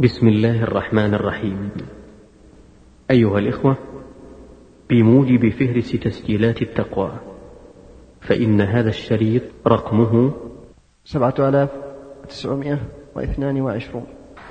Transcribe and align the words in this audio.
بسم 0.00 0.28
الله 0.28 0.62
الرحمن 0.62 1.14
الرحيم. 1.14 1.70
أيها 3.10 3.38
الإخوة 3.38 3.76
بموجب 4.90 5.48
فهرس 5.48 5.92
تسجيلات 5.92 6.62
التقوى 6.62 7.12
فإن 8.20 8.60
هذا 8.60 8.88
الشريط 8.88 9.42
رقمه 9.66 10.32
سبعة 11.04 11.34
آلاف 11.38 11.68
تسعمائة 12.28 12.78
واثنان 13.16 13.60
وعشرون. 13.60 14.06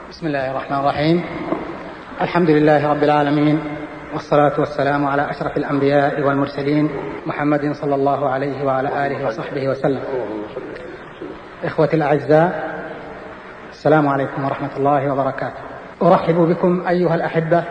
بسم 0.09 0.27
الله 0.27 0.51
الرحمن 0.51 0.77
الرحيم. 0.79 1.23
الحمد 2.21 2.49
لله 2.49 2.87
رب 2.87 3.03
العالمين 3.03 3.59
والصلاة 4.13 4.59
والسلام 4.59 5.05
على 5.05 5.29
أشرف 5.29 5.57
الأنبياء 5.57 6.21
والمرسلين 6.21 6.89
محمد 7.25 7.71
صلى 7.71 7.95
الله 7.95 8.29
عليه 8.29 8.65
وعلى 8.65 9.07
آله 9.07 9.27
وصحبه 9.27 9.69
وسلم. 9.69 10.03
إخوتي 11.63 11.95
الأعزاء 11.95 12.68
السلام 13.79 14.07
عليكم 14.07 14.45
ورحمة 14.45 14.69
الله 14.77 15.13
وبركاته. 15.13 15.59
أرحب 16.01 16.35
بكم 16.35 16.87
أيها 16.87 17.15
الأحبة 17.15 17.63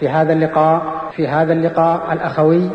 في 0.00 0.08
هذا 0.08 0.32
اللقاء 0.32 0.82
في 1.16 1.28
هذا 1.28 1.52
اللقاء 1.52 2.12
الأخوي 2.12 2.70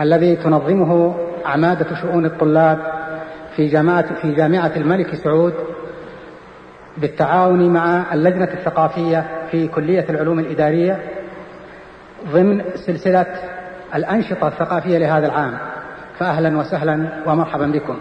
الذي 0.00 0.36
تنظمه 0.36 1.14
عمادة 1.46 1.96
شؤون 2.02 2.26
الطلاب 2.26 2.78
في 3.56 3.68
جامعة 3.68 4.14
في 4.14 4.34
جامعة 4.34 4.70
الملك 4.76 5.14
سعود 5.14 5.54
بالتعاون 6.96 7.72
مع 7.72 8.14
اللجنة 8.14 8.48
الثقافية 8.52 9.24
في 9.50 9.68
كلية 9.68 10.06
العلوم 10.10 10.38
الإدارية 10.38 10.98
ضمن 12.32 12.64
سلسلة 12.74 13.26
الأنشطة 13.94 14.48
الثقافية 14.48 14.98
لهذا 14.98 15.26
العام. 15.26 15.58
فأهلا 16.18 16.58
وسهلا 16.58 17.08
ومرحبا 17.26 17.66
بكم. 17.66 17.98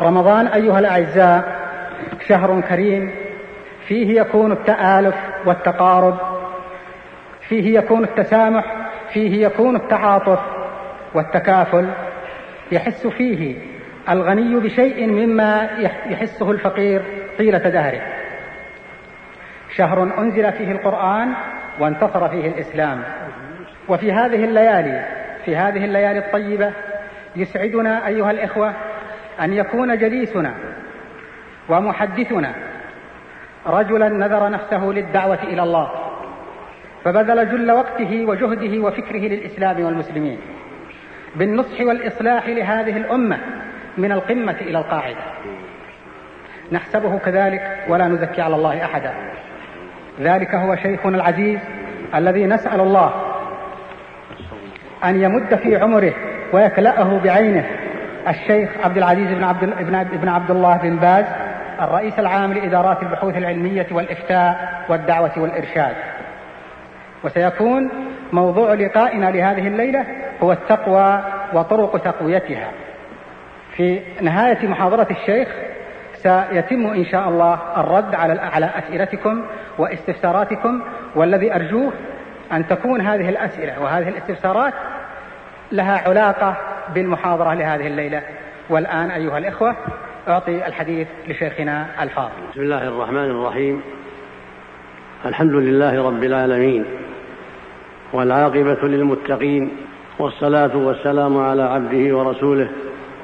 رمضان 0.00 0.46
أيها 0.46 0.78
الأعزاء 0.78 1.59
شهر 2.28 2.60
كريم 2.60 3.10
فيه 3.86 4.20
يكون 4.20 4.52
التآلف 4.52 5.14
والتقارب 5.46 6.18
فيه 7.48 7.78
يكون 7.78 8.04
التسامح 8.04 8.64
فيه 9.12 9.46
يكون 9.46 9.76
التعاطف 9.76 10.40
والتكافل. 11.14 11.88
يحس 12.72 13.06
فيه 13.06 13.56
الغني 14.08 14.60
بشيء 14.60 15.06
مما 15.06 15.68
يحسه 16.06 16.50
الفقير 16.50 17.02
طيلة 17.38 17.58
دهره. 17.58 18.00
شهر 19.76 20.02
أنزل 20.18 20.52
فيه 20.52 20.72
القرآن 20.72 21.32
وانتصر 21.80 22.28
فيه 22.28 22.48
الإسلام. 22.48 23.02
وفي 23.88 24.12
هذه 24.12 24.44
الليالي 24.44 25.04
في 25.44 25.56
هذه 25.56 25.84
الليالي 25.84 26.18
الطيبة 26.18 26.72
يسعدنا 27.36 28.06
أيها 28.06 28.30
الإخوة 28.30 28.74
أن 29.40 29.52
يكون 29.52 29.98
جليسنا 29.98 30.54
ومحدثنا 31.70 32.54
رجلا 33.66 34.08
نذر 34.08 34.50
نفسه 34.50 34.84
للدعوة 34.84 35.42
إلى 35.42 35.62
الله 35.62 35.90
فبذل 37.04 37.50
جل 37.50 37.70
وقته 37.70 38.24
وجهده 38.26 38.78
وفكره 38.78 39.20
للإسلام 39.20 39.84
والمسلمين 39.84 40.38
بالنصح 41.36 41.80
والإصلاح 41.80 42.48
لهذه 42.48 42.96
الأمة 42.96 43.38
من 43.98 44.12
القمة 44.12 44.56
إلى 44.60 44.78
القاعدة. 44.78 45.20
نحسبه 46.72 47.18
كذلك 47.18 47.84
ولا 47.88 48.08
نزكي 48.08 48.42
على 48.42 48.56
الله 48.56 48.84
أحدا. 48.84 49.14
ذلك 50.20 50.54
هو 50.54 50.76
شيخنا 50.76 51.16
العزيز 51.16 51.58
الذي 52.14 52.46
نسأل 52.46 52.80
الله 52.80 53.12
أن 55.04 55.22
يمد 55.22 55.54
في 55.54 55.76
عمره 55.76 56.12
ويكلأه 56.52 57.18
بعينه 57.18 57.66
الشيخ 58.28 58.70
عبد 58.84 58.96
العزيز 58.96 59.32
بن 59.32 59.44
عبد, 59.44 59.64
بن 60.12 60.28
عبد 60.28 60.50
الله 60.50 60.76
بن 60.76 60.96
باز 60.96 61.24
الرئيس 61.80 62.18
العام 62.18 62.52
لإدارات 62.52 63.02
البحوث 63.02 63.36
العلمية 63.36 63.86
والإفتاء 63.90 64.84
والدعوة 64.88 65.32
والإرشاد. 65.36 65.94
وسيكون 67.24 67.90
موضوع 68.32 68.74
لقائنا 68.74 69.30
لهذه 69.30 69.66
الليلة 69.66 70.06
هو 70.42 70.52
التقوى 70.52 71.22
وطرق 71.52 71.96
تقويتها. 71.96 72.68
في 73.76 74.00
نهاية 74.20 74.68
محاضرة 74.68 75.06
الشيخ 75.10 75.48
سيتم 76.14 76.86
إن 76.86 77.04
شاء 77.04 77.28
الله 77.28 77.58
الرد 77.76 78.14
على 78.14 78.40
على 78.40 78.70
أسئلتكم 78.78 79.44
واستفساراتكم 79.78 80.82
والذي 81.14 81.54
أرجوه 81.54 81.92
أن 82.52 82.66
تكون 82.66 83.00
هذه 83.00 83.28
الأسئلة 83.28 83.82
وهذه 83.82 84.08
الاستفسارات 84.08 84.74
لها 85.72 86.08
علاقة 86.08 86.56
بالمحاضرة 86.94 87.54
لهذه 87.54 87.86
الليلة. 87.86 88.22
والآن 88.70 89.10
أيها 89.10 89.38
الإخوة 89.38 89.76
أعطي 90.28 90.66
الحديث 90.66 91.08
لشيخنا 91.28 91.86
الفاضل. 92.02 92.30
بسم 92.52 92.60
الله 92.60 92.88
الرحمن 92.88 93.30
الرحيم. 93.30 93.80
الحمد 95.26 95.54
لله 95.54 96.06
رب 96.06 96.24
العالمين 96.24 96.84
والعاقبة 98.12 98.78
للمتقين 98.82 99.70
والصلاة 100.18 100.76
والسلام 100.76 101.38
على 101.38 101.62
عبده 101.62 102.16
ورسوله 102.16 102.68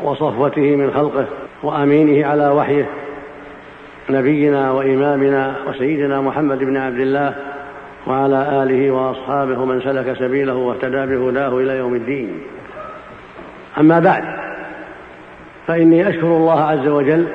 وصفوته 0.02 0.76
من 0.76 0.90
خلقه 0.94 1.26
وأمينه 1.62 2.26
على 2.26 2.48
وحيه 2.48 2.86
نبينا 4.10 4.70
وإمامنا 4.70 5.56
وسيدنا 5.66 6.20
محمد 6.20 6.58
بن 6.58 6.76
عبد 6.76 7.00
الله 7.00 7.34
وعلى 8.06 8.62
آله 8.62 8.90
وأصحابه 8.90 9.64
من 9.64 9.80
سلك 9.80 10.18
سبيله 10.18 10.54
واهتدى 10.54 11.16
بهداه 11.16 11.58
إلى 11.58 11.76
يوم 11.76 11.94
الدين. 11.94 12.40
أما 13.78 14.00
بعد 14.00 14.45
فإني 15.66 16.08
أشكر 16.08 16.26
الله 16.26 16.64
عز 16.64 16.86
وجل 16.86 17.28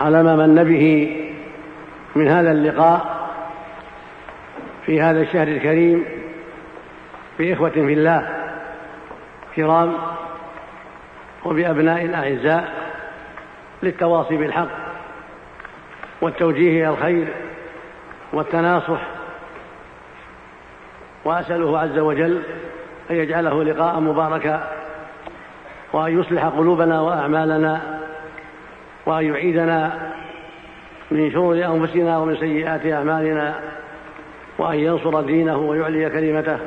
على 0.00 0.22
ما 0.22 0.36
من 0.36 0.64
به 0.64 1.16
من 2.14 2.28
هذا 2.28 2.52
اللقاء 2.52 3.28
في 4.86 5.00
هذا 5.00 5.20
الشهر 5.20 5.48
الكريم 5.48 6.04
بإخوة 7.38 7.70
في 7.70 7.92
الله 7.92 8.28
كرام 9.56 9.94
وبأبناء 11.44 12.04
الأعزاء 12.04 12.72
للتواصي 13.82 14.36
بالحق 14.36 14.68
والتوجيه 16.20 16.70
إلى 16.70 16.88
الخير 16.88 17.28
والتناصح 18.32 19.00
وأسأله 21.24 21.78
عز 21.78 21.98
وجل 21.98 22.42
أن 23.10 23.16
يجعله 23.16 23.64
لقاء 23.64 24.00
مباركا 24.00 24.77
وأن 25.92 26.20
يصلح 26.20 26.44
قلوبنا 26.44 27.00
وأعمالنا 27.00 28.00
وأن 29.06 29.24
يعيدنا 29.24 29.92
من 31.10 31.32
شرور 31.32 31.64
أنفسنا 31.64 32.18
ومن 32.18 32.36
سيئات 32.36 32.86
أعمالنا 32.86 33.54
وأن 34.58 34.78
ينصر 34.78 35.20
دينه 35.20 35.56
ويعلي 35.56 36.10
كلمته 36.10 36.58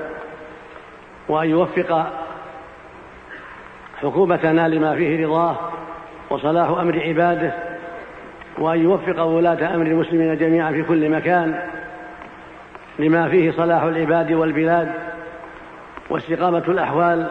وأن 1.30 1.50
يوفق 1.50 2.12
حكومتنا 4.02 4.68
لما 4.68 4.96
فيه 4.96 5.26
رضاه 5.26 5.56
وصلاح 6.30 6.70
أمر 6.70 7.00
عباده 7.00 7.54
وأن 8.58 8.80
يوفق 8.80 9.22
ولاة 9.24 9.76
أمر 9.76 9.86
المسلمين 9.86 10.38
جميعا 10.38 10.72
في 10.72 10.84
كل 10.84 11.10
مكان 11.10 11.60
لما 13.00 13.30
فيه 13.30 13.52
صلاح 13.52 13.84
العباد 13.84 14.32
والبلاد 14.32 14.92
واستقامة 16.10 16.64
الأحوال 16.68 17.28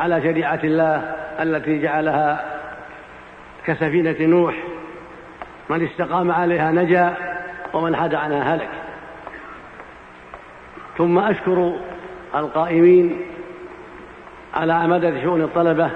على 0.00 0.22
شريعة 0.22 0.60
الله 0.64 0.96
التي 1.40 1.82
جعلها 1.82 2.44
كسفينة 3.66 4.16
نوح. 4.20 4.54
من 5.68 5.86
استقام 5.86 6.30
عليها 6.30 6.72
نجا 6.72 7.14
ومن 7.72 7.96
حاد 7.96 8.14
عنها 8.14 8.54
هلك. 8.54 8.68
ثم 10.98 11.18
أشكر 11.18 11.76
القائمين 12.34 13.20
على 14.54 14.72
عمادة 14.72 15.22
شؤون 15.22 15.42
الطلبة 15.42 15.90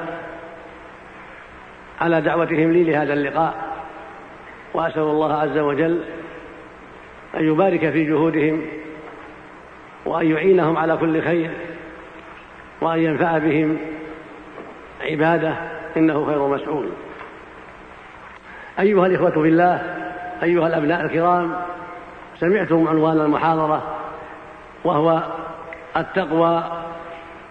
على 2.01 2.21
دعوتهم 2.21 2.73
لي 2.73 2.85
لهذا 2.85 3.13
اللقاء. 3.13 3.55
وأسأل 4.75 5.03
الله 5.03 5.35
عز 5.41 5.59
وجل 5.59 6.05
أن 7.35 7.45
يبارك 7.45 7.91
في 7.91 8.05
جهودهم 8.05 8.67
وأن 10.07 10.31
يعينهم 10.31 10.77
على 10.77 10.97
كل 10.97 11.23
خير. 11.23 11.50
وأن 12.85 12.99
ينفع 12.99 13.39
بهم 13.39 13.77
عباده 15.03 15.55
إنه 15.97 16.27
خير 16.27 16.49
مسؤول. 16.49 16.89
أيها 18.79 19.07
الإخوة 19.07 19.31
في 19.31 19.49
الله 19.49 19.83
أيها 20.43 20.67
الأبناء 20.67 21.01
الكرام 21.01 21.57
سمعتم 22.41 22.89
عنوان 22.89 23.21
المحاضرة 23.21 23.83
وهو 24.85 25.23
التقوى 25.97 26.65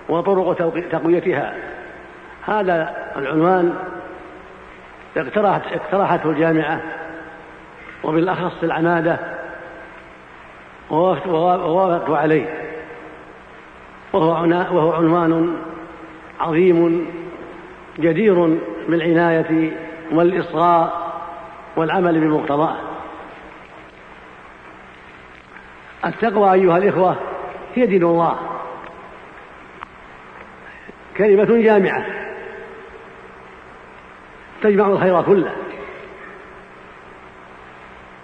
وطرق 0.09 0.53
تقويتها. 0.91 1.53
هذا 2.45 2.95
العنوان 3.17 3.73
اقترحت 5.17 5.61
اقترحته 5.73 6.29
الجامعة 6.29 6.81
وبالأخص 8.03 8.63
العمادة 8.63 9.17
ووافقت 10.91 12.09
عليه. 12.09 12.62
وهو 14.13 14.31
وهو 14.71 14.91
عنوان 14.91 15.55
عظيم 16.39 17.07
جدير 17.99 18.59
بالعناية 18.89 19.71
والإصغاء 20.11 21.13
والعمل 21.75 22.19
بمقتضاه. 22.19 22.75
التقوى 26.05 26.53
أيها 26.53 26.77
الإخوة 26.77 27.15
هي 27.75 27.85
دين 27.85 28.03
الله. 28.03 28.37
كلمة 31.17 31.61
جامعة 31.61 32.05
تجمع 34.61 34.87
الخير 34.87 35.21
كله. 35.21 35.51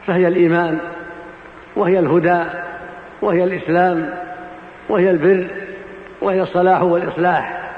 فهي 0.08 0.28
الإيمان 0.28 0.80
وهي 1.76 2.00
الهدى 2.00 2.46
وهي 3.22 3.44
الإسلام 3.44 4.20
وهي 4.90 5.10
البر. 5.10 5.59
وهي 6.22 6.42
الصلاح 6.42 6.82
والإصلاح. 6.82 7.72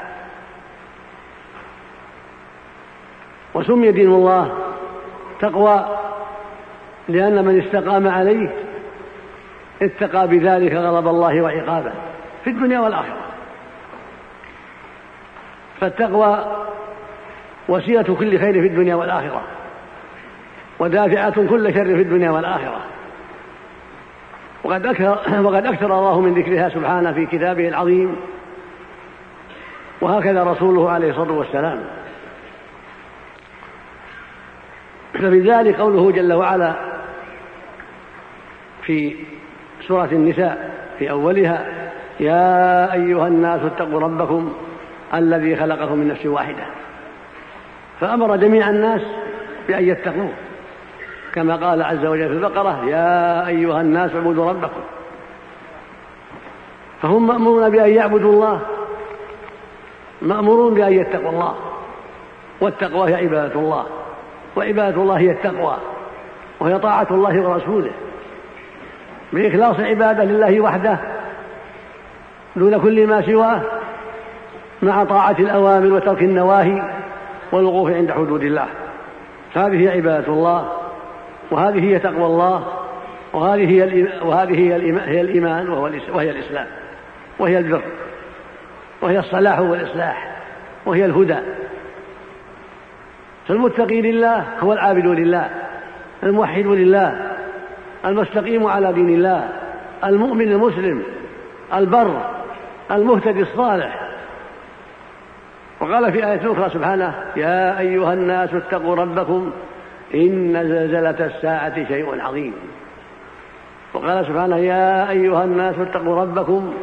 وسمي 3.54 3.92
دين 3.92 4.08
الله 4.08 4.58
تقوى 5.40 5.98
لأن 7.08 7.46
من 7.46 7.62
استقام 7.62 8.08
عليه 8.08 8.50
اتقى 9.82 10.28
بذلك 10.28 10.74
غضب 10.74 11.08
الله 11.08 11.42
وعقابه 11.42 11.92
في 12.44 12.50
الدنيا 12.50 12.80
والآخرة. 12.80 13.18
فالتقوى 15.82 16.46
وسيلة 17.68 18.16
كل 18.20 18.40
خير 18.40 18.54
في 18.54 18.68
الدنيا 18.68 18.96
والآخرة 18.96 19.42
ودافعة 20.80 21.48
كل 21.48 21.74
شر 21.74 21.86
في 21.86 22.02
الدنيا 22.02 22.32
والآخرة. 22.32 22.82
وقد 24.64 24.86
أكثر, 24.86 25.42
وقد 25.46 25.66
أكثر 25.66 26.00
الله 26.00 26.22
من 26.22 26.34
ذكرها 26.34 26.70
سبحانه 26.70 27.14
في 27.14 27.26
كتابه 27.26 27.68
العظيم 27.68 28.16
وهكذا 30.02 30.44
رسوله 30.44 30.92
عليه 30.92 31.10
الصلاة 31.10 31.32
والسلام. 31.32 31.80
فبذلك 35.14 35.76
قوله 35.76 36.12
جل 36.12 36.34
وعلا 36.34 36.74
في 38.84 39.16
سورة 39.88 40.10
النساء 40.12 40.72
في 41.00 41.12
أولها 41.12 41.66
يا 42.20 42.94
أيها 42.94 43.28
الناس 43.28 43.62
اتقوا 43.62 44.00
ربكم 44.00 44.54
الذي 45.14 45.56
خلقكم 45.56 45.98
من 45.98 46.08
نفس 46.08 46.26
واحدة. 46.26 46.64
فأمر 48.00 48.36
جميع 48.36 48.70
الناس 48.70 49.02
بأن 49.68 49.88
يتقوه. 49.88 50.32
كما 51.34 51.56
قال 51.56 51.84
عز 51.84 52.06
وجل 52.06 52.28
في 52.28 52.34
البقرة 52.34 52.86
يا 52.86 53.48
أيها 53.48 53.82
الناس 53.82 54.16
اعبدوا 54.16 54.50
ربكم. 54.50 54.82
فهم 57.02 57.28
مأمورون 57.28 57.70
بأن 57.70 57.90
يعبدوا 57.90 58.34
الله 58.34 58.62
مأمورون 60.22 60.74
بأن 60.74 60.94
يتقوا 60.94 61.30
الله. 61.30 61.56
والتقوى 62.62 63.10
هي 63.10 63.16
عبادة 63.16 63.60
الله. 63.60 63.86
وعبادة 64.56 65.02
الله 65.02 65.20
هي 65.20 65.32
التقوى. 65.32 65.78
وهي 66.60 66.80
طاعة 66.80 67.08
الله 67.12 67.50
ورسوله. 67.50 67.92
بإخلاص 69.34 69.80
العبادة 69.80 70.24
لله 70.24 70.62
وحده. 70.62 70.98
دون 72.56 72.80
كل 72.80 73.08
ما 73.08 73.22
سواه. 73.22 73.62
مع 74.82 75.04
طاعة 75.04 75.36
الأوامر 75.40 75.94
وترك 75.94 76.24
النواهي. 76.24 76.84
والوقوف 77.52 77.92
عند 77.92 78.12
حدود 78.12 78.44
الله. 78.44 78.68
هذه 79.54 79.90
عبادة 79.90 80.34
الله. 80.34 80.72
وهذه 81.52 81.84
هي 81.84 82.00
تقوى 82.00 82.26
الله. 82.26 82.64
وهذه 83.34 83.70
هي 83.72 84.08
وهذه 84.22 84.60
هي 84.60 84.74
هي 85.06 85.22
الإيمان. 85.22 85.70
وهي 86.14 86.30
الإسلام. 86.30 86.68
وهي 87.40 87.58
البر. 87.58 87.82
وهي 89.02 89.20
الصلاح 89.20 89.60
والإصلاح 89.60 90.38
وهي 90.86 91.06
الهدى. 91.06 91.38
فالمتقي 93.48 94.02
لله 94.02 94.46
هو 94.60 94.74
العابد 94.74 95.06
لله 95.06 95.50
الموحد 96.24 96.66
لله 96.66 97.32
المستقيم 98.06 98.68
على 98.68 98.94
دين 98.94 99.10
الله 99.10 99.50
المؤمن 100.04 100.52
المسلم 100.52 101.04
البر 101.74 102.22
المهتدي 102.92 103.42
الصالح. 103.42 104.08
وقال 105.80 106.12
في 106.12 106.28
آية 106.28 106.52
أخرى 106.52 106.70
سبحانه 106.70 107.14
يا 107.36 107.80
أيها 107.80 108.14
الناس 108.14 108.54
اتقوا 108.54 108.96
ربكم 108.96 109.52
إن 110.14 110.54
زلزلة 110.54 111.26
الساعة 111.26 111.88
شيء 111.88 112.22
عظيم. 112.22 112.54
وقال 113.94 114.26
سبحانه 114.26 114.58
يا 114.58 115.10
أيها 115.10 115.44
الناس 115.44 115.76
اتقوا 115.80 116.22
ربكم 116.22 116.74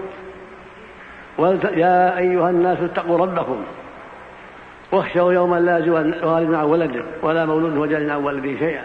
يا 1.76 2.18
أيها 2.18 2.50
الناس 2.50 2.78
اتقوا 2.78 3.18
ربكم. 3.18 3.56
واخشوا 4.92 5.32
يوما 5.32 5.56
لا 5.56 5.92
والد 6.22 6.54
عن 6.54 6.64
ولده 6.64 7.02
ولا 7.22 7.46
مولود 7.46 7.76
هو 7.76 7.84
عن 7.84 8.24
ولده 8.24 8.58
شيئا. 8.58 8.84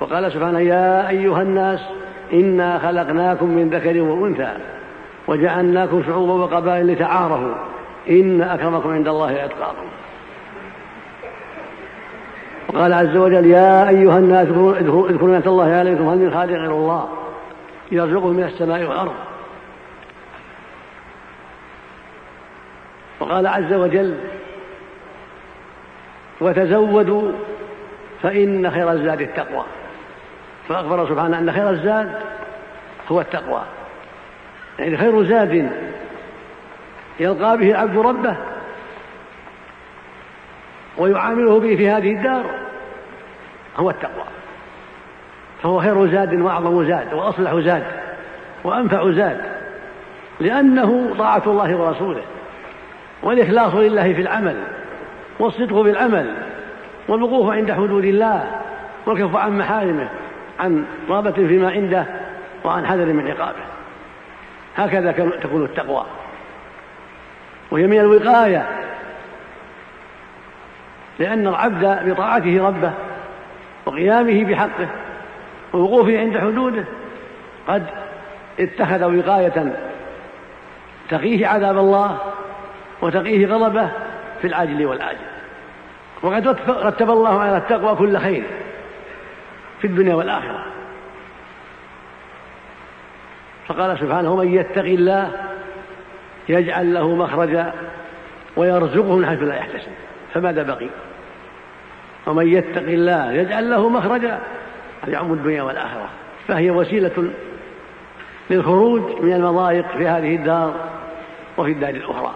وقال 0.00 0.32
سبحانه 0.32 0.60
يا 0.60 1.08
أيها 1.08 1.42
الناس 1.42 1.80
إنا 2.32 2.78
خلقناكم 2.78 3.48
من 3.48 3.70
ذكر 3.70 4.00
وأنثى 4.00 4.52
وجعلناكم 5.28 6.02
شعوبا 6.06 6.32
وقبائل 6.32 6.86
لتعارفوا. 6.86 7.54
إن 8.10 8.40
أكرمكم 8.40 8.90
عند 8.90 9.08
الله 9.08 9.44
أتقاكم. 9.44 9.86
وقال 12.68 12.92
عز 12.92 13.16
وجل 13.16 13.46
يا 13.46 13.88
أيها 13.88 14.18
الناس 14.18 14.48
اذكروا 14.48 15.28
نعمة 15.28 15.46
الله 15.46 15.72
عليكم 15.72 16.08
هل 16.08 16.18
من 16.18 16.30
خالق 16.34 16.52
غير 16.52 16.70
الله؟ 16.70 17.08
يرزقه 17.92 18.28
من 18.28 18.44
السماء 18.44 18.82
والأرض. 18.82 19.14
وقال 23.20 23.46
عز 23.46 23.72
وجل 23.72 24.18
وتزودوا 26.40 27.32
فإن 28.22 28.70
خير 28.70 28.92
الزاد 28.92 29.20
التقوى. 29.20 29.64
فأخبر 30.68 31.08
سبحانه 31.08 31.38
أن 31.38 31.52
خير 31.52 31.70
الزاد 31.70 32.20
هو 33.08 33.20
التقوى. 33.20 33.62
يعني 34.78 34.96
خير 34.96 35.24
زاد 35.24 35.70
يلقى 37.20 37.58
به 37.58 37.70
العبد 37.70 37.98
ربه 37.98 38.36
ويعامله 40.98 41.60
به 41.60 41.76
في 41.76 41.90
هذه 41.90 42.12
الدار 42.12 42.44
هو 43.76 43.90
التقوى. 43.90 44.33
فهو 45.64 45.80
خير 45.80 46.06
زاد 46.06 46.34
وأعظم 46.34 46.84
زاد 46.84 47.14
وأصلح 47.14 47.54
زاد 47.54 47.84
وأنفع 48.64 49.10
زاد 49.10 49.40
لأنه 50.40 51.14
طاعة 51.18 51.42
الله 51.46 51.76
ورسوله 51.76 52.22
والإخلاص 53.22 53.74
لله 53.74 54.12
في 54.12 54.20
العمل 54.20 54.56
والصدق 55.38 55.80
بالعمل 55.80 56.34
والوقوف 57.08 57.52
عند 57.52 57.72
حدود 57.72 58.04
الله 58.04 58.50
والكف 59.06 59.36
عن 59.36 59.58
محارمه 59.58 60.08
عن 60.60 60.84
رغبة 61.08 61.30
فيما 61.30 61.70
عنده 61.70 62.06
وعن 62.64 62.86
حذر 62.86 63.06
من 63.06 63.28
عقابه. 63.28 63.64
هكذا 64.76 65.12
تكون 65.42 65.64
التقوى. 65.64 66.04
وهي 67.70 67.86
من 67.86 68.00
الوقاية 68.00 68.66
لأن 71.18 71.46
العبد 71.46 72.10
بطاعته 72.10 72.66
ربه 72.68 72.92
وقيامه 73.86 74.44
بحقه 74.44 74.88
ووقوفه 75.74 76.18
عند 76.18 76.38
حدوده. 76.38 76.84
قد 77.68 77.86
اتخذ 78.60 79.04
وقاية 79.04 79.76
تقيه 81.08 81.46
عذاب 81.46 81.78
الله 81.78 82.18
وتقيه 83.02 83.46
غضبه 83.46 83.88
في 84.40 84.46
العاجل 84.46 84.86
والآجل. 84.86 85.18
وقد 86.22 86.48
رتب 86.68 87.10
الله 87.10 87.40
على 87.40 87.56
التقوى 87.56 87.96
كل 87.96 88.18
خير 88.18 88.44
في 89.80 89.86
الدنيا 89.86 90.14
والآخرة. 90.14 90.64
فقال 93.66 93.98
سبحانه 93.98 94.32
ومن 94.32 94.54
يتق 94.54 94.84
الله 94.84 95.32
يجعل 96.48 96.94
له 96.94 97.14
مخرجا 97.14 97.72
ويرزقه 98.56 99.16
من 99.16 99.26
حيث 99.26 99.42
لا 99.42 99.56
يحتسب. 99.56 99.92
فماذا 100.34 100.62
بقي؟ 100.62 100.88
ومن 102.26 102.48
يتق 102.48 102.82
الله 102.82 103.32
يجعل 103.32 103.70
له 103.70 103.88
مخرجا 103.88 104.40
يعم 105.08 105.32
الدنيا 105.32 105.62
والآخرة. 105.62 106.08
فهي 106.48 106.70
وسيلة 106.70 107.30
للخروج 108.50 109.22
من 109.22 109.32
المضايق 109.32 109.86
في 109.96 110.08
هذه 110.08 110.36
الدار 110.36 110.74
وفي 111.58 111.72
الدار 111.72 111.90
الأخرى. 111.90 112.34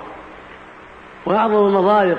وأعظم 1.26 1.66
المضايق 1.66 2.18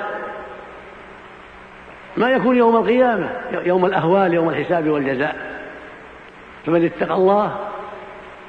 ما 2.18 2.30
يكون 2.30 2.58
يوم 2.58 2.76
القيامة 2.76 3.30
يوم 3.52 3.86
الأهوال 3.86 4.34
يوم 4.34 4.50
الحساب 4.50 4.90
والجزاء. 4.90 5.36
فمن 6.66 6.86
اتقى 6.86 7.14
الله 7.14 7.56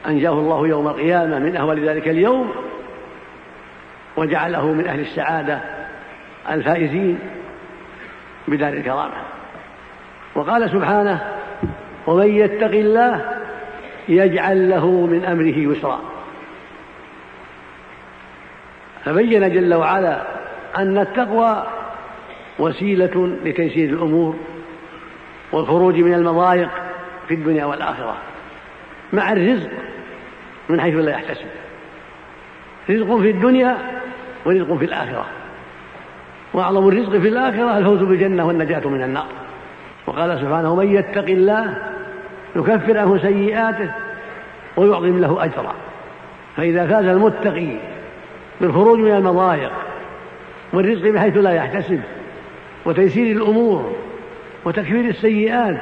أنجاه 0.06 0.32
الله 0.32 0.66
يوم 0.66 0.88
القيامة 0.88 1.38
من 1.38 1.56
أهوال 1.56 1.88
ذلك 1.88 2.08
اليوم 2.08 2.50
وجعله 4.16 4.66
من 4.66 4.86
أهل 4.86 5.00
السعادة 5.00 5.60
الفائزين 6.50 7.18
بدار 8.48 8.72
الكرامة. 8.72 9.14
وقال 10.34 10.70
سبحانه 10.70 11.39
ومن 12.10 12.36
يتق 12.36 12.70
الله 12.70 13.24
يجعل 14.08 14.70
له 14.70 14.90
من 14.90 15.24
أمره 15.24 15.72
يسرا. 15.72 16.00
فبين 19.04 19.52
جل 19.52 19.74
وعلا 19.74 20.22
أن 20.76 20.98
التقوى 20.98 21.66
وسيلة 22.58 23.36
لتيسير 23.44 23.88
الأمور 23.88 24.36
والخروج 25.52 25.94
من 25.94 26.14
المضايق 26.14 26.70
في 27.28 27.34
الدنيا 27.34 27.64
والآخرة 27.64 28.14
مع 29.12 29.32
الرزق 29.32 29.70
من 30.68 30.80
حيث 30.80 30.94
لا 30.94 31.10
يحتسب. 31.10 31.46
رزق 32.90 33.16
في 33.16 33.30
الدنيا 33.30 33.78
ورزق 34.44 34.74
في 34.74 34.84
الآخرة. 34.84 35.26
وأعظم 36.54 36.88
الرزق 36.88 37.10
في 37.10 37.28
الآخرة 37.28 37.78
الفوز 37.78 37.98
بالجنة 37.98 38.46
والنجاة 38.46 38.88
من 38.88 39.02
النار. 39.02 39.26
وقال 40.06 40.40
سبحانه 40.40 40.74
من 40.74 40.94
يتق 40.94 41.24
الله 41.24 41.89
يكفر 42.56 42.98
عنه 42.98 43.18
سيئاته 43.18 43.90
ويعظم 44.76 45.18
له 45.18 45.44
أجرا. 45.44 45.74
فإذا 46.56 46.86
فاز 46.86 47.04
المتقي 47.04 47.76
بالخروج 48.60 48.98
من 48.98 49.10
المضايق 49.10 49.72
والرزق 50.72 51.10
بحيث 51.10 51.36
لا 51.36 51.52
يحتسب 51.52 52.00
وتيسير 52.84 53.36
الأمور 53.36 53.92
وتكفير 54.64 55.04
السيئات 55.04 55.80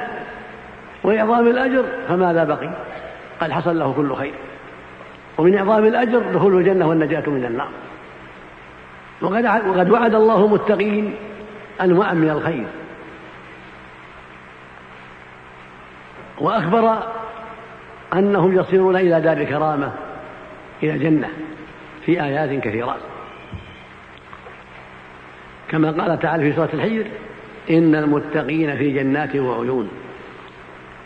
وإعظام 1.03 1.47
الأجر 1.47 1.85
فماذا 2.07 2.43
بقي؟ 2.43 2.69
قد 3.41 3.51
حصل 3.51 3.79
له 3.79 3.93
كل 3.93 4.15
خير. 4.15 4.33
ومن 5.37 5.57
إعظام 5.57 5.85
الأجر 5.85 6.21
دخول 6.33 6.57
الجنة 6.57 6.87
والنجاة 6.87 7.23
من 7.29 7.45
النار. 7.45 7.69
وقد 9.21 9.89
وعد 9.89 10.15
الله 10.15 10.45
المتقين 10.45 11.15
أنواعا 11.81 12.13
من 12.13 12.29
الخير. 12.29 12.65
وأخبر 16.39 17.03
أنهم 18.13 18.59
يصيرون 18.59 18.95
إلى 18.95 19.21
دار 19.21 19.37
الكرامة 19.37 19.91
إلى 20.83 20.93
الجنة 20.93 21.29
في 22.05 22.23
آيات 22.23 22.63
كثيرات 22.63 22.99
كما 25.69 25.91
قال 25.91 26.19
تعالى 26.19 26.43
في 26.43 26.55
سورة 26.55 26.69
الحجر 26.73 27.05
إن 27.69 27.95
المتقين 27.95 28.77
في 28.77 28.91
جنات 28.91 29.35
وعيون. 29.35 29.89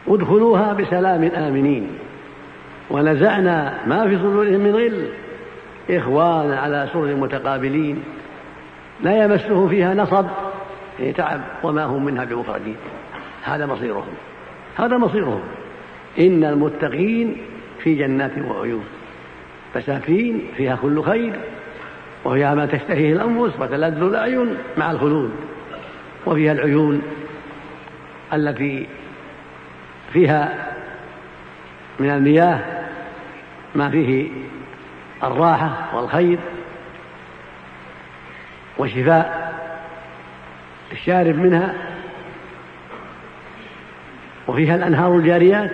ادخلوها 0.08 0.74
بسلام 0.74 1.24
آمنين. 1.24 1.88
ونزعنا 2.90 3.74
ما 3.88 4.08
في 4.08 4.18
صدورهم 4.18 4.60
من 4.60 4.76
غل. 4.76 5.10
إخوانا 5.90 6.60
على 6.60 6.90
سرر 6.94 7.16
متقابلين. 7.16 8.04
لا 9.02 9.24
يمسه 9.24 9.68
فيها 9.68 9.94
نصب. 9.94 10.26
يعني 11.00 11.14
تعب 11.14 11.42
وما 11.64 11.84
هم 11.84 12.06
منها 12.06 12.26
بمخرجين 12.26 12.76
هذا 13.44 13.66
مصيرهم. 13.66 14.14
هذا 14.78 14.98
مصيرهم 14.98 15.42
إن 16.20 16.44
المتقين 16.44 17.38
في 17.84 17.96
جنات 17.96 18.32
وعيون. 18.38 18.86
فساكين 19.74 20.42
فيها 20.58 20.76
كل 20.76 21.04
خير 21.04 21.34
وفيها 22.26 22.56
ما 22.56 22.66
تشتهيه 22.66 23.14
الأنفس 23.14 23.60
وتلذ 23.60 24.04
الأعين 24.04 24.58
مع 24.78 24.92
الخلود. 24.92 25.32
وفيها 26.26 26.52
العيون 26.52 27.02
التي 28.34 28.88
فيها 30.14 30.74
من 32.00 32.10
المياه 32.10 32.60
ما 33.76 33.90
فيه 33.90 34.28
الراحة 35.24 35.96
والخير. 35.96 36.38
وشفاء 38.78 39.54
الشارب 40.92 41.36
منها 41.36 41.93
وفيها 44.54 44.76
الأنهار 44.76 45.16
الجاريات. 45.16 45.72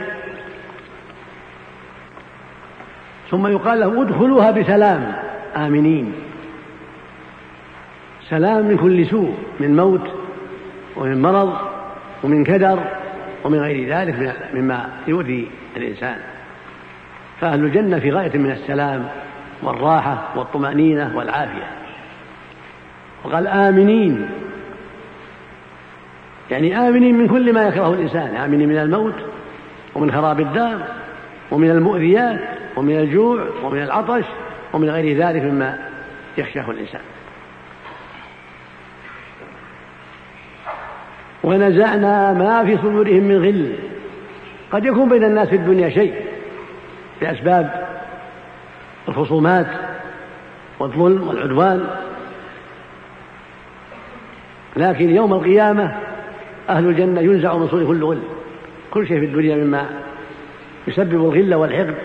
ثم 3.30 3.48
يقال 3.48 3.80
لهم 3.80 4.00
ادخلوها 4.02 4.52
بسلام. 4.52 5.14
آمنين. 5.56 6.14
سلام 8.30 8.66
من 8.66 8.78
كل 8.78 9.06
سوء 9.06 9.38
من 9.60 9.76
موت 9.76 10.10
ومن 10.96 11.22
مرض 11.22 11.58
ومن 12.24 12.44
كدر 12.44 12.80
ومن 13.44 13.60
غير 13.60 13.90
ذلك 13.90 14.36
مما 14.54 14.90
يؤذي 15.08 15.48
الإنسان. 15.78 16.18
فأهل 17.42 17.64
الجنة 17.64 18.00
في 18.00 18.12
غاية 18.12 18.38
من 18.38 18.52
السلام 18.52 19.10
والراحة 19.64 20.24
والطمأنينة 20.36 21.18
والعافية. 21.18 21.68
وقال 23.24 23.48
آمنين. 23.48 24.30
يعني 26.52 26.90
آمنين 26.90 27.18
من 27.18 27.28
كل 27.28 27.54
ما 27.54 27.68
يكره 27.68 27.94
الإنسان 27.94 28.36
آمنين 28.36 28.70
من 28.70 28.78
الموت 28.78 29.16
ومن 29.96 30.12
خراب 30.12 30.40
الدار 30.40 30.78
ومن 31.52 31.70
المؤذيات 31.70 32.40
ومن 32.76 33.00
الجوع 33.00 33.46
ومن 33.64 33.84
العطش 33.84 34.24
ومن 34.74 34.90
غير 34.90 35.18
ذلك 35.18 35.44
مما 35.44 35.78
يخشاه 36.38 36.72
الإنسان. 36.72 37.02
ونزعنا 41.44 42.34
ما 42.34 42.66
في 42.66 42.78
صدورهم 42.78 43.24
من 43.24 43.38
غل. 43.38 43.76
قد 44.72 44.86
يكون 44.86 45.10
بين 45.10 45.24
الناس 45.24 45.48
في 45.48 45.56
الدنيا 45.56 45.90
شيء 45.90 46.14
لأسباب 47.22 47.88
الخصومات 49.08 49.68
والظلم 50.80 51.28
والعدوان 51.28 51.88
لكن 54.76 55.16
يوم 55.16 55.34
القيامة 55.34 56.09
أهل 56.70 56.88
الجنة 56.88 57.22
ينزع 57.22 57.58
من 57.58 57.68
صدور 57.68 57.88
كل 57.88 58.04
غل. 58.04 58.20
كل 58.92 59.08
شيء 59.08 59.20
في 59.20 59.26
الدنيا 59.26 59.56
مما 59.56 59.90
يسبب 60.88 61.14
الغل 61.14 61.56
والحقد 61.56 61.96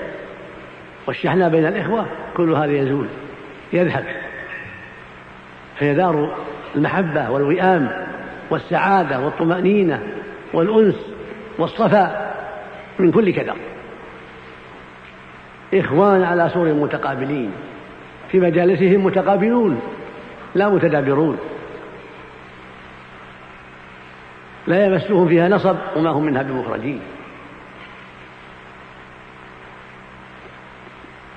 والشحناء 1.06 1.48
بين 1.48 1.66
الإخوة 1.66 2.06
كل 2.36 2.52
هذا 2.52 2.72
يزول 2.72 3.06
يذهب. 3.72 4.04
فهي 5.78 5.94
دار 5.94 6.36
المحبة 6.76 7.30
والوئام 7.30 8.06
والسعادة 8.50 9.20
والطمأنينة 9.20 10.02
والأنس 10.52 11.06
والصفاء 11.58 12.34
من 12.98 13.10
كل 13.12 13.30
كدر. 13.30 13.56
إخوان 15.74 16.22
على 16.22 16.50
سور 16.54 16.72
متقابلين 16.72 17.50
في 18.30 18.40
مجالسهم 18.40 19.04
متقابلون 19.04 19.80
لا 20.54 20.68
متدابرون. 20.68 21.38
لا 24.66 24.86
يمسهم 24.86 25.28
فيها 25.28 25.48
نصب 25.48 25.76
وما 25.96 26.10
هم 26.10 26.24
منها 26.24 26.42
بمخرجين. 26.42 27.00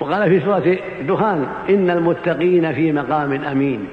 وقال 0.00 0.28
في 0.28 0.40
سورة 0.40 0.78
الدخان 1.00 1.46
إن 1.68 1.90
المتقين 1.90 2.72
في 2.72 2.92
مقام 2.92 3.32
أمين 3.32 3.88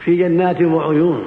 في 0.00 0.16
جنات 0.16 0.62
وعيون 0.62 1.26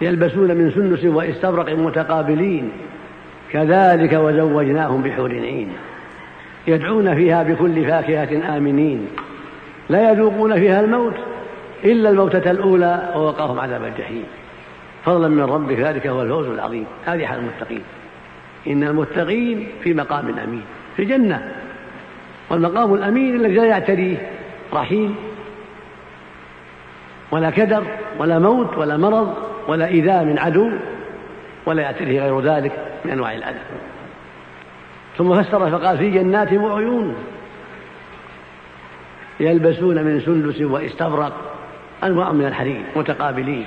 يلبسون 0.00 0.48
من 0.48 0.70
سندس 0.70 1.04
واستبرق 1.04 1.78
متقابلين 1.78 2.70
كذلك 3.52 4.12
وزوجناهم 4.12 5.02
بحور 5.02 5.30
عين. 5.30 5.72
يدعون 6.66 7.14
فيها 7.14 7.42
بكل 7.42 7.84
فاكهة 7.84 8.56
آمنين. 8.56 9.06
لا 9.88 10.10
يذوقون 10.10 10.54
فيها 10.54 10.80
الموت 10.80 11.14
إلا 11.84 12.10
الموتة 12.10 12.50
الأولى 12.50 13.12
ووقاهم 13.16 13.60
عذاب 13.60 13.84
الجحيم. 13.84 14.24
فضلا 15.04 15.28
من 15.28 15.42
ربك 15.42 15.78
ذلك 15.78 16.06
هو 16.06 16.22
الفوز 16.22 16.46
العظيم. 16.46 16.86
هذه 17.04 17.26
حال 17.26 17.38
المتقين. 17.38 17.82
إن 18.66 18.84
المتقين 18.84 19.68
في 19.82 19.94
مقام 19.94 20.38
أمين 20.38 20.62
في 20.96 21.02
الجنة. 21.02 21.52
والمقام 22.50 22.94
الأمين 22.94 23.36
الذي 23.36 23.54
لا 23.54 23.64
يعتريه 23.64 24.30
رحيم 24.72 25.16
ولا 27.30 27.50
كدر 27.50 27.82
ولا 28.18 28.38
موت 28.38 28.78
ولا 28.78 28.96
مرض 28.96 29.34
ولا 29.68 29.86
إيذاء 29.86 30.24
من 30.24 30.38
عدو 30.38 30.70
ولا 31.66 31.82
يعتريه 31.82 32.22
غير 32.22 32.40
ذلك 32.40 32.72
من 33.04 33.10
أنواع 33.10 33.32
الأذى. 33.32 33.60
ثم 35.18 35.42
فسر 35.42 35.70
فقال 35.70 35.98
في 35.98 36.10
جنات 36.10 36.52
وعيون 36.52 37.14
يلبسون 39.40 40.04
من 40.04 40.20
سندس 40.20 40.60
وإستبرق 40.60 41.53
أنواع 42.04 42.32
من 42.32 42.46
الحرير 42.46 42.82
متقابلين. 42.96 43.66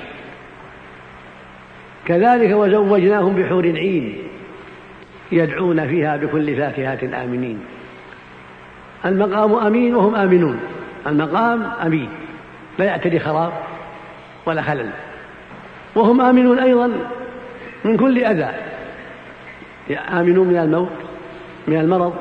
كذلك 2.05 2.51
وزوجناهم 2.51 3.35
بحور 3.35 3.65
عين 3.65 4.17
يدعون 5.31 5.87
فيها 5.87 6.17
بكل 6.17 6.55
فاكهة 6.55 7.23
آمنين. 7.23 7.59
المقام 9.05 9.55
أمين 9.55 9.95
وهم 9.95 10.15
آمنون. 10.15 10.59
المقام 11.07 11.63
أمين 11.63 12.09
لا 12.79 12.85
يعتري 12.85 13.19
خراب 13.19 13.53
ولا 14.45 14.61
خلل. 14.61 14.89
وهم 15.95 16.21
آمنون 16.21 16.59
أيضا 16.59 16.91
من 17.85 17.97
كل 17.97 18.23
أذى. 18.23 18.51
آمنون 20.09 20.47
من 20.47 20.57
الموت 20.57 20.89
من 21.67 21.79
المرض 21.79 22.13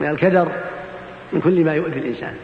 من 0.00 0.08
الكدر 0.08 0.52
من 1.32 1.40
كل 1.40 1.64
ما 1.64 1.74
يؤذي 1.74 1.98
الإنسان. 1.98 2.34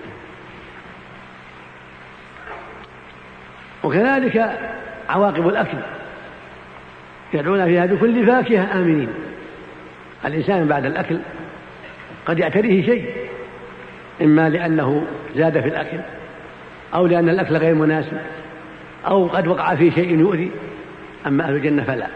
وكذلك 3.85 4.59
عواقب 5.09 5.49
الأكل. 5.49 5.79
يدعون 7.35 7.64
فيها 7.64 7.87
بكل 7.87 8.26
فاكهة 8.26 8.81
آمنين. 8.81 9.09
الإنسان 10.25 10.67
بعد 10.67 10.87
الأكل 10.87 11.19
قد 12.26 12.38
يعتريه 12.38 12.87
شيء 12.87 13.05
إما 14.23 14.49
لأنه 14.49 15.07
زاد 15.37 15.61
في 15.61 15.69
الأكل 15.69 15.99
أو 16.95 17.07
لأن 17.07 17.29
الأكل 17.29 17.57
غير 17.57 17.75
مناسب 17.75 18.17
أو 19.07 19.26
قد 19.26 19.47
وقع 19.47 19.75
فيه 19.75 19.91
شيء 19.91 20.19
يؤذي. 20.19 20.50
أما 21.26 21.45
أهل 21.45 21.55
الجنة 21.55 21.83
فلا. 21.83 22.07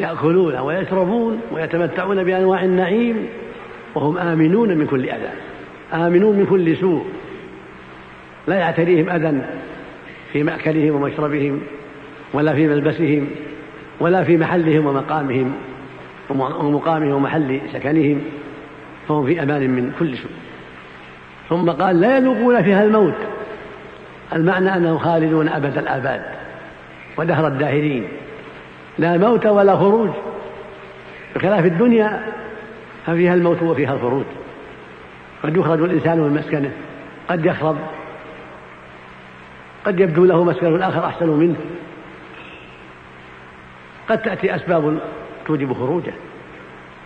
يأكلون 0.00 0.56
ويشربون 0.56 1.40
ويتمتعون 1.52 2.24
بأنواع 2.24 2.64
النعيم 2.64 3.28
وهم 3.94 4.18
آمنون 4.18 4.78
من 4.78 4.86
كل 4.86 5.04
أذى. 5.04 5.30
آمنون 5.92 6.36
من 6.36 6.46
كل 6.46 6.76
سوء. 6.76 7.06
لا 8.46 8.56
يعتريهم 8.56 9.10
أذى 9.10 9.42
في 10.34 10.42
مأكلهم 10.42 10.94
ومشربهم 10.94 11.60
ولا 12.32 12.54
في 12.54 12.66
ملبسهم 12.66 13.28
ولا 14.00 14.24
في 14.24 14.36
محلهم 14.36 14.86
ومقامهم 14.86 15.52
ومقامهم 16.30 17.12
ومحل 17.12 17.60
سكنهم 17.72 18.20
فهم 19.08 19.26
في 19.26 19.42
أمان 19.42 19.70
من 19.70 19.92
كل 19.98 20.16
سوء. 20.16 20.30
ثم 21.48 21.70
قال 21.70 22.00
لا 22.00 22.16
يذوقون 22.16 22.62
فيها 22.62 22.84
الموت. 22.84 23.14
المعنى 24.32 24.76
أنهم 24.76 24.98
خالدون 24.98 25.48
أبد 25.48 25.78
الآباد 25.78 26.22
ودهر 27.16 27.46
الداهرين. 27.46 28.04
لا 28.98 29.18
موت 29.18 29.46
ولا 29.46 29.76
خروج. 29.76 30.10
بخلاف 31.36 31.64
الدنيا 31.64 32.22
ففيها 33.06 33.34
الموت 33.34 33.62
وفيها 33.62 33.94
الخروج. 33.94 34.24
قد 35.42 35.56
يخرج 35.56 35.82
الإنسان 35.82 36.18
من 36.18 36.30
مسكنه 36.30 36.70
قد 37.28 37.46
يخرب 37.46 37.76
قد 39.84 40.00
يبدو 40.00 40.24
له 40.24 40.44
مسكن 40.44 40.82
آخر 40.82 41.06
أحسن 41.06 41.28
منه. 41.28 41.56
قد 44.08 44.22
تأتي 44.22 44.54
أسباب 44.54 44.98
توجب 45.46 45.72
خروجه. 45.72 46.12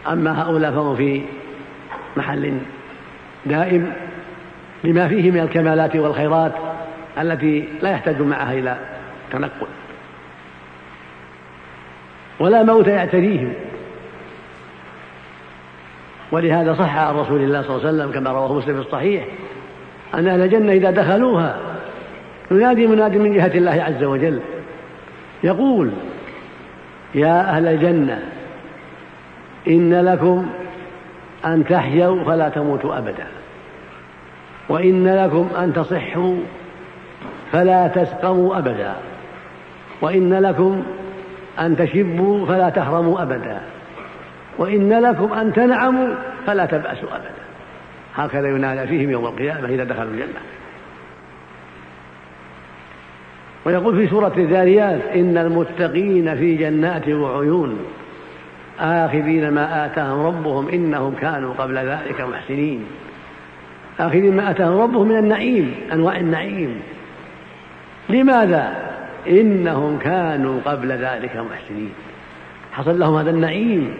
أما 0.09 0.43
هؤلاء 0.43 0.71
فهم 0.71 0.97
في 0.97 1.23
محل 2.17 2.59
دائم 3.47 3.93
لما 4.85 5.09
فيه 5.09 5.31
من 5.31 5.41
الكمالات 5.41 5.97
والخيرات 5.97 6.53
التي 7.21 7.69
لا 7.83 7.91
يحتاج 7.91 8.23
معها 8.23 8.53
إلى 8.53 8.79
تنقل. 9.33 9.67
ولا 12.41 12.63
موت 12.63 12.87
يعتريهم 12.87 13.53
ولهذا 16.33 16.75
صح 16.75 16.97
عن 16.97 17.15
رسول 17.15 17.41
الله 17.43 17.63
صلى 17.63 17.77
الله 17.77 17.87
عليه 17.87 17.97
وسلم 17.97 18.13
كما 18.13 18.31
رواه 18.31 18.53
مسلم 18.53 18.75
في 18.75 18.81
الصحيح 18.81 19.25
أن 20.15 20.27
أهل 20.29 20.41
الجنة 20.41 20.73
إذا 20.73 20.91
دخلوها 20.91 21.57
ينادي 22.51 22.87
مناد 22.87 23.17
من 23.17 23.35
جهة 23.35 23.53
الله 23.55 23.83
عز 23.83 24.05
وجل. 24.05 24.41
يقول 25.45 25.91
يا 27.15 27.41
أهل 27.41 27.67
الجنة 27.67 28.23
إن 29.69 30.01
لكم 30.01 30.47
أن 31.45 31.65
تحيوا 31.65 32.25
فلا 32.25 32.49
تموتوا 32.49 32.99
أبدا 32.99 33.27
وإن 34.69 35.09
لكم 35.09 35.49
أن 35.59 35.73
تصحوا 35.73 36.37
فلا 37.53 37.89
تسقموا 37.89 38.59
أبدا 38.59 38.95
وإن 40.01 40.35
لكم 40.35 40.83
أن 41.61 41.77
تشبوا 41.77 42.47
فلا 42.47 42.71
تهرموا 42.71 43.23
أبدا 43.23 43.61
وإن 44.59 44.93
لكم 44.93 45.33
أن 45.33 45.53
تنعموا 45.53 46.15
فلا 46.47 46.67
تبأسوا 46.67 47.09
أبدا. 47.17 47.39
هكذا 48.15 48.49
ينادى 48.49 48.87
فيهم 48.87 49.11
يوم 49.11 49.27
القيامة 49.27 49.69
إذا 49.69 49.85
دخلوا 49.85 50.11
الجنة. 50.11 50.41
ويقول 53.69 53.97
في 53.97 54.09
سورة 54.09 54.33
الذاريات 54.37 55.01
إن 55.15 55.39
المتقين 55.39 56.37
في 56.37 56.57
جنات 56.57 57.09
وعيون 57.09 57.79
آخذين 58.81 59.51
ما 59.51 59.87
آتاهم 59.87 60.27
ربهم 60.27 60.69
إنهم 60.69 61.15
كانوا 61.15 61.55
قبل 61.55 61.77
ذلك 61.77 62.21
محسنين. 62.21 62.85
آخذين 64.01 64.37
ما 64.37 64.51
آتاهم 64.51 64.81
ربهم 64.81 65.09
من 65.09 65.17
النعيم 65.17 65.75
أنواع 65.93 66.17
النعيم. 66.17 66.81
لماذا؟ 68.09 68.73
إنهم 69.29 69.99
كانوا 69.99 70.61
قبل 70.65 70.93
ذلك 70.93 71.37
محسنين. 71.37 71.93
حصل 72.73 72.99
لهم 72.99 73.17
هذا 73.17 73.31
النعيم 73.31 73.95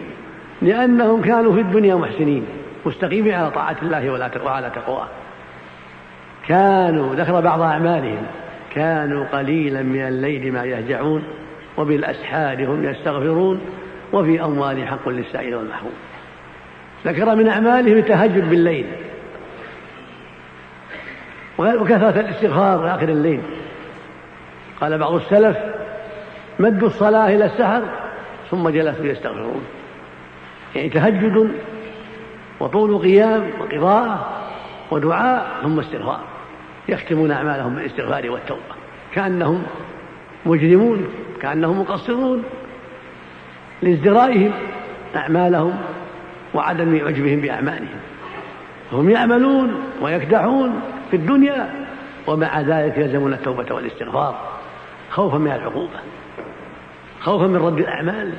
لأنهم 0.63 1.23
كانوا 1.23 1.53
في 1.53 1.61
الدنيا 1.61 1.95
محسنين 1.95 2.45
مستقيمين 2.87 3.35
على 3.35 3.51
طاعة 3.51 3.77
الله 3.83 4.11
وعلى 4.45 4.71
تقواه 4.75 5.09
كانوا 6.49 7.15
ذكر 7.15 7.41
بعض 7.41 7.61
أعمالهم. 7.61 8.27
كانوا 8.79 9.25
قليلا 9.25 9.83
من 9.83 10.01
الليل 10.01 10.53
ما 10.53 10.65
يهجعون 10.65 11.23
وبالأسحار 11.79 12.67
هم 12.67 12.85
يستغفرون 12.85 13.61
وفي 14.13 14.45
أموالهم 14.45 14.87
حق 14.87 15.09
للسائل 15.09 15.55
والمحروم. 15.55 15.93
ذكر 17.07 17.35
من 17.35 17.49
أعمالهم 17.49 17.99
التهجد 17.99 18.51
بالليل. 18.51 18.87
وكثرة 21.59 22.21
الاستغفار 22.21 22.95
آخر 22.95 23.09
الليل. 23.09 23.41
قال 24.81 24.99
بعض 24.99 25.15
السلف 25.15 25.57
مدوا 26.59 26.89
الصلاة 26.89 27.27
إلى 27.27 27.45
السحر 27.45 27.83
ثم 28.51 28.69
جلسوا 28.69 29.05
يستغفرون. 29.05 29.65
يعني 30.75 30.89
تهجد 30.89 31.51
وطول 32.61 32.99
قيام 32.99 33.51
وقراءة 33.61 34.29
ودعاء 34.91 35.47
ثم 35.63 35.81
استغفار. 35.81 36.38
يختمون 36.89 37.31
أعمالهم 37.31 37.75
بالاستغفار 37.75 38.31
والتوبة. 38.31 38.63
كأنهم 39.15 39.63
مجرمون 40.47 41.09
كأنهم 41.41 41.81
مقصرون. 41.81 42.43
لازدرائهم 43.83 44.53
أعمالهم 45.17 45.79
وعدم 46.55 47.07
عجبهم 47.07 47.41
بأعمالهم. 47.41 47.99
هم 48.93 49.11
يعملون 49.11 49.81
ويكدحون 50.01 50.81
في 51.11 51.17
الدنيا 51.17 51.87
ومع 52.27 52.61
ذلك 52.61 52.99
يلزمون 52.99 53.33
التوبة 53.33 53.75
والاستغفار 53.75 54.59
خوفا 55.11 55.39
من 55.39 55.53
العقوبة 55.53 56.01
خوفا 57.21 57.47
من 57.47 57.57
رد 57.57 57.79
الأعمال. 57.79 58.33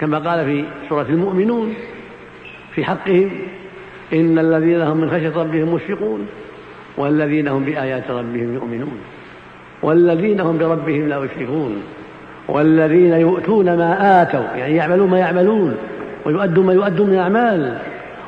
كما 0.00 0.18
قال 0.18 0.44
في 0.44 0.64
سورة 0.88 1.06
المؤمنون 1.08 1.74
في 2.74 2.84
حقهم 2.84 3.30
إن 4.12 4.38
الذين 4.38 4.80
هم 4.80 4.96
من 4.96 5.10
خشية 5.10 5.32
ربهم 5.36 5.74
مشفقون 5.74 6.26
والذين 6.96 7.48
هم 7.48 7.64
بآيات 7.64 8.10
ربهم 8.10 8.54
يؤمنون 8.54 8.98
والذين 9.82 10.40
هم 10.40 10.58
بربهم 10.58 11.08
لا 11.08 11.24
يشركون 11.24 11.82
والذين 12.48 13.12
يؤتون 13.12 13.64
ما 13.76 14.22
آتوا 14.22 14.56
يعني 14.56 14.76
يعملون 14.76 15.10
ما 15.10 15.18
يعملون 15.18 15.76
ويؤدون 16.24 16.66
ما 16.66 16.72
يؤدون 16.72 17.06
من 17.06 17.14
الأعمال 17.14 17.78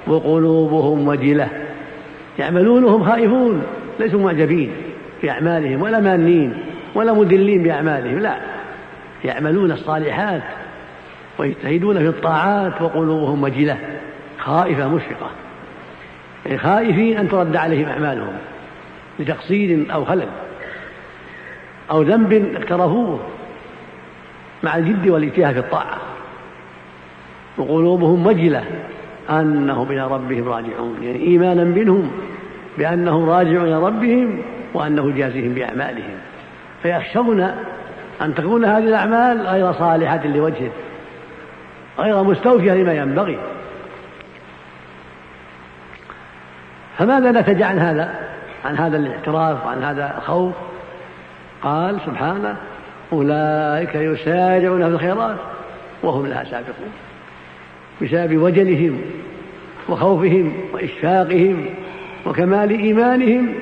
وقلوبهم 0.07 1.09
وجلة. 1.09 1.49
يعملون 2.39 2.85
وهم 2.85 3.05
خائفون 3.05 3.63
ليسوا 4.01 4.21
معجبين 4.21 4.71
في 5.21 5.31
أعمالهم 5.31 5.83
ولا 5.83 6.01
مانين 6.01 6.55
ولا 6.95 7.13
مدلين 7.13 7.63
بأعمالهم 7.63 8.19
لا. 8.19 8.37
يعملون 9.25 9.73
الصالحات 9.73 10.43
ويجتهدون 11.39 11.99
في 11.99 12.09
الطاعات 12.09 12.83
وقلوبهم 12.83 13.43
وجلة 13.43 13.77
خائفة 14.39 14.89
مشفقة. 14.89 15.31
خائفين 16.57 17.19
أن 17.19 17.29
ترد 17.29 17.57
عليهم 17.57 17.89
أعمالهم 17.89 18.33
لتقصير 19.19 19.87
أو 19.93 20.05
خلل 20.05 20.29
أو 21.91 22.03
ذنب 22.03 22.33
اقترفوه 22.57 23.21
مع 24.63 24.77
الجد 24.77 25.09
والاجتهاد 25.09 25.55
في 25.55 25.61
الطاعة. 25.61 25.99
وقلوبهم 27.59 28.27
وجلة 28.27 28.65
أنهم 29.31 29.93
إلى 29.93 30.07
ربهم 30.07 30.49
راجعون 30.49 30.97
يعني 31.03 31.19
إيمانا 31.19 31.65
منهم 31.65 32.11
بأنهم 32.79 33.31
راجعون 33.31 33.67
إلى 33.67 33.83
ربهم 33.83 34.43
وأنه 34.75 35.11
جازيهم 35.11 35.55
بأعمالهم. 35.55 36.19
فيخشون 36.83 37.41
أن 38.23 38.35
تكون 38.35 38.65
هذه 38.65 38.89
الأعمال 38.89 39.41
غير 39.41 39.73
صالحة 39.73 40.27
لوجهه 40.27 40.71
غير 41.99 42.23
مستوفية 42.23 42.73
لما 42.73 42.95
ينبغي. 42.95 43.39
فماذا 47.01 47.31
نتج 47.31 47.63
عن 47.63 47.79
هذا؟ 47.79 48.15
عن 48.65 48.77
هذا 48.77 48.97
الاعتراف 48.97 49.67
وعن 49.67 49.83
هذا 49.83 50.15
الخوف؟ 50.19 50.55
قال 51.63 52.01
سبحانه 52.07 52.57
أولئك 53.13 53.95
يسارعون 53.95 54.83
في 54.83 54.95
الخيرات 54.95 55.37
وهم 56.03 56.27
لها 56.27 56.45
سابقون. 56.45 56.93
بسبب 58.03 58.37
وجلهم 58.37 59.01
وخوفهم 59.89 60.53
وإشفاقهم 60.73 61.67
وكمال 62.27 62.71
إيمانهم 62.71 63.55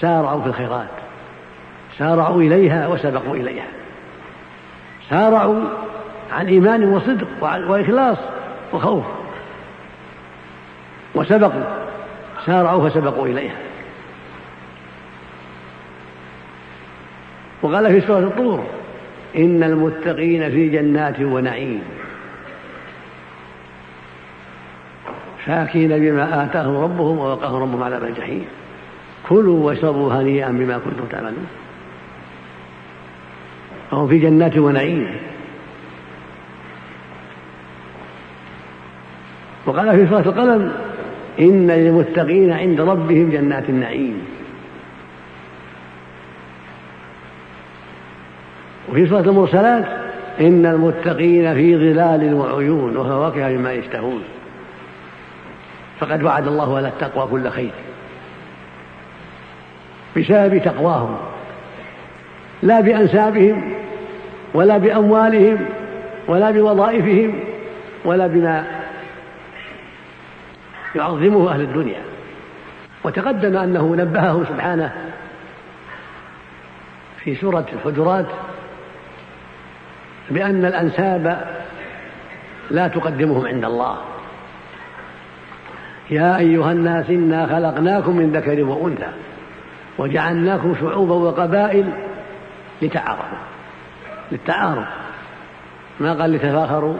سارعوا 0.00 0.42
في 0.42 0.46
الخيرات 0.46 0.88
سارعوا 1.98 2.42
إليها 2.42 2.86
وسبقوا 2.86 3.36
إليها. 3.36 3.68
سارعوا 5.10 5.60
عن 6.32 6.46
إيمان 6.46 6.84
وصدق 6.84 7.28
وإخلاص 7.42 8.18
وخوف 8.72 9.04
وسبقوا. 11.14 11.80
سارعوا 12.46 12.88
فسبقوا 12.88 13.26
إليها. 13.26 13.56
وقال 17.62 18.00
في 18.00 18.06
سورة 18.06 18.18
الطور 18.18 18.66
إن 19.36 19.62
المتقين 19.62 20.50
في 20.50 20.68
جنات 20.68 21.20
ونعيم. 21.20 21.82
شاكين 25.46 25.88
بما 25.98 26.44
آتاهم 26.44 26.76
ربهم 26.76 27.18
ووقاهم 27.18 27.62
ربهم 27.62 27.82
عذاب 27.82 28.04
الجحيم. 28.04 28.44
كلوا 29.28 29.66
واشربوا 29.66 30.12
هنيئا 30.12 30.48
بما 30.48 30.78
كنتم 30.78 31.04
تعملون. 31.10 31.46
فهم 33.90 34.08
في 34.08 34.18
جنات 34.18 34.58
ونعيم. 34.58 35.16
وقال 39.66 39.96
في 39.96 40.08
سورة 40.08 40.20
القلم 40.20 40.89
إن 41.38 41.70
للمتقين 41.70 42.52
عند 42.52 42.80
ربهم 42.80 43.30
جنات 43.30 43.68
النعيم. 43.68 44.22
وفي 48.90 49.06
سورة 49.06 49.20
المرسلات 49.20 49.84
إن 50.40 50.66
المتقين 50.66 51.54
في 51.54 51.76
ظلال 51.76 52.34
وعيون 52.34 52.96
وفواكه 52.96 53.48
مما 53.48 53.72
يشتهون. 53.72 54.22
فقد 56.00 56.22
وعد 56.22 56.46
الله 56.46 56.76
على 56.76 56.88
التقوى 56.88 57.28
كل 57.30 57.50
خير. 57.50 57.70
بسبب 60.16 60.62
تقواهم. 60.64 61.16
لا 62.62 62.80
بأنسابهم 62.80 63.74
ولا 64.54 64.78
بأموالهم 64.78 65.58
ولا 66.28 66.50
بوظائفهم 66.50 67.40
ولا 68.04 68.26
بما 68.26 68.79
يعظمه 70.94 71.50
أهل 71.50 71.60
الدنيا. 71.60 72.02
وتقدم 73.04 73.56
أنه 73.56 73.96
نبهه 73.96 74.44
سبحانه 74.44 74.92
في 77.24 77.34
سورة 77.34 77.66
الحجرات 77.72 78.26
بأن 80.30 80.64
الأنساب 80.64 81.46
لا 82.70 82.88
تقدمهم 82.88 83.46
عند 83.46 83.64
الله. 83.64 83.98
يا 86.10 86.38
أيها 86.38 86.72
الناس 86.72 87.10
إنا 87.10 87.46
خلقناكم 87.46 88.16
من 88.16 88.32
ذكر 88.32 88.64
وأنثى 88.64 89.12
وجعلناكم 89.98 90.74
شعوبا 90.80 91.14
وقبائل 91.14 91.92
لتعارفوا. 92.82 93.38
للتعارف. 94.32 94.88
ما 96.00 96.14
قال 96.14 96.32
لتفاخروا 96.32 96.96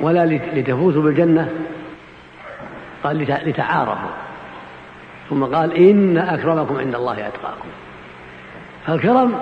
ولا 0.00 0.26
لتفوزوا 0.26 1.02
بالجنة. 1.02 1.50
قال 3.04 3.18
لتعارفوا. 3.18 4.10
ثم 5.30 5.44
قال 5.44 5.76
إن 5.76 6.18
أكرمكم 6.18 6.76
عند 6.76 6.94
الله 6.94 7.12
أتقاكم. 7.12 7.68
فالكرم 8.86 9.34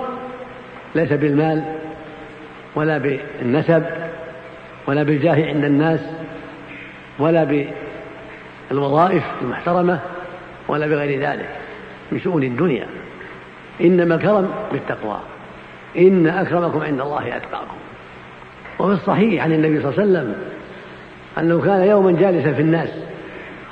ليس 0.95 1.13
بالمال 1.13 1.63
ولا 2.75 2.97
بالنسب 2.97 3.83
ولا 4.87 5.03
بالجاه 5.03 5.47
عند 5.47 5.63
الناس 5.63 5.99
ولا 7.19 7.67
بالوظائف 8.71 9.23
المحترمة 9.41 9.99
ولا 10.67 10.87
بغير 10.87 11.21
ذلك 11.21 11.49
من 12.11 12.19
شؤون 12.19 12.43
الدنيا. 12.43 12.87
إنما 13.81 14.15
الكرم 14.15 14.49
بالتقوى. 14.71 15.19
إن 15.97 16.27
أكرمكم 16.27 16.83
عند 16.83 17.01
الله 17.01 17.37
أتقاكم. 17.37 17.77
وفي 18.79 18.93
الصحيح 18.93 19.43
عن 19.43 19.53
النبي 19.53 19.81
صلى 19.81 19.91
الله 19.91 20.01
عليه 20.01 20.11
وسلم 20.11 20.35
أنه 21.37 21.61
كان 21.61 21.87
يوما 21.87 22.11
جالسا 22.11 22.53
في 22.53 22.61
الناس. 22.61 22.89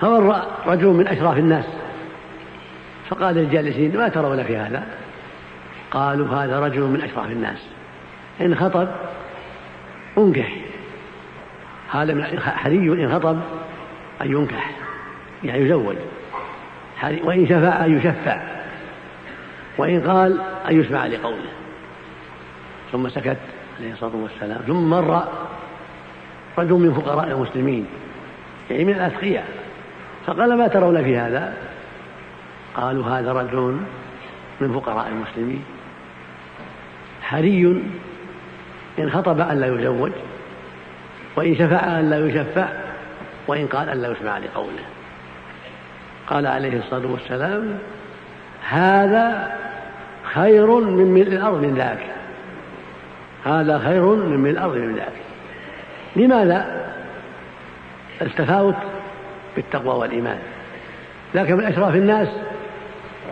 فمر 0.02 0.42
رجل 0.66 0.88
من 0.88 1.08
أشراف 1.08 1.38
الناس 1.38 1.66
فقال 3.10 3.36
للجالسين 3.36 3.98
ما 3.98 4.08
ترون 4.08 4.44
في 4.44 4.58
هذا؟ 4.58 4.84
قالوا 5.92 6.28
هذا 6.28 6.60
رجل 6.60 6.82
من 6.82 7.02
أشراف 7.02 7.26
الناس. 7.26 7.68
إن 8.42 8.56
خطب 8.56 8.88
انكح. 10.18 10.56
هذا 11.92 12.14
من 12.14 12.40
حري 12.40 12.76
إن 12.76 13.14
خطب 13.14 13.40
أن 14.22 14.32
ينكح 14.32 14.72
يعني 15.44 15.62
يزوج. 15.66 15.96
وإن 17.04 17.48
شفع 17.48 17.86
أن 17.86 17.98
يشفع. 17.98 18.42
وإن 19.78 20.02
قال 20.10 20.42
أن 20.70 20.80
يسمع 20.82 21.06
لقوله. 21.08 21.52
ثم 22.92 23.10
سكت 23.10 23.38
عليه 23.80 23.94
الصلاة 23.94 24.16
والسلام. 24.16 24.62
ثم 24.68 24.90
مر 24.90 25.24
رجل 26.58 26.74
من 26.74 26.94
فقراء 26.94 27.28
المسلمين 27.28 27.86
يعني 28.70 28.86
من 28.86 28.94
الأتقياء. 28.94 29.61
فقال 30.26 30.58
ما 30.58 30.68
ترون 30.68 31.04
في 31.04 31.18
هذا؟ 31.18 31.54
قالوا 32.76 33.06
هذا 33.06 33.34
رجل 33.34 33.78
من 34.62 34.74
فقراء 34.80 35.08
المسلمين 35.08 35.64
حري 37.22 37.84
إن 39.00 39.12
خطب 39.12 39.40
أن 39.40 39.60
لا 39.60 39.68
يزوج 39.68 40.12
وإن 41.36 41.56
شفع 41.56 42.00
أن 42.00 42.10
لا 42.10 42.28
يشفع 42.28 42.68
وإن 43.48 43.68
قال 43.68 43.90
أن 43.90 44.02
لا 44.02 44.12
يسمع 44.12 44.38
لقوله. 44.38 44.84
قال 46.28 46.48
عليه 46.48 46.80
الصلاة 46.80 47.12
والسلام 47.12 47.78
هذا 48.70 49.56
خير 50.24 50.80
من 50.80 51.14
ملء 51.14 51.34
الأرض 51.34 51.62
من 51.62 51.76
ذاك. 51.76 52.00
هذا 53.46 53.80
خير 53.80 54.06
من 54.06 54.40
ملء 54.40 54.52
الأرض 54.52 54.76
من 54.76 54.96
ذاك. 54.96 55.14
لماذا؟ 56.16 56.92
التفاوت 58.22 58.76
بالتقوى 59.56 59.96
والإيمان. 59.96 60.38
ذاك 61.36 61.52
من 61.52 61.64
أشراف 61.64 61.96
الناس 61.96 62.28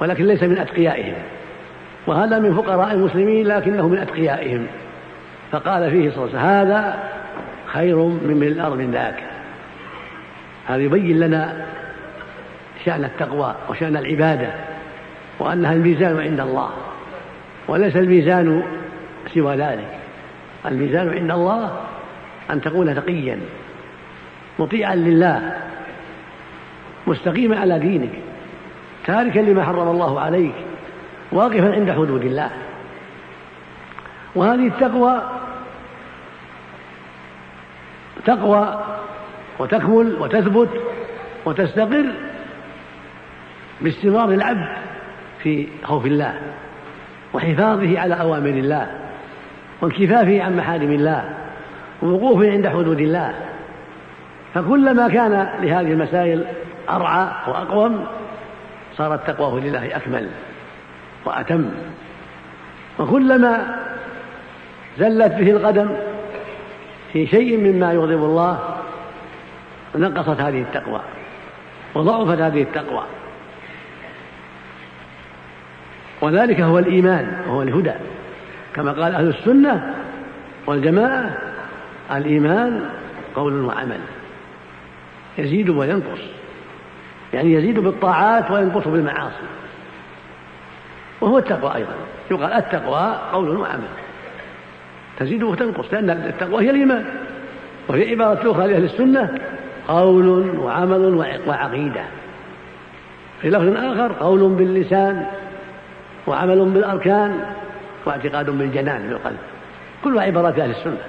ولكن 0.01 0.25
ليس 0.25 0.43
من 0.43 0.57
أتقيائهم. 0.57 1.15
وهذا 2.07 2.39
من 2.39 2.55
فقراء 2.55 2.93
المسلمين 2.93 3.47
لكنه 3.47 3.87
من 3.87 3.97
أتقيائهم. 3.97 4.67
فقال 5.51 5.91
فيه 5.91 6.11
صلى 6.11 6.25
الله 6.25 6.39
عليه 6.39 6.39
وسلم 6.39 6.39
هذا 6.39 6.99
خير 7.65 7.95
من 7.97 8.37
من 8.39 8.47
الأرض 8.47 8.77
من 8.77 8.91
ذاك 8.91 9.23
هذا 10.67 10.81
يبين 10.81 11.19
لنا 11.19 11.65
شأن 12.85 13.03
التقوى 13.03 13.55
وشأن 13.69 13.97
العبادة 13.97 14.49
وأنها 15.39 15.73
الميزان 15.73 16.19
عند 16.19 16.39
الله 16.39 16.69
وليس 17.67 17.95
الميزان 17.95 18.63
سوى 19.33 19.55
ذلك. 19.55 19.87
الميزان 20.65 21.09
عند 21.09 21.31
الله 21.31 21.71
أن 22.51 22.61
تكون 22.61 22.95
تقيا 22.95 23.39
مطيعا 24.59 24.95
لله. 24.95 25.57
مستقيما 27.07 27.59
على 27.59 27.79
دينك 27.79 28.11
تاركا 29.05 29.39
لما 29.39 29.63
حرم 29.63 29.87
الله 29.87 30.19
عليك 30.19 30.53
واقفا 31.31 31.73
عند 31.73 31.91
حدود 31.91 32.25
الله. 32.25 32.49
وهذه 34.35 34.67
التقوى 34.67 35.21
تقوى 38.25 38.85
وتكمل 39.59 40.15
وتثبت 40.19 40.69
وتستقر 41.45 42.05
باستمرار 43.81 44.29
العبد 44.29 44.67
في 45.43 45.67
خوف 45.83 46.05
الله 46.05 46.33
وحفاظه 47.33 47.99
على 47.99 48.21
أوامر 48.21 48.49
الله 48.49 48.87
وانكفافه 49.81 50.43
عن 50.43 50.57
محارم 50.57 50.91
الله 50.91 51.29
ووقوفه 52.01 52.51
عند 52.51 52.67
حدود 52.67 52.99
الله. 52.99 53.33
فكلما 54.53 55.07
كان 55.07 55.49
لهذه 55.61 55.91
المسائل 55.91 56.45
أرعى 56.95 57.27
وأقوم 57.47 58.05
صارت 58.97 59.27
تقواه 59.27 59.59
لله 59.59 59.95
أكمل 59.95 60.29
وأتم. 61.25 61.71
وكلما 62.99 63.75
زلت 64.99 65.33
به 65.33 65.51
القدم 65.51 65.89
في 67.13 67.27
شيء 67.27 67.57
مما 67.57 67.93
يغضب 67.93 68.23
الله 68.23 68.59
نقصت 69.95 70.41
هذه 70.41 70.61
التقوى 70.61 71.01
وضعفت 71.95 72.41
هذه 72.41 72.61
التقوى. 72.61 73.03
وذلك 76.21 76.61
هو 76.61 76.79
الإيمان 76.79 77.41
وهو 77.47 77.61
الهدى. 77.61 77.93
كما 78.75 78.91
قال 78.91 79.15
أهل 79.15 79.29
السنة 79.29 79.95
والجماعة 80.65 81.37
الإيمان 82.11 82.89
قول 83.35 83.65
وعمل 83.65 83.99
يزيد 85.37 85.69
وينقص. 85.69 86.38
يعني 87.33 87.53
يزيد 87.53 87.79
بالطاعات 87.79 88.51
وينقص 88.51 88.87
بالمعاصي. 88.87 89.35
وهو 91.21 91.37
التقوى 91.37 91.75
أيضا. 91.75 91.93
يقال 92.31 92.53
التقوى 92.53 93.15
قول 93.33 93.57
وعمل. 93.57 93.87
تزيد 95.19 95.43
وتنقص 95.43 95.93
لأن 95.93 96.09
التقوى 96.09 96.65
هي 96.65 96.69
الإيمان. 96.69 97.05
وفي 97.89 98.11
عبارة 98.11 98.51
أخرى 98.51 98.67
لأهل 98.67 98.83
السنة 98.83 99.39
قول 99.87 100.49
وعمل 100.59 101.15
وعقيدة. 101.47 102.03
في 103.41 103.49
لفظ 103.49 103.77
آخر 103.77 104.13
قول 104.19 104.49
باللسان 104.49 105.25
وعمل 106.27 106.65
بالأركان 106.65 107.39
واعتقاد 108.05 108.49
بالجنان 108.49 109.09
بالقلب 109.09 109.37
كل 110.03 110.19
عبارات 110.19 110.59
أهل 110.59 110.69
السنة. 110.69 111.01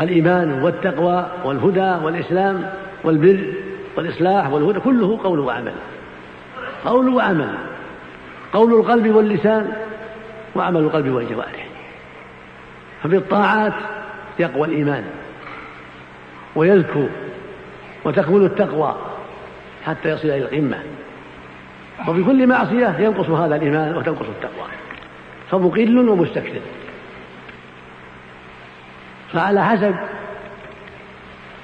الإيمان 0.00 0.62
والتقوى 0.62 1.26
والهدى 1.44 2.04
والإسلام 2.04 2.70
والبر. 3.04 3.52
والإصلاح 3.96 4.50
والهدى 4.50 4.80
كله 4.80 5.18
قول 5.24 5.38
وعمل. 5.38 5.72
قول 6.84 7.08
وعمل. 7.08 7.54
قول 8.52 8.80
القلب 8.80 9.14
واللسان 9.14 9.72
وعمل 10.54 10.80
القلب 10.80 11.08
والجوارح. 11.08 11.66
فبالطاعات 13.02 13.74
يقوى 14.38 14.68
الإيمان. 14.68 15.04
ويزكو 16.56 17.06
وتكمل 18.04 18.44
التقوى 18.44 18.96
حتى 19.86 20.08
يصل 20.08 20.28
إلى 20.28 20.38
القمة. 20.38 20.78
وبكل 22.08 22.46
معصية 22.46 22.96
ينقص 22.98 23.28
هذا 23.28 23.56
الإيمان 23.56 23.96
وتنقص 23.96 24.26
التقوى. 24.26 24.68
فمقل 25.50 26.08
ومستكثر. 26.08 26.60
فعلى 29.32 29.64
حسب 29.64 29.94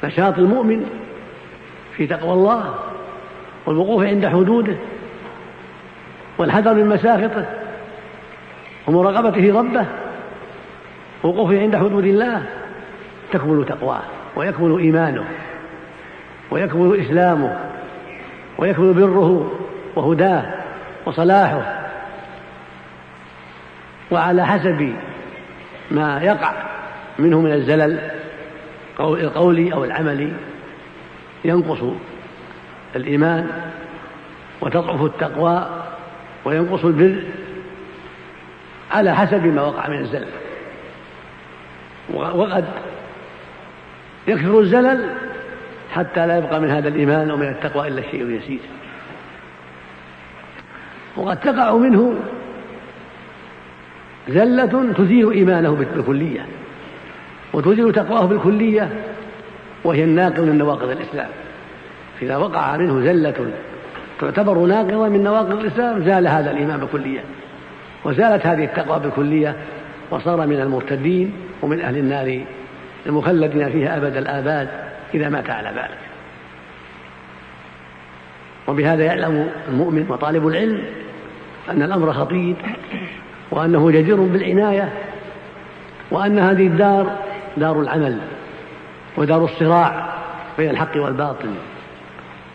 نشاط 0.05 0.39
المؤمن 0.39 1.06
في 1.97 2.07
تقوى 2.07 2.33
الله 2.33 2.75
والوقوف 3.67 4.05
عند 4.05 4.27
حدوده 4.27 4.77
والحذر 6.39 6.75
من 6.75 6.87
مساخطه 6.87 7.47
ومراقبته 8.87 9.59
ربه 9.59 9.87
ووقوفه 11.25 11.61
عند 11.61 11.77
حدود 11.77 12.05
الله 12.05 12.43
تكمل 13.33 13.65
تقواه 13.65 14.03
ويكمل 14.37 14.79
إيمانه 14.79 15.25
ويكمل 16.51 17.01
إسلامه 17.01 17.59
ويكمل 18.59 18.93
بره 18.95 19.53
وهداه 19.97 20.45
وصلاحه 21.07 21.87
وعلى 24.11 24.47
حسب 24.47 24.93
ما 25.91 26.21
يقع 26.23 26.53
منه 27.19 27.41
من 27.41 27.53
الزلل 27.53 28.11
القولي 29.01 29.73
أو 29.73 29.85
العملي 29.85 30.33
ينقص 31.45 31.79
الإيمان 32.97 33.51
وتضعف 34.61 35.03
التقوى 35.03 35.85
وينقص 36.45 36.85
البر 36.85 37.23
على 38.93 39.17
حسب 39.17 39.47
ما 39.47 39.63
وقع 39.63 39.89
من 39.89 39.99
الزلل. 39.99 40.29
وقد 42.15 42.65
يكثر 44.29 44.61
الزلل 44.61 45.15
حتى 45.93 46.27
لا 46.27 46.39
يبقى 46.39 46.61
من 46.61 46.71
هذا 46.71 46.89
الإيمان 46.89 47.31
ومن 47.31 47.49
التقوى 47.49 47.89
إلا 47.89 48.01
الشيء 48.01 48.23
اليسير. 48.23 48.61
وقد 51.17 51.41
تقع 51.41 51.77
منه 51.77 52.15
زلة 54.29 54.93
تزيل 54.93 55.31
إيمانه 55.31 55.71
بالكلية 55.71 56.47
وتزيل 57.53 57.93
تقواه 57.93 58.27
بالكلية 58.27 59.05
وهي 59.87 60.05
الناقض 60.05 60.41
من 60.41 60.59
نواقض 60.59 60.91
الإسلام. 60.91 61.29
إذا 62.23 62.37
وقع 62.37 62.77
منه 62.77 63.05
زلة 63.05 63.51
تعتبر 64.21 64.59
ناقضة 64.59 65.09
من 65.09 65.25
نواقض 65.25 65.59
الإسلام 65.59 66.05
زال 66.05 66.29
هذا 66.29 66.51
الإيمان 66.51 66.81
بالكلية 66.81 67.21
وزالت 68.05 68.47
هذه 68.47 68.65
التقوى 68.65 69.01
بالكلية 69.01 69.57
وصار 70.11 70.47
من 70.47 70.61
المرتدين 70.61 71.33
ومن 71.63 71.81
أهل 71.81 71.97
النار 71.97 72.45
المخلدين 73.07 73.71
فيها 73.71 73.97
أبد 73.97 74.17
الآباد 74.17 74.69
إذا 75.15 75.29
مات 75.29 75.51
على 75.51 75.69
ذلك. 75.69 75.99
وبهذا 78.69 79.05
يعلم 79.05 79.49
المؤمن 79.69 80.07
وطالب 80.09 80.49
العلم 80.49 80.83
أن 81.71 81.83
الأمر 81.83 82.13
خطير 82.13 82.57
وأنه 83.51 83.91
جدير 83.91 84.17
بالعناية 84.17 84.93
وأن 86.11 86.39
هذه 86.39 86.67
الدار 86.67 87.19
دار 87.57 87.81
العمل. 87.81 88.19
ودار 89.17 89.45
الصراع 89.45 90.15
بين 90.59 90.71
الحق 90.71 90.97
والباطل 90.97 91.55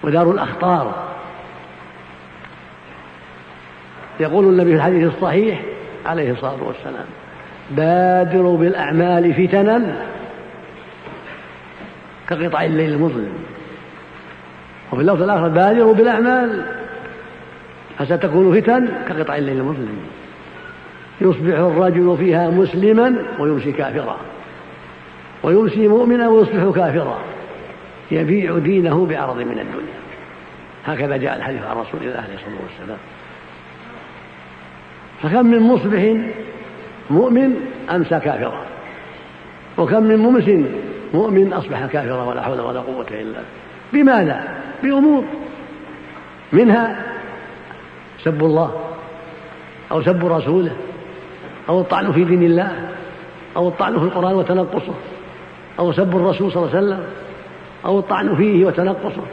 ودار 0.04 0.32
الأخطار. 0.32 1.12
يقول 4.20 4.46
النبي 4.46 4.70
في 4.70 4.76
الحديث 4.76 5.16
الصحيح 5.16 5.62
عليه 6.06 6.32
الصلاة 6.32 6.64
والسلام 6.64 7.06
بادروا 7.72 8.58
بالأعمال 8.58 9.34
فتنا 9.34 10.06
كقطع 12.30 12.64
الليل 12.64 12.94
المظلم. 12.94 13.34
وفي 14.92 15.02
اللفظ 15.02 15.22
الآخر 15.22 15.48
بادروا 15.48 15.94
بالأعمال 15.94 16.66
فستكون 18.00 18.62
فتن 18.62 18.88
كقطع 19.08 19.36
الليل 19.36 19.58
المظلم. 19.58 20.00
يصبح 21.22 21.60
الرجل 21.60 22.18
فيها 22.18 22.50
مسلما 22.50 23.26
ويمسي 23.40 23.72
كافرا. 23.72 24.18
ويمسي 25.44 25.88
مؤمنا 25.88 26.30
ويصبح 26.30 26.76
كافرا. 26.76 27.20
يبيع 28.12 28.58
دينه 28.58 29.06
بعرض 29.06 29.38
من 29.38 29.60
الدنيا. 29.60 30.02
هكذا 30.86 31.18
جاء 31.18 31.38
الحديث 31.38 31.64
عن 31.64 31.78
رسول 31.78 32.02
الله 32.02 32.18
عليه 32.18 32.34
الصلاة 32.34 32.62
والسلام. 32.64 32.98
فكم 35.22 35.46
من 35.46 35.60
مصبح 35.60 36.32
مؤمن 37.10 37.56
أمسى 37.90 38.20
كافرا. 38.20 38.66
وكم 39.78 40.04
من 40.04 40.18
ممس 40.18 40.66
مؤمن 41.14 41.54
أصبح 41.54 41.86
كافرا 41.86 42.24
ولا 42.24 42.42
حول 42.42 42.60
ولا 42.60 42.80
قوة 42.80 43.08
إلا 43.12 43.40
بماذا؟ 43.94 44.48
بأمور. 44.84 45.24
منها 46.54 47.06
سب 48.24 48.44
الله 48.44 48.76
أو 49.92 50.02
سب 50.02 50.26
رسوله 50.26 50.76
أو 51.70 51.82
الطعن 51.82 52.12
في 52.12 52.24
دين 52.24 52.44
الله 52.44 52.90
أو 53.56 53.68
الطعن 53.68 54.00
في 54.00 54.06
القرآن 54.06 54.34
وتنقصه. 54.36 54.94
أو 55.80 55.92
سب 55.92 56.16
الرسول 56.16 56.52
صلى 56.52 56.64
الله 56.64 56.78
عليه 56.78 56.88
وسلم 56.88 57.06
أو 57.86 58.00
الطعن 58.00 58.36
فيه 58.36 58.66
وتنقصه 58.66 59.24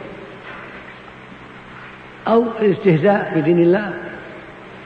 أو 2.29 2.45
الاستهزاء 2.61 3.33
بدين 3.37 3.63
الله 3.63 3.93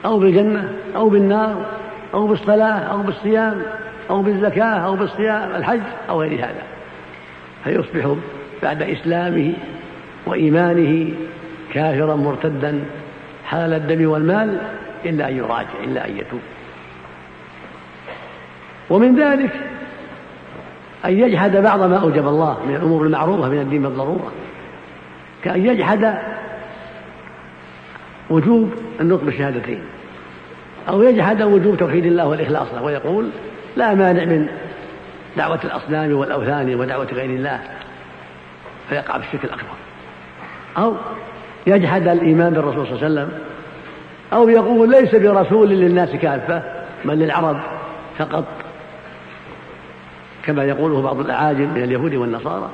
أو 0.05 0.19
بالجنة 0.19 0.71
أو 0.95 1.09
بالنار 1.09 1.65
أو 2.13 2.27
بالصلاة 2.27 2.79
أو 2.79 2.97
بالصيام 2.97 3.61
أو 4.09 4.21
بالزكاة 4.21 4.63
أو 4.63 4.95
بالصيام 4.95 5.55
الحج 5.55 5.81
أو 6.09 6.21
غير 6.21 6.39
هذا. 6.39 6.63
فيصبح 7.63 8.15
بعد 8.63 8.81
إسلامه 8.81 9.53
وإيمانه 10.25 11.13
كافرا 11.73 12.15
مرتدا 12.15 12.83
حلال 13.45 13.73
الدم 13.73 14.09
والمال 14.09 14.57
إلا 15.05 15.29
أن 15.29 15.37
يراجع 15.37 15.83
إلا 15.83 16.07
أن 16.07 16.17
يتوب. 16.17 16.41
ومن 18.89 19.19
ذلك 19.19 19.51
أن 21.05 21.19
يجحد 21.19 21.57
بعض 21.57 21.83
ما 21.83 21.97
أوجب 21.97 22.27
الله 22.27 22.57
من 22.67 22.75
الأمور 22.75 23.05
المعروفة 23.05 23.49
من 23.49 23.59
الدين 23.59 23.81
بالضرورة. 23.81 24.31
كأن 25.43 25.65
يجحد 25.65 26.17
وجوب 28.29 28.73
النطق 29.01 29.23
بالشهادتين. 29.23 29.83
أو 30.89 31.03
يجحد 31.03 31.41
وجوب 31.41 31.77
توحيد 31.77 32.05
الله 32.05 32.27
والإخلاص 32.27 32.67
له 32.73 32.83
ويقول 32.83 33.29
لا 33.75 33.93
مانع 33.93 34.25
من 34.25 34.47
دعوة 35.37 35.59
الأصنام 35.63 36.13
والأوثان 36.13 36.75
ودعوة 36.75 37.05
غير 37.05 37.29
الله 37.29 37.59
فيقع 38.89 39.17
في 39.17 39.23
الشرك 39.27 39.43
الأكبر. 39.43 39.75
أو 40.77 40.95
يجحد 41.67 42.07
الإيمان 42.07 42.53
بالرسول 42.53 42.87
صلى 42.87 42.95
الله 42.95 43.05
عليه 43.05 43.21
وسلم. 43.21 43.39
أو 44.33 44.49
يقول 44.49 44.91
ليس 44.91 45.15
برسول 45.15 45.69
للناس 45.69 46.09
كافة 46.09 46.63
بل 47.05 47.13
للعرب 47.13 47.59
فقط. 48.17 48.62
كما 50.45 50.63
يقوله 50.63 51.01
بعض 51.01 51.19
الأعاجم 51.19 51.73
من 51.75 51.83
اليهود 51.83 52.15
والنصارى. 52.15 52.69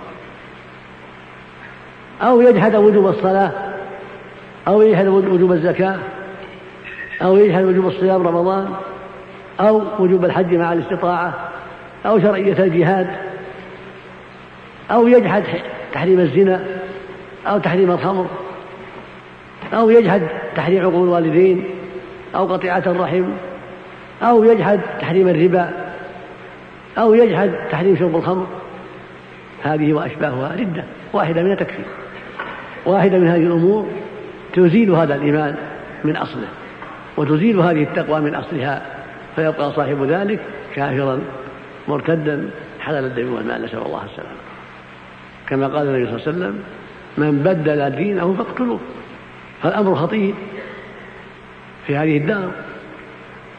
أو 2.22 2.42
يجحد 2.42 2.76
وجوب 2.76 3.08
الصلاة 3.08 3.52
أو 4.68 4.82
يجحد 4.82 5.08
وجوب 5.08 5.52
الزكاة 5.52 5.96
أو 7.22 7.38
يجحد 7.38 7.64
وجوب 7.64 7.88
الصيام 7.88 8.28
رمضان 8.28 8.74
أو 9.60 9.82
وجوب 10.00 10.26
الحج 10.26 10.56
مع 10.56 10.74
الاستطاعة 10.74 11.34
أو 12.06 12.20
شرعية 12.20 12.64
الجهاد 12.64 13.08
أو 14.92 15.08
يجحد 15.08 15.44
تحريم 15.94 16.20
الزنا 16.20 16.66
أو 17.48 17.58
تحريم 17.58 17.92
الخمر 17.92 18.26
أو 19.74 19.90
يجحد 19.90 20.22
تحريم 20.56 20.82
عقول 20.82 21.08
الوالدين 21.08 21.64
أو 22.36 22.54
قطيعة 22.54 22.84
الرحم 22.88 23.26
أو 24.22 24.44
يجحد 24.44 24.80
تحريم 25.02 25.28
الربا. 25.28 25.79
أو 27.00 27.14
يجحد 27.14 27.52
تحريم 27.72 27.96
شرب 27.96 28.16
الخمر. 28.16 28.48
هذه 29.64 29.94
وأشباهها 29.94 30.56
ردة 30.56 30.84
واحدة 31.14 31.44
منها 31.44 31.56
تكفي 31.56 31.84
واحدة 32.86 33.20
من 33.20 33.28
هذه 33.28 33.44
الأمور 33.44 33.88
تزيل 34.54 34.92
هذا 34.92 35.16
الإيمان 35.16 35.56
من 36.04 36.16
أصله 36.16 36.48
وتزيل 37.18 37.60
هذه 37.60 37.84
التقوى 37.84 38.22
من 38.22 38.36
أصلها 38.36 38.82
فيبقى 39.36 39.72
صاحب 39.72 40.04
ذلك 40.04 40.40
كافرا 40.76 41.20
مرتدا 41.88 42.50
حلال 42.80 43.06
الدم 43.06 43.34
والمال 43.34 43.64
نسأل 43.64 43.80
الله 43.86 44.06
السلامة. 44.06 44.40
كما 45.48 45.68
قال 45.68 45.88
النبي 45.88 46.06
صلى 46.06 46.16
الله 46.16 46.28
عليه 46.28 46.38
وسلم 46.38 46.64
من 47.18 47.40
بدل 47.40 47.96
دينه 47.96 48.34
فاقتلوه. 48.34 48.80
فالأمر 49.64 49.96
خطير 49.96 50.34
في 51.88 51.98
هذه 51.98 52.18
الدار 52.18 52.52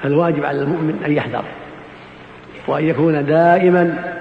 فالواجب 0.02 0.44
على 0.44 0.62
المؤمن 0.62 1.02
أن 1.06 1.12
يحذر. 1.12 1.44
وأن 2.66 2.84
يكون 2.84 3.26
دائما 3.26 4.14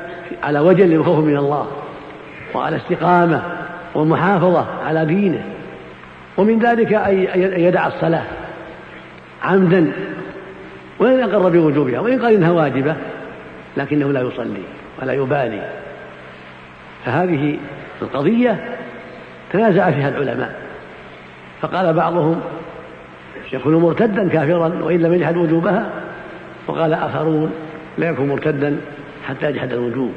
على 0.43 0.59
وجل 0.59 0.93
الخوف 0.93 1.25
من 1.25 1.37
الله 1.37 1.67
وعلى 2.53 2.77
استقامة 2.77 3.41
ومحافظة 3.95 4.65
على 4.85 5.05
دينه. 5.05 5.43
ومن 6.37 6.59
ذلك 6.59 6.93
أن 6.93 7.27
يدع 7.57 7.87
الصلاة 7.87 8.23
عمدا 9.43 9.91
وإن 10.99 11.19
أقر 11.19 11.49
بوجوبها 11.49 11.99
وإن 11.99 12.21
قال 12.21 12.33
إنها 12.33 12.51
واجبة 12.51 12.95
لكنه 13.77 14.11
لا 14.11 14.21
يصلي 14.21 14.63
ولا 15.01 15.13
يبالي. 15.13 15.69
فهذه 17.05 17.57
القضية 18.01 18.63
تنازع 19.53 19.91
فيها 19.91 20.09
العلماء. 20.09 20.55
فقال 21.61 21.93
بعضهم 21.93 22.41
يكون 23.53 23.75
مرتدا 23.75 24.29
كافرا 24.29 24.83
وإن 24.83 25.01
لم 25.01 25.13
يجحد 25.13 25.37
وجوبها 25.37 25.89
وقال 26.67 26.93
آخرون 26.93 27.51
لا 27.97 28.09
يكون 28.09 28.27
مرتدا 28.27 28.77
حتى 29.27 29.49
يجحد 29.49 29.73
الوجوب 29.73 30.11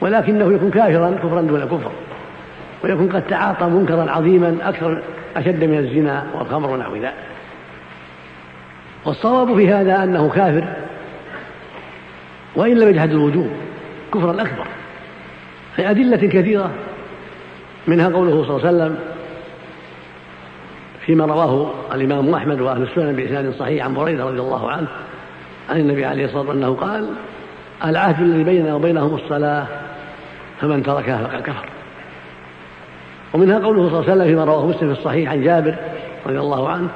ولكنه 0.00 0.52
يكون 0.52 0.70
كافرا 0.70 1.10
كفرا 1.10 1.42
دون 1.42 1.64
كفر 1.64 1.90
ويكون 2.84 3.08
قد 3.08 3.22
تعاطى 3.26 3.66
منكرا 3.66 4.10
عظيما 4.10 4.56
أكثر 4.62 5.02
أشد 5.36 5.64
من 5.64 5.78
الزنا 5.78 6.26
والخمر 6.34 6.70
ونحو 6.70 6.96
ذلك. 6.96 7.14
والصواب 9.04 9.56
في 9.56 9.68
هذا 9.68 10.04
أنه 10.04 10.28
كافر 10.28 10.64
وإن 12.56 12.78
لم 12.78 12.88
يجحد 12.88 13.10
الوجوب 13.10 13.50
كفرا 14.14 14.32
أكبر. 14.32 14.66
في 15.76 15.90
أدلة 15.90 16.16
كثيرة 16.16 16.70
منها 17.86 18.08
قوله 18.08 18.44
صلى 18.44 18.56
الله 18.56 18.66
عليه 18.66 18.76
وسلم 18.76 18.98
فيما 21.06 21.24
رواه 21.24 21.70
الإمام 21.94 22.34
أحمد 22.34 22.60
وأهل 22.60 22.82
السنن 22.82 23.16
بإسناد 23.16 23.54
صحيح 23.58 23.84
عن 23.84 23.94
بريدة 23.94 24.24
رضي 24.24 24.40
الله 24.40 24.70
عنه 24.70 24.88
عن 25.72 25.80
النبي 25.80 26.04
عليه 26.04 26.24
الصلاة 26.24 26.40
والسلام 26.40 26.62
أنه 26.62 26.74
قال 26.74 27.08
العهد 27.84 28.22
الذي 28.22 28.44
بيننا 28.44 28.74
وبينهم 28.74 29.14
الصلاة 29.14 29.66
فمن 30.60 30.82
تركها 30.82 31.26
فقد 31.26 31.42
كفر. 31.42 31.68
ومنها 33.34 33.58
قوله 33.58 33.88
صلى 33.88 34.00
الله 34.00 34.10
عليه 34.10 34.12
وسلم 34.12 34.24
فيما 34.24 34.44
رواه 34.44 34.66
مسلم 34.66 34.94
في 34.94 35.00
الصحيح 35.00 35.30
عن 35.30 35.42
جابر 35.42 35.74
رضي 36.26 36.38
الله 36.38 36.68
عنه 36.68 36.88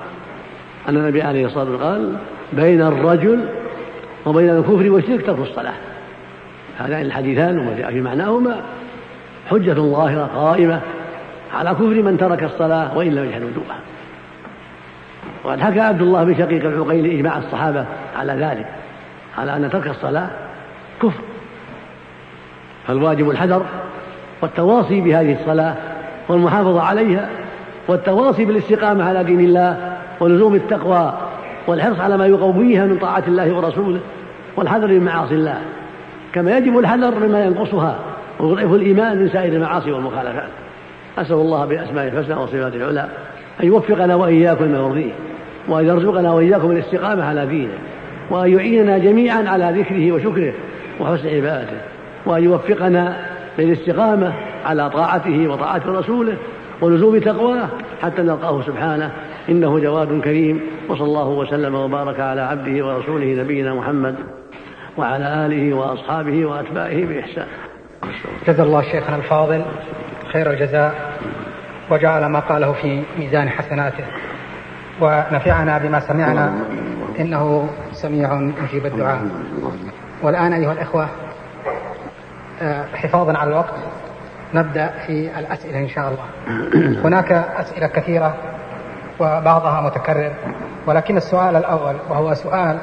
أن 0.88 0.96
النبي 0.96 1.22
عليه 1.22 1.46
الصلاة 1.46 1.64
والسلام 1.64 1.92
قال 1.92 2.16
بين 2.52 2.82
الرجل 2.82 3.48
وبين 4.26 4.50
الكفر 4.50 4.90
والشرك 4.90 5.26
ترك 5.26 5.38
الصلاة. 5.38 5.74
هذان 6.78 7.02
الحديثان 7.02 7.58
وما 7.58 7.74
جاء 7.78 7.90
في 7.90 8.00
معناهما. 8.00 8.60
حجة 9.50 9.72
ظاهرة 9.72 10.30
قائمة 10.34 10.80
على 11.54 11.70
كفر 11.70 12.02
من 12.02 12.16
ترك 12.18 12.42
الصلاة 12.42 12.98
وإن 12.98 13.14
لم 13.14 13.24
يجحد 13.24 13.42
وجوبها. 13.42 13.78
وقد 15.46 15.60
حكى 15.60 15.80
عبد 15.80 16.02
الله 16.02 16.24
بن 16.24 16.34
شقيق 16.34 16.64
العقيل 16.64 17.06
إجماع 17.06 17.38
الصحابة 17.38 17.86
على 18.16 18.32
ذلك. 18.32 18.66
على 19.38 19.56
أن 19.56 19.70
ترك 19.70 19.86
الصلاة 19.86 20.28
كفر. 21.02 21.20
فالواجب 22.86 23.30
الحذر 23.30 23.62
والتواصي 24.42 25.00
بهذه 25.00 25.36
الصلاة 25.40 25.74
والمحافظة 26.28 26.82
عليها 26.82 27.28
والتواصي 27.88 28.44
بالاستقامة 28.44 29.04
على 29.04 29.24
دين 29.24 29.40
الله 29.40 29.96
ولزوم 30.20 30.54
التقوى 30.54 31.12
والحرص 31.66 32.00
على 32.00 32.16
ما 32.16 32.26
يقويها 32.26 32.84
من 32.84 32.98
طاعة 32.98 33.24
الله 33.28 33.52
ورسوله 33.52 34.00
والحذر 34.56 34.88
من 34.88 35.04
معاصي 35.04 35.34
الله. 35.34 35.60
كما 36.32 36.58
يجب 36.58 36.78
الحذر 36.78 37.26
مما 37.26 37.44
ينقصها 37.44 37.98
ويضعف 38.40 38.72
الإيمان 38.72 39.18
من 39.18 39.28
سائر 39.28 39.52
المعاصي 39.52 39.92
والمخالفات. 39.92 40.48
أسأل 41.18 41.36
الله 41.36 41.66
بأسمائه 41.66 42.08
الحسنى 42.08 42.34
وصفاته 42.34 42.76
العلى 42.76 43.08
أن 43.62 43.66
يوفقنا 43.66 44.14
وإياكم 44.14 44.64
ما 44.64 44.78
يرضيه. 44.78 45.12
وأن 45.68 45.86
يرزقنا 45.86 46.32
وإياكم 46.32 46.70
الاستقامة 46.70 47.24
على 47.24 47.46
دينه 47.46 47.78
وأن 48.30 48.52
يعيننا 48.52 48.98
جميعا 48.98 49.44
على 49.48 49.80
ذكره 49.80 50.12
وشكره 50.12 50.52
وحسن 51.00 51.28
عبادته 51.28 51.78
وأن 52.26 52.44
يوفقنا 52.44 53.16
للاستقامة 53.58 54.32
على 54.64 54.90
طاعته 54.90 55.48
وطاعة 55.48 55.82
رسوله 55.86 56.36
ولزوم 56.80 57.18
تقواه 57.18 57.68
حتى 58.02 58.22
نلقاه 58.22 58.62
سبحانه. 58.62 59.12
إنه 59.48 59.78
جواد 59.78 60.20
كريم 60.20 60.60
وصلى 60.88 61.04
الله 61.04 61.28
وسلم 61.28 61.74
وبارك 61.74 62.20
على 62.20 62.40
عبده 62.40 62.86
ورسوله 62.86 63.26
نبينا 63.26 63.74
محمد 63.74 64.14
وعلى 64.96 65.46
آله 65.46 65.74
وأصحابه 65.74 66.46
وأتباعه 66.46 67.04
بإحسان. 67.04 67.46
جزا 68.48 68.62
الله 68.62 68.82
شيخنا 68.82 69.16
الفاضل 69.16 69.62
خير 70.32 70.50
الجزاء 70.50 70.94
وجعل 71.90 72.26
ما 72.26 72.40
قاله 72.40 72.72
في 72.72 73.02
ميزان 73.18 73.48
حسناته. 73.48 74.04
ونفعنا 75.00 75.78
بما 75.78 76.00
سمعنا. 76.00 76.52
إنه 77.20 77.68
سميع 77.92 78.34
مجيب 78.34 78.86
الدعاء. 78.86 79.20
والآن 80.22 80.52
أيها 80.52 80.72
الإخوة 80.72 81.08
آه، 82.62 82.84
حفاظا 82.94 83.38
على 83.38 83.50
الوقت. 83.50 83.74
نبدأ 84.54 84.90
في 85.06 85.38
الأسئلة 85.38 85.78
إن 85.78 85.88
شاء 85.88 86.08
الله. 86.08 86.24
هناك 87.04 87.32
أسئلة 87.32 87.86
كثيرة 87.86 88.34
وبعضها 89.20 89.80
متكرر 89.80 90.32
ولكن 90.86 91.16
السؤال 91.16 91.56
الأول 91.56 91.96
وهو 92.08 92.34
سؤال 92.34 92.78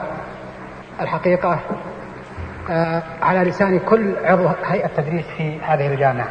الحقيقة 1.01 1.59
آه، 2.69 3.03
على 3.21 3.49
لسان 3.49 3.79
كل 3.79 4.13
عضو 4.23 4.49
هيئة 4.65 4.87
تدريس 4.87 5.25
في 5.37 5.61
هذه 5.61 5.93
الجامعة. 5.93 6.27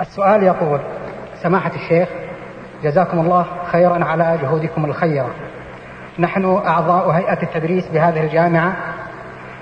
السؤال 0.00 0.42
يقول 0.42 0.80
سماحة 1.42 1.70
الشيخ 1.74 2.08
جزاكم 2.84 3.20
الله 3.20 3.46
خيرا 3.72 4.04
على 4.04 4.38
جهودكم 4.42 4.84
الخيرة. 4.84 5.30
نحن 6.18 6.44
أعضاء 6.44 7.10
هيئة 7.10 7.42
التدريس 7.42 7.88
بهذه 7.88 8.24
الجامعة. 8.24 8.76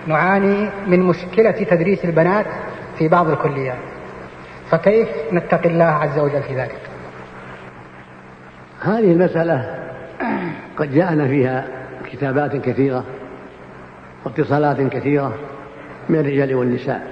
نعاني 0.07 0.71
من 0.87 1.01
مشكلة 1.01 1.51
تدريس 1.51 2.05
البنات 2.05 2.47
في 2.99 3.09
بعض 3.09 3.31
الكليات. 3.31 3.79
فكيف 4.71 5.09
نتقي 5.33 5.69
الله 5.69 5.85
عز 5.85 6.19
وجل 6.19 6.43
في 6.43 6.55
ذلك؟ 6.55 6.81
هذه 8.83 9.13
المسألة 9.13 9.79
قد 10.77 10.95
جاءنا 10.95 11.29
فيها 11.29 11.65
كتابات 12.13 12.57
كثيرة 12.57 13.05
واتصالات 14.25 14.81
كثيرة 14.81 15.35
من 16.09 16.19
الرجال 16.19 16.55
والنساء 16.55 17.03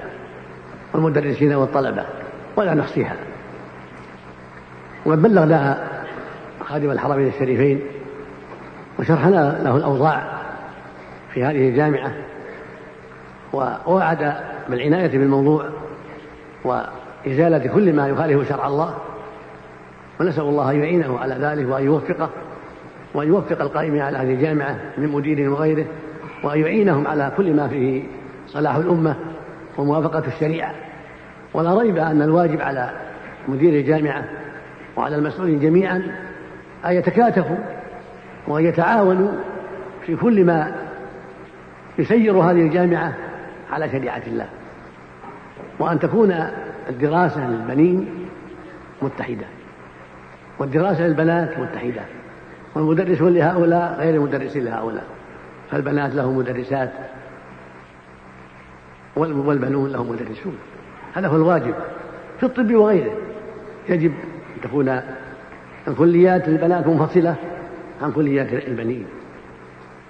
والمدرسين 0.94 1.54
والطلبة 1.54 2.04
ولا 2.56 2.74
نحصيها. 2.74 3.16
وقد 5.06 5.22
بلغناها 5.22 5.91
خادم 6.72 6.90
الحرمين 6.90 7.28
الشريفين 7.28 7.80
وشرحنا 8.98 9.61
له 9.64 9.76
الأوضاع 9.76 10.22
في 11.35 11.44
هذه 11.44 11.68
الجامعة 11.68 12.12
ووعد 13.52 14.35
بالعناية 14.68 15.18
بالموضوع 15.18 15.64
وإزالة 16.64 17.66
كل 17.74 17.92
ما 17.92 18.08
يخالف 18.08 18.48
شرع 18.48 18.66
الله 18.66 18.94
ونسأل 20.20 20.42
الله 20.42 20.70
أن 20.70 20.80
يعينه 20.80 21.18
على 21.18 21.35
ذلك 21.35 21.68
وأن 21.68 21.85
يوفقه 21.85 22.30
وأن 23.14 23.28
يوفق 23.28 23.61
القائمين 23.61 24.02
على 24.02 24.18
هذه 24.18 24.35
الجامعة 24.35 24.76
من 24.98 25.08
مدير 25.08 25.50
وغيره 25.50 25.87
وأن 26.44 26.61
يعينهم 26.61 27.06
على 27.06 27.32
كل 27.37 27.54
ما 27.56 27.68
فيه 27.68 28.02
صلاح 28.46 28.74
الأمة 28.74 29.16
وموافقة 29.78 30.22
الشريعة. 30.26 30.74
ولا 31.54 31.78
ريب 31.78 31.98
أن 31.98 32.22
الواجب 32.22 32.61
على 32.61 32.90
مدير 33.48 33.80
الجامعة 33.80 34.24
وعلى 34.96 35.16
المسؤولين 35.16 35.61
جميعا 35.61 36.32
أن 36.87 36.92
يتكاتفوا 36.92 37.57
وأن 38.49 38.64
يتعاونوا 38.64 39.33
في 40.07 40.16
كل 40.16 40.45
ما 40.45 40.73
يسير 41.99 42.37
هذه 42.37 42.61
الجامعة 42.61 43.12
على 43.73 43.88
شريعة 43.88 44.23
الله 44.27 44.47
وأن 45.79 45.99
تكون 45.99 46.35
الدراسة 46.88 47.51
للبنين 47.51 48.29
متحدة 49.03 49.47
والدراسة 50.59 51.07
للبنات 51.07 51.59
متحدة 51.59 52.03
والمدرسون 52.75 53.35
لهؤلاء 53.35 53.97
غير 53.99 54.14
المدرسين 54.14 54.64
لهؤلاء 54.64 55.05
فالبنات 55.71 56.14
لهم 56.14 56.37
مدرسات 56.37 56.90
والبنون 59.16 59.92
لهم 59.92 60.09
مدرسون 60.11 60.59
هذا 61.14 61.29
هو 61.29 61.37
الواجب 61.37 61.75
في 62.40 62.47
الطب 62.47 62.75
وغيره 62.75 63.12
يجب 63.88 64.12
أن 64.57 64.61
تكون 64.62 65.01
الكليات 65.88 66.49
للبنات 66.49 66.87
منفصلة 66.87 67.35
عن 68.03 68.12
كليات 68.12 68.53
البنين 68.53 69.07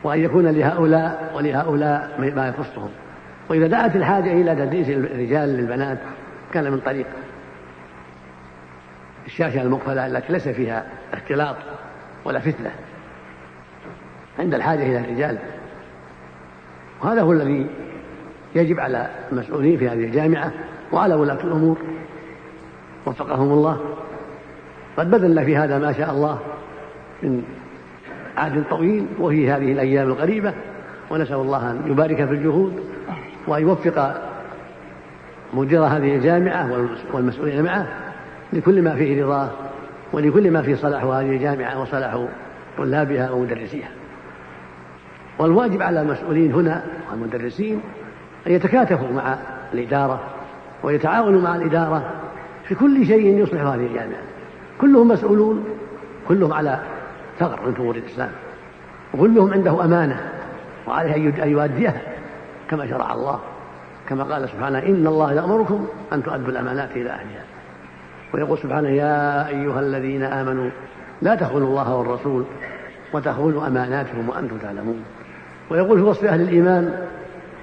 وأن 0.04 0.20
يكون 0.20 0.46
لهؤلاء 0.46 1.32
ولهؤلاء 1.36 2.20
ما 2.36 2.48
يخصهم. 2.48 2.90
وإذا 3.50 3.66
دعت 3.66 3.96
الحاجة 3.96 4.32
إلى 4.32 4.54
تدريس 4.54 4.88
الرجال 4.88 5.48
للبنات 5.48 5.98
كان 6.52 6.72
من 6.72 6.80
طريق 6.80 7.06
الشاشة 9.26 9.62
المقفلة 9.62 10.06
التي 10.06 10.32
ليس 10.32 10.48
فيها 10.48 10.86
اختلاط 11.12 11.56
ولا 12.24 12.40
فتنة. 12.40 12.70
عند 14.38 14.54
الحاجة 14.54 14.82
إلى 14.82 14.98
الرجال. 14.98 15.38
وهذا 17.02 17.22
هو 17.22 17.32
الذي 17.32 17.66
يجب 18.54 18.80
على 18.80 19.10
المسؤولين 19.32 19.78
في 19.78 19.88
هذه 19.88 20.04
الجامعة 20.04 20.52
وعلى 20.92 21.14
ولاة 21.14 21.44
الأمور. 21.44 21.78
وفقهم 23.06 23.52
الله. 23.52 23.80
قد 24.96 25.10
بذلنا 25.10 25.44
في 25.44 25.56
هذا 25.56 25.78
ما 25.78 25.92
شاء 25.92 26.10
الله 26.10 26.38
من 27.22 27.42
عهد 28.36 28.64
طويل 28.70 29.06
وفي 29.20 29.50
هذه 29.50 29.72
الأيام 29.72 30.08
القريبة 30.08 30.54
ونسأل 31.10 31.36
الله 31.36 31.70
أن 31.70 31.82
يبارك 31.86 32.16
في 32.16 32.32
الجهود 32.34 32.80
وأن 33.46 33.62
يوفق 33.62 34.22
مدير 35.54 35.84
هذه 35.84 36.16
الجامعة 36.16 36.88
والمسؤولين 37.12 37.62
معه 37.62 37.86
لكل 38.52 38.82
ما 38.82 38.94
فيه 38.94 39.24
رضاه 39.24 39.50
ولكل 40.12 40.50
ما 40.50 40.62
فيه 40.62 40.74
صلاح 40.74 41.04
هذه 41.04 41.30
الجامعة 41.30 41.82
وصلاح 41.82 42.26
طلابها 42.78 43.30
ومدرسيها. 43.30 43.88
والواجب 45.38 45.82
على 45.82 46.02
المسؤولين 46.02 46.52
هنا 46.52 46.84
والمدرسين 47.10 47.80
أن 48.46 48.52
يتكاتفوا 48.52 49.12
مع 49.12 49.36
الإدارة 49.74 50.20
ويتعاونوا 50.82 51.40
مع 51.40 51.56
الإدارة 51.56 52.10
في 52.68 52.74
كل 52.74 53.06
شيء 53.06 53.42
يصلح 53.42 53.60
هذه 53.60 53.86
الجامعة. 53.86 54.22
كلهم 54.80 55.08
مسؤولون 55.08 55.64
كلهم 56.28 56.52
على 56.52 56.78
ثغر 57.38 57.66
من 57.66 57.74
ثغور 57.74 57.96
الإسلام. 57.96 58.30
وكلهم 59.14 59.52
عنده 59.52 59.84
أمانة 59.84 60.20
وعليه 60.88 61.44
أن 61.44 61.48
يؤديها 61.48 62.00
كما 62.70 62.86
شرع 62.86 63.12
الله. 63.12 63.40
كما 64.08 64.24
قال 64.24 64.48
سبحانه 64.48 64.78
إن 64.78 65.06
الله 65.06 65.32
يأمركم 65.32 65.86
أن 66.12 66.22
تؤدوا 66.22 66.48
الأمانات 66.48 66.90
إلى 66.90 67.10
أهلها. 67.10 67.44
ويقول 68.34 68.58
سبحانه 68.58 68.88
يا 68.88 69.48
أيها 69.48 69.80
الذين 69.80 70.22
آمنوا 70.22 70.70
لا 71.22 71.34
تخونوا 71.34 71.68
الله 71.68 71.96
والرسول 71.96 72.44
وتخونوا 73.12 73.66
أماناتكم 73.66 74.28
وأنتم 74.28 74.58
تعلمون. 74.58 75.04
ويقول 75.70 75.98
في 75.98 76.04
وصف 76.04 76.24
أهل 76.24 76.40
الإيمان 76.40 77.06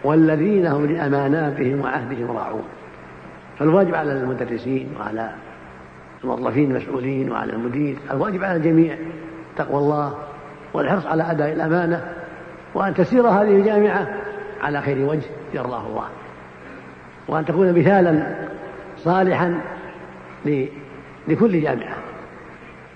والذين 0.04 0.68
هم 0.68 0.86
لأماناتهم 0.86 1.82
وعهدهم 1.82 2.38
راعون. 2.38 2.64
فالواجب 3.60 3.96
على 3.96 4.12
المدرسين 4.12 4.90
وعلى 5.00 5.30
الموظفين 6.24 6.72
المسؤولين 6.72 7.32
وعلى 7.32 7.54
المدير. 7.54 7.98
الواجب 8.12 8.44
على 8.44 8.56
الجميع 8.56 8.98
تقوى 9.58 9.78
الله 9.78 10.18
والحرص 10.74 11.06
على 11.06 11.32
أداء 11.32 11.52
الأمانة 11.52 12.14
وأن 12.74 12.94
تسير 12.94 13.28
هذه 13.28 13.56
الجامعة 13.56 14.08
على 14.62 14.82
خير 14.82 14.98
وجه 14.98 15.30
يرضاه 15.54 15.88
الله. 15.88 16.08
وأن 17.28 17.46
تكون 17.46 17.80
مثالا 17.80 18.36
صالحا 18.98 19.62
لكل 21.28 21.62
جامعة. 21.62 21.96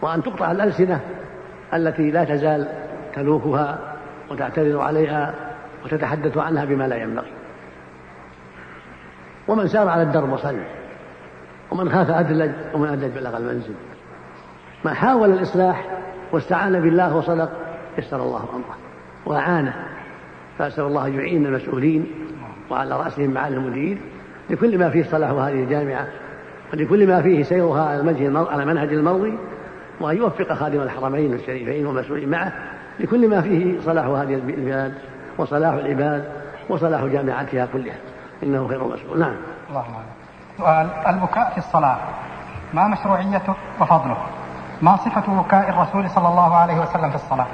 وأن 0.02 0.24
تقطع 0.24 0.52
الألسنة 0.52 1.00
التي 1.74 2.12
لا 2.12 2.24
تزال 2.24 2.68
تلوكها 3.16 3.96
وتعتذر 4.32 4.82
عليها 4.82 5.34
وتتحدث 5.86 6.38
عنها 6.38 6.66
بما 6.66 6.88
لا 6.88 6.96
ينبغي. 6.96 7.32
ومن 9.48 9.68
سار 9.68 9.90
على 9.90 10.02
الدرب 10.02 10.34
وصل 10.34 10.56
ومن 11.74 11.90
خاف 11.90 12.10
أدلج 12.10 12.52
ومن 12.74 12.88
أدلج 12.88 13.12
بلغ 13.12 13.38
المنزل. 13.38 13.74
من 14.86 14.94
حاول 14.94 15.32
الإصلاح 15.32 15.86
واستعان 16.32 16.82
بالله 16.82 17.16
وصدق 17.16 17.50
يسر 17.98 18.24
الله 18.24 18.40
أمره. 18.40 18.78
وأعانه. 19.26 19.74
فأسأل 20.58 20.84
الله 20.84 21.08
أن 21.08 21.14
يعين 21.14 21.46
المسؤولين 21.46 22.08
وعلى 22.70 22.98
رأسهم 22.98 23.30
معالي 23.30 23.56
المدير 23.56 23.98
لكل 24.50 24.78
ما 24.78 24.90
فيه 24.90 25.04
صلاح 25.04 25.30
هذه 25.30 25.64
الجامعة 25.64 26.08
ولكل 26.74 27.08
ما 27.08 27.22
فيه 27.22 27.44
سيرها 27.44 27.82
على 27.82 28.48
على 28.52 28.66
منهج 28.66 28.94
المرضي 28.94 29.38
وأن 30.00 30.18
يوفق 30.18 30.54
خادم 30.54 30.82
الحرمين 30.82 31.34
الشريفين 31.34 31.86
والمسؤولين 31.86 32.30
معه 32.30 32.54
لكل 33.00 33.28
ما 33.28 33.42
فيه 33.42 33.80
صلاح 33.80 34.06
هذه 34.06 34.34
البلاد 34.34 34.94
وصلاح 35.38 35.74
العباد 35.74 36.24
وصلاح 36.70 37.06
جامعتها 37.06 37.68
كلها. 37.74 37.98
إنه 38.44 38.68
خير 38.68 38.84
مسؤول 38.84 39.20
نعم. 39.20 39.36
اللهم 39.70 39.94
سؤال 40.58 40.90
البكاء 41.08 41.50
في 41.50 41.58
الصلاة. 41.58 41.98
ما 42.74 42.88
مشروعيته 42.88 43.54
وفضله. 43.82 44.18
ما 44.82 44.96
صفة 44.96 45.42
بكاء 45.42 45.70
الرسول 45.70 46.10
صلى 46.10 46.28
الله 46.28 46.56
عليه 46.56 46.80
وسلم 46.80 47.10
في 47.10 47.16
الصلاة. 47.16 47.46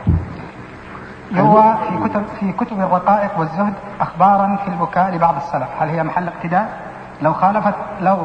يروى 1.31 1.75
في 1.89 2.09
كتب 2.09 2.25
في 2.39 2.51
كتب 2.51 2.79
الرقائق 2.79 3.39
والزهد 3.39 3.73
اخبارا 4.01 4.55
في 4.55 4.67
البكاء 4.67 5.11
لبعض 5.11 5.35
السلف، 5.35 5.67
هل 5.79 5.89
هي 5.89 6.03
محل 6.03 6.27
اقتداء؟ 6.27 6.69
لو 7.21 7.33
خالفت 7.33 7.73
لو 8.01 8.17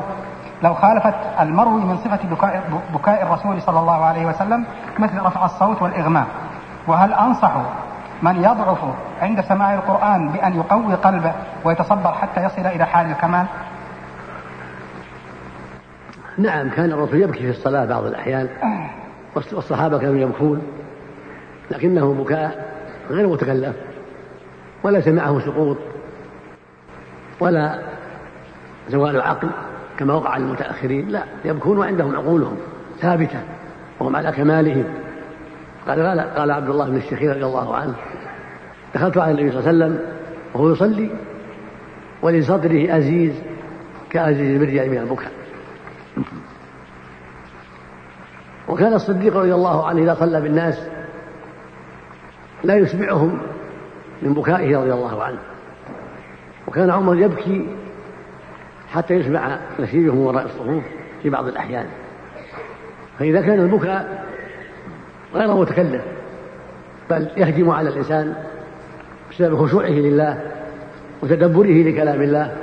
لو 0.62 0.74
خالفت 0.74 1.14
المروي 1.40 1.84
من 1.84 1.96
صفة 1.96 2.28
بكاء, 2.28 2.62
بكاء 2.94 3.22
الرسول 3.22 3.62
صلى 3.62 3.80
الله 3.80 4.04
عليه 4.04 4.26
وسلم 4.26 4.64
مثل 4.98 5.22
رفع 5.22 5.44
الصوت 5.44 5.82
والإغماء. 5.82 6.26
وهل 6.86 7.12
أنصح 7.12 7.50
من 8.22 8.36
يضعف 8.36 8.78
عند 9.22 9.40
سماع 9.40 9.74
القرآن 9.74 10.28
بأن 10.28 10.54
يقوي 10.54 10.94
قلبه 10.94 11.32
ويتصبر 11.64 12.12
حتى 12.12 12.44
يصل 12.44 12.66
إلى 12.66 12.84
حال 12.84 13.10
الكمال؟ 13.10 13.46
نعم 16.38 16.70
كان 16.70 16.92
الرسول 16.92 17.22
يبكي 17.22 17.42
في 17.42 17.50
الصلاة 17.50 17.84
بعض 17.84 18.04
الأحيان 18.04 18.48
والصحابة 19.52 19.98
كانوا 19.98 20.20
يبكون 20.20 20.62
لكنه 21.70 22.14
بكاء 22.14 22.74
غير 23.10 23.26
متكلف 23.26 23.76
وليس 24.82 25.08
معه 25.08 25.40
سقوط 25.40 25.76
ولا 27.40 27.78
زوال 28.88 29.20
عقل 29.20 29.48
كما 29.98 30.14
وقع 30.14 30.36
للمتأخرين 30.36 31.08
لا 31.08 31.24
يبكون 31.44 31.78
وعندهم 31.78 32.16
عقولهم 32.16 32.56
ثابتة 33.00 33.40
وهم 34.00 34.16
على 34.16 34.32
كمالهم. 34.32 34.84
قال 35.88 36.00
قال, 36.00 36.20
قال 36.20 36.50
عبد 36.50 36.68
الله 36.68 36.88
بن 36.88 36.96
الشخير 36.96 37.30
رضي 37.30 37.44
الله 37.44 37.76
عنه 37.76 37.94
دخلت 38.94 39.18
على 39.18 39.30
النبي 39.30 39.50
صلى 39.50 39.60
الله 39.60 39.68
عليه 39.68 39.94
وسلم 39.94 40.06
وهو 40.54 40.70
يصلي 40.70 41.10
ولصدره 42.22 42.96
أزيز 42.96 43.32
كأزيز 44.10 44.62
المرجع 44.62 44.84
من 44.84 44.98
البكاء. 44.98 45.30
وكان 48.68 48.94
الصديق 48.94 49.36
رضي 49.36 49.54
الله 49.54 49.86
عنه 49.86 50.02
إذا 50.02 50.14
صلى 50.14 50.40
بالناس 50.40 50.88
لا 52.64 52.76
يسمعهم 52.76 53.38
من 54.22 54.34
بكائه 54.34 54.76
رضي 54.76 54.92
الله 54.92 55.22
عنه. 55.22 55.38
وكان 56.68 56.90
عمر 56.90 57.16
يبكي 57.16 57.66
حتى 58.92 59.14
يسمع 59.14 59.58
نشيجه 59.80 60.10
من 60.10 60.18
وراء 60.18 60.44
الصفوف 60.44 60.82
في 61.22 61.30
بعض 61.30 61.46
الأحيان. 61.46 61.86
فإذا 63.18 63.40
كان 63.40 63.60
البكاء 63.60 64.24
غير 65.34 65.54
متكلف 65.54 66.02
بل 67.10 67.28
يهجم 67.36 67.70
على 67.70 67.88
الإنسان 67.88 68.34
بسبب 69.30 69.66
خشوعه 69.66 69.90
لله 69.90 70.40
وتدبره 71.22 71.82
لكلام 71.82 72.22
الله 72.22 72.56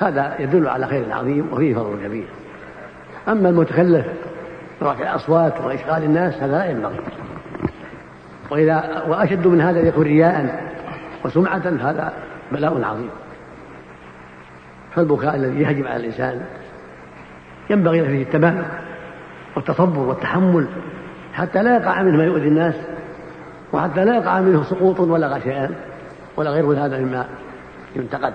هذا 0.00 0.36
يدل 0.38 0.68
على 0.68 0.86
خير 0.86 1.12
عظيم 1.12 1.46
وفيه 1.52 1.74
فضل 1.74 2.06
كبير. 2.06 2.26
أما 3.28 3.48
المتكلف 3.48 4.06
برفع 4.80 5.02
الأصوات 5.02 5.60
وإشغال 5.60 6.04
الناس 6.04 6.34
هذا 6.34 6.58
لا 6.58 6.64
ينبغي. 6.64 7.00
وإذا 8.50 9.04
وأشد 9.08 9.46
من 9.46 9.60
هذا 9.60 9.80
يكون 9.80 10.04
رياء 10.04 10.62
وسمعة 11.24 11.62
هذا 11.80 12.12
بلاء 12.52 12.84
عظيم. 12.84 13.10
فالبكاء 14.94 15.36
الذي 15.36 15.60
يهجم 15.60 15.86
على 15.86 15.96
الإنسان 15.96 16.44
ينبغي 17.70 18.04
فيه 18.04 18.22
التباين 18.22 18.62
والتصبر 19.56 19.98
والتحمل 19.98 20.66
حتى 21.32 21.62
لا 21.62 21.76
يقع 21.76 22.02
منه 22.02 22.16
ما 22.16 22.24
يؤذي 22.24 22.48
الناس 22.48 22.74
وحتى 23.72 24.04
لا 24.04 24.16
يقع 24.16 24.40
منه 24.40 24.62
سقوط 24.62 25.00
ولا 25.00 25.28
غشيان 25.28 25.74
ولا 26.36 26.50
غير 26.50 26.64
هذا 26.64 26.98
مما 26.98 27.26
ينتقد. 27.96 28.34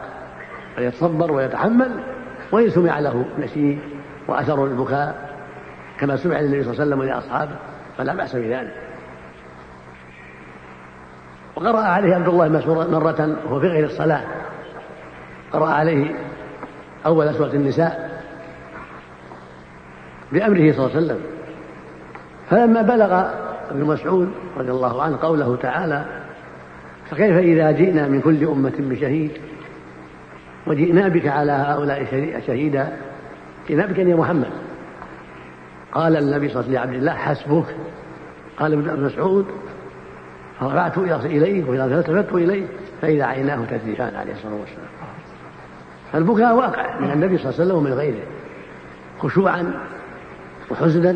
فيتصبر 0.75 1.31
ويتحمل 1.31 1.91
وإن 2.51 2.69
سمع 2.69 2.99
له 2.99 3.25
نشيد 3.39 3.79
وأثر 4.27 4.65
البكاء 4.65 5.34
كما 5.99 6.15
سمع 6.15 6.39
للنبي 6.39 6.63
صلى 6.63 6.71
الله 6.73 6.81
عليه 6.81 6.95
وسلم 6.95 6.99
ولأصحابه 6.99 7.55
فلا 7.97 8.15
بأس 8.15 8.35
بذلك. 8.35 8.73
وقرأ 11.55 11.81
عليه 11.81 12.15
عبد 12.15 12.27
الله 12.27 12.47
مرة 12.89 13.37
وهو 13.45 13.59
في 13.59 13.67
غير 13.67 13.85
الصلاة. 13.85 14.23
قرأ 15.53 15.69
عليه 15.69 16.15
أول 17.05 17.35
سورة 17.35 17.53
النساء 17.53 18.21
بأمره 20.31 20.71
صلى 20.71 20.85
الله 20.85 20.95
عليه 20.95 21.05
وسلم. 21.05 21.19
فلما 22.49 22.81
بلغ 22.81 23.29
ابن 23.71 23.83
مسعود 23.83 24.31
رضي 24.57 24.71
الله 24.71 25.03
عنه 25.03 25.17
قوله 25.21 25.55
تعالى 25.55 26.05
فكيف 27.09 27.37
إذا 27.37 27.71
جئنا 27.71 28.07
من 28.07 28.21
كل 28.21 28.45
أمة 28.45 28.73
بشهيد؟ 28.79 29.31
وجئنا 30.67 31.07
بك 31.07 31.27
على 31.27 31.51
هؤلاء 31.51 32.05
شهيدا 32.47 32.97
جئنا 33.69 33.85
بك 33.85 33.97
يا 33.97 34.15
محمد. 34.15 34.64
قال 35.95 36.17
النبي 36.17 36.49
صلى 36.49 36.61
الله 36.61 36.69
عليه 36.69 36.69
وسلم 36.69 36.73
لعبد 36.73 36.93
الله 36.93 37.13
حسبك. 37.13 37.65
قال 38.59 38.73
ابن 38.73 39.03
مسعود 39.03 39.45
فرفعت 40.59 40.97
إليه 40.97 41.69
وإذا 41.69 41.85
التفت 41.85 42.33
إليه 42.33 42.65
فإذا 43.01 43.25
عيناه 43.25 43.65
تذرفان 43.65 44.15
عليه 44.15 44.33
الصلاة 44.33 44.53
والسلام. 44.53 44.87
فالبكاء 46.13 46.55
واقع 46.55 46.99
من 46.99 47.11
النبي 47.11 47.37
صلى 47.37 47.49
الله 47.49 47.61
عليه 47.61 47.65
وسلم 47.65 47.77
ومن 47.77 47.93
غيره 47.93 48.23
خشوعا 49.19 49.73
وحزنا 50.71 51.15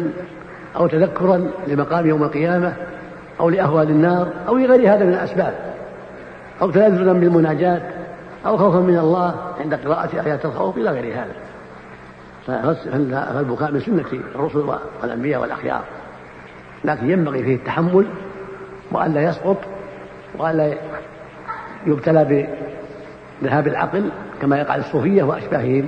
أو 0.75 0.87
تذكرا 0.87 1.51
لمقام 1.67 2.07
يوم 2.07 2.23
القيامة 2.23 2.73
أو 3.39 3.49
لأهوال 3.49 3.89
النار 3.89 4.27
أو 4.47 4.57
لغير 4.57 4.95
هذا 4.95 5.05
من 5.05 5.13
الأسباب 5.13 5.53
أو 6.61 6.71
تلذذا 6.71 7.13
بالمناجاة 7.13 7.81
أو 8.45 8.57
خوفا 8.57 8.79
من 8.79 8.97
الله 8.97 9.35
عند 9.59 9.73
قراءة 9.73 10.21
آيات 10.25 10.45
الخوف 10.45 10.77
إلى 10.77 10.89
غير 10.89 11.13
هذا. 11.13 11.48
فالبكاء 12.49 13.71
من 13.71 13.79
سنة 13.79 14.05
الرسل 14.35 14.75
والأنبياء 15.03 15.41
والأخيار؟ 15.41 15.83
لكن 16.85 17.09
ينبغي 17.09 17.43
فيه 17.43 17.55
التحمل 17.55 18.07
وألا 18.91 19.21
يسقط 19.21 19.57
وألا 20.37 20.73
يبتلى 21.85 22.47
بذهاب 23.41 23.67
العقل 23.67 24.11
كما 24.41 24.57
يقع 24.57 24.75
الصوفية 24.75 25.23
وأشباههم. 25.23 25.85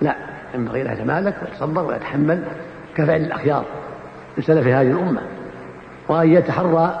لا 0.00 0.16
ينبغي 0.54 0.82
له 0.82 0.92
يتمالك 0.92 1.34
ويتصبر 1.42 1.84
ويتحمل 1.84 2.44
كفعل 2.94 3.20
الأخيار 3.20 3.64
من 4.36 4.42
سلف 4.42 4.66
هذه 4.66 4.90
الأمة. 4.90 5.20
وأن 6.08 6.32
يتحرى 6.32 7.00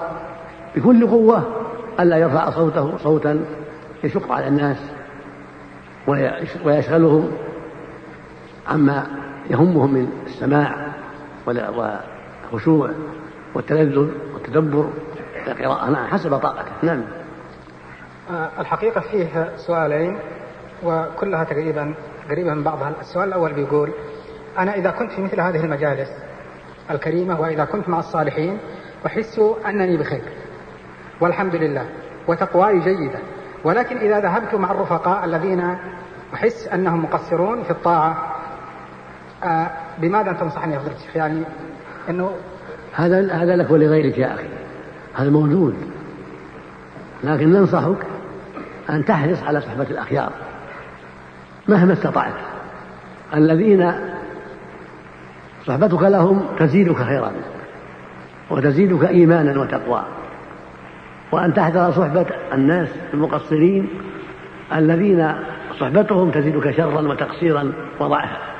بكل 0.76 1.06
قوة 1.06 1.42
ألا 2.00 2.16
يرفع 2.16 2.50
صوته 2.50 2.96
صوتا 2.96 3.44
يشق 4.04 4.32
على 4.32 4.48
الناس 4.48 4.76
ويشغلهم 6.64 7.30
عما 8.68 9.06
يهمهم 9.50 9.94
من 9.94 10.08
السماع 10.26 10.92
والخشوع 11.46 12.90
والتلذذ 13.54 14.10
والتدبر 14.34 14.90
القراءة. 15.46 15.90
نعم 15.90 16.06
حسب 16.06 16.36
طاقته 16.36 16.72
نعم. 16.82 17.04
آه، 18.30 18.50
الحقيقة 18.58 19.00
فيه 19.00 19.56
سؤالين 19.56 20.18
وكلها 20.84 21.44
تقريبا 21.44 21.94
قريبة 22.30 22.54
من 22.54 22.62
بعضها. 22.62 22.92
السؤال 23.00 23.28
الأول 23.28 23.52
بيقول 23.52 23.90
أنا 24.58 24.74
إذا 24.74 24.90
كنت 24.90 25.12
في 25.12 25.22
مثل 25.22 25.40
هذه 25.40 25.64
المجالس 25.64 26.10
الكريمة 26.90 27.40
وإذا 27.40 27.64
كنت 27.64 27.88
مع 27.88 27.98
الصالحين 27.98 28.58
أحس 29.06 29.40
أنني 29.66 29.96
بخير. 29.96 30.22
والحمد 31.20 31.54
لله. 31.54 31.88
وتقواي 32.28 32.80
جيدة. 32.80 33.18
ولكن 33.64 33.96
إذا 33.96 34.20
ذهبت 34.20 34.54
مع 34.54 34.70
الرفقاء 34.70 35.24
الذين 35.24 35.76
أحس 36.34 36.68
أنهم 36.68 37.04
مقصرون 37.04 37.62
في 37.62 37.70
الطاعة 37.70 38.35
آه 39.44 39.70
بماذا 39.98 40.32
تنصحني 40.32 40.74
يا 40.74 40.78
فضيلة 40.78 40.96
الشيخ 40.96 41.16
يعني 41.16 41.42
أنه 42.10 42.30
هذا 42.92 43.32
هذا 43.32 43.56
لك 43.56 43.70
ولغيرك 43.70 44.18
يا 44.18 44.34
أخي. 44.34 44.48
هذا 45.14 45.30
موجود. 45.30 45.74
لكن 47.24 47.52
ننصحك 47.52 47.98
أن 48.90 49.04
تحرص 49.04 49.42
على 49.42 49.60
صحبة 49.60 49.86
الأخيار. 49.90 50.32
مهما 51.68 51.92
استطعت. 51.92 52.34
الذين 53.34 53.92
صحبتك 55.66 56.02
لهم 56.02 56.42
تزيدك 56.58 56.96
خيرا 56.96 57.32
وتزيدك 58.50 59.04
إيمانا 59.08 59.60
وتقوى. 59.60 60.02
وأن 61.32 61.54
تحذر 61.54 61.92
صحبة 61.92 62.26
الناس 62.52 62.88
المقصرين 63.14 63.88
الذين 64.74 65.34
صحبتهم 65.80 66.30
تزيدك 66.30 66.76
شرا 66.76 67.00
وتقصيرا 67.00 67.72
وضعفا. 68.00 68.55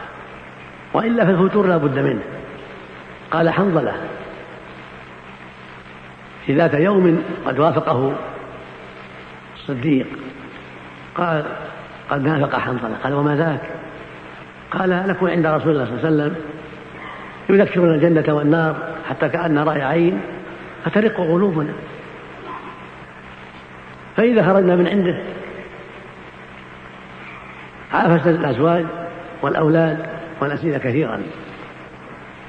وإلا 0.97 1.25
فالفتور 1.25 1.67
لا 1.67 1.77
بد 1.77 1.99
منه. 1.99 2.23
قال 3.31 3.51
حنظلة 3.51 3.93
في 6.47 6.55
ذات 6.55 6.75
يوم 6.75 7.23
قد 7.47 7.59
وافقه 7.59 8.15
الصديق. 9.57 10.07
قال 11.15 11.45
قد 12.11 12.23
نافق 12.23 12.59
حنظلة 12.59 12.97
قال 13.05 13.15
وما 13.15 13.37
ذاك؟ 13.37 13.61
قال 14.71 14.91
نكون 15.09 15.31
عند 15.31 15.47
رسول 15.47 15.73
الله 15.73 15.85
صلى 15.85 15.95
الله 15.95 16.07
عليه 16.07 16.17
وسلم 16.17 16.35
يذكرنا 17.49 17.95
الجنة 17.95 18.35
والنار 18.35 18.77
حتى 19.09 19.29
كأن 19.29 19.59
رأي 19.59 19.83
عين 19.83 20.21
فترق 20.85 21.17
قلوبنا. 21.17 21.73
فإذا 24.17 24.43
خرجنا 24.43 24.77
من 24.77 24.87
عنده 24.87 25.19
عافسنا 27.93 28.31
الأزواج 28.31 28.87
والأولاد 29.43 30.16
ونسينا 30.43 30.79
كثيرا. 30.79 31.23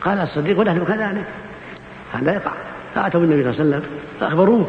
قال 0.02 0.20
الصديق 0.20 0.60
ونحن 0.60 0.86
كذلك. 0.86 1.26
هذا 2.14 2.34
يقع. 2.34 2.52
فأتوا 2.96 3.22
النبي 3.22 3.44
صلى 3.44 3.52
الله 3.52 3.76
عليه 3.76 3.86
وسلم. 3.86 4.00
فأخبروه 4.20 4.68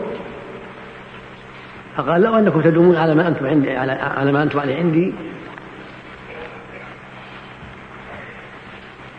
فقال 1.96 2.20
لو 2.22 2.36
أنكم 2.36 2.60
تدومون 2.60 2.96
على 2.96 3.14
ما 3.14 3.28
أنتم 3.28 3.46
عندي 3.46 3.76
على, 3.76 3.92
على 3.92 4.32
ما 4.32 4.42
أنتم 4.42 4.60
عليه 4.60 4.76
عندي 4.76 5.14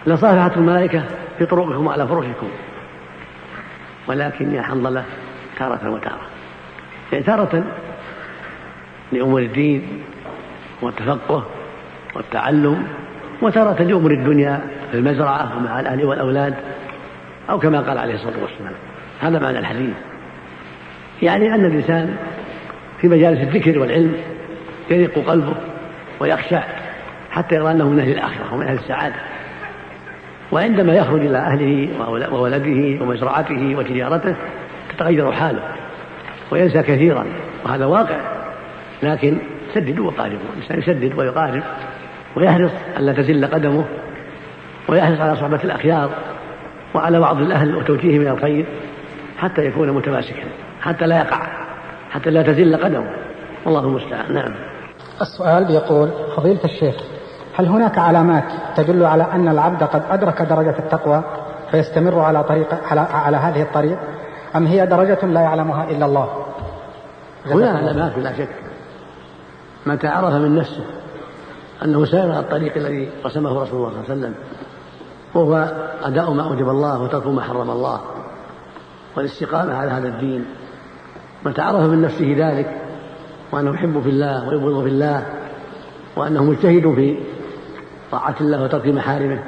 لصافحت 0.07 0.57
الملائكة 0.57 1.03
في 1.37 1.45
طرقكم 1.45 1.87
وعلى 1.87 2.07
فرشكم. 2.07 2.49
ولكن 4.07 4.53
يا 4.53 4.61
حنظلة 4.61 5.03
تارة 5.57 5.89
وتارة. 5.89 6.27
يعني 7.11 7.23
تارة 7.23 7.63
لأمور 9.11 9.41
الدين 9.41 10.03
والتفقه 10.81 11.45
والتعلم 12.15 12.87
وتارة 13.41 13.83
لأمور 13.83 14.11
الدنيا 14.11 14.61
في 14.91 14.97
المزرعة 14.97 15.57
ومع 15.57 15.79
الأهل 15.79 16.05
والأولاد 16.05 16.55
أو 17.49 17.59
كما 17.59 17.79
قال 17.79 17.97
عليه 17.97 18.13
الصلاة 18.13 18.41
والسلام. 18.41 18.73
هذا 19.21 19.39
معنى 19.39 19.59
الحديث. 19.59 19.93
يعني 21.21 21.55
أن 21.55 21.65
الإنسان 21.65 22.15
في 23.01 23.07
مجالس 23.07 23.41
الذكر 23.41 23.79
والعلم 23.79 24.13
يرق 24.89 25.19
قلبه 25.19 25.55
ويخشع 26.19 26.63
حتى 27.31 27.55
يرى 27.55 27.71
أنه 27.71 27.89
من 27.89 27.99
أهل 27.99 28.11
الآخرة 28.11 28.53
ومن 28.53 28.67
أهل 28.67 28.75
السعادة. 28.75 29.15
وعندما 30.51 30.93
يخرج 30.93 31.25
إلى 31.25 31.37
أهله 31.37 31.89
وولده 32.31 33.03
ومزرعته 33.03 33.75
وتجارته 33.75 34.35
تتغير 34.89 35.31
حاله 35.31 35.61
وينسى 36.51 36.81
كثيرا 36.81 37.25
وهذا 37.65 37.85
واقع. 37.85 38.17
لكن 39.03 39.37
سددوا 39.73 40.07
وقاربوا. 40.07 40.37
الإنسان 40.57 40.79
يسدد 40.79 41.19
ويقارب. 41.19 41.63
ويحرص 42.37 42.71
ألا 42.97 43.13
تزل 43.13 43.45
قدمه 43.45 43.85
ويحرص 44.89 45.19
على 45.19 45.35
صحبة 45.35 45.63
الأخيار 45.63 46.09
وعلى 46.95 47.17
وعظ 47.17 47.37
الأهل 47.37 47.75
وتوجيههم 47.75 48.21
إلى 48.21 48.31
الخير 48.31 48.65
حتى 49.37 49.65
يكون 49.65 49.91
متماسكا 49.91 50.43
حتى 50.81 51.05
لا 51.05 51.17
يقع 51.17 51.47
حتى 52.11 52.29
لا 52.29 52.41
تزل 52.41 52.75
قدمه. 52.83 53.11
والله 53.65 53.79
المستعان. 53.79 54.33
نعم. 54.33 54.53
السؤال 55.21 55.65
بيقول 55.65 56.09
فضيلة 56.37 56.63
الشيخ 56.65 56.95
هل 57.55 57.67
هناك 57.67 57.97
علامات 57.97 58.43
تدل 58.75 59.05
على 59.05 59.23
أن 59.23 59.47
العبد 59.47 59.83
قد 59.83 60.03
أدرك 60.09 60.41
درجة 60.41 60.75
التقوى 60.79 61.23
فيستمر 61.71 62.19
على 62.19 62.43
طريق 62.43 62.67
على, 62.91 62.99
على 62.99 63.37
هذه 63.37 63.61
الطريق 63.61 63.97
أم 64.55 64.65
هي 64.65 64.85
درجة 64.85 65.25
لا 65.25 65.41
يعلمها 65.41 65.89
إلا 65.89 66.05
الله؟ 66.05 66.29
هنا 67.45 67.69
علامات 67.69 68.15
بلا 68.15 68.33
شك. 68.37 68.49
متى 69.85 70.07
عرف 70.07 70.33
من 70.33 70.55
نفسه؟ 70.55 70.83
أنه 71.85 72.05
سير 72.05 72.31
على 72.31 72.39
الطريق 72.39 72.77
الذي 72.77 73.09
رسمه 73.25 73.61
رسول 73.61 73.77
الله 73.77 73.89
صلى 73.89 73.99
الله 73.99 74.09
عليه 74.09 74.19
وسلم 74.19 74.35
وهو 75.33 75.73
أداء 76.03 76.31
ما 76.33 76.43
أوجب 76.43 76.69
الله 76.69 77.01
وترك 77.01 77.27
ما 77.27 77.41
حرم 77.41 77.69
الله 77.69 78.01
والاستقامة 79.17 79.73
على 79.73 79.91
هذا 79.91 80.07
الدين 80.07 80.45
متى 81.45 81.61
عرف 81.61 81.81
من 81.81 82.01
نفسه 82.01 82.35
ذلك 82.37 82.81
وأنه 83.51 83.73
يحب 83.73 84.01
في 84.01 84.09
الله 84.09 84.49
ويبغض 84.49 84.83
في 84.83 84.89
الله 84.89 85.25
وأنه 86.15 86.43
مجتهد 86.43 86.93
في 86.95 87.19
طاعة 88.11 88.35
الله 88.41 88.63
وترك 88.63 88.87
محارمه 88.87 89.43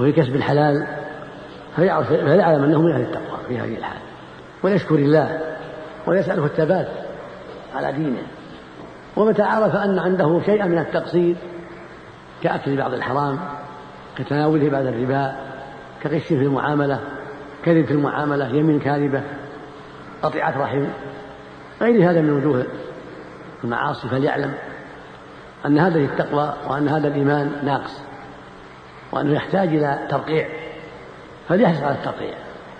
وفي 0.00 0.12
كسب 0.12 0.36
الحلال 0.36 0.86
فيعرف 1.76 2.08
فيعلم 2.08 2.64
أنه 2.64 2.82
من 2.82 2.92
أهل 2.92 3.00
التقوى 3.00 3.38
في 3.48 3.58
هذه 3.58 3.78
الحال 3.78 3.98
ويشكر 4.62 4.94
الله 4.94 5.40
ويسأله 6.06 6.44
الثبات 6.44 6.88
على 7.74 7.92
دينه 7.92 8.22
ومتى 9.16 9.42
عرف 9.42 9.76
أن 9.76 9.98
عنده 9.98 10.40
شيئا 10.46 10.66
من 10.66 10.78
التقصير 10.78 11.36
كأكل 12.46 12.76
بعض 12.76 12.94
الحرام 12.94 13.38
كتناوله 14.16 14.70
بعد 14.70 14.86
الربا 14.86 15.36
كغش 16.02 16.22
في 16.22 16.34
المعاملة 16.34 17.00
كذب 17.64 17.84
في 17.84 17.92
المعاملة 17.92 18.48
يمين 18.48 18.80
كاذبة 18.80 19.22
قطيعة 20.22 20.58
رحم 20.58 20.86
غير 21.80 22.10
هذا 22.10 22.20
من 22.20 22.30
وجوه 22.30 22.66
المعاصي. 23.64 24.08
فليعلم 24.08 24.54
أن 25.66 25.78
هذه 25.78 26.04
التقوى 26.04 26.54
وأن 26.68 26.88
هذا 26.88 27.08
الإيمان 27.08 27.52
ناقص 27.64 28.00
وأنه 29.12 29.32
يحتاج 29.32 29.68
إلى 29.68 30.06
ترقيع. 30.10 30.48
فليحرص 31.48 31.82
على 31.82 31.94
الترقيع 31.94 32.34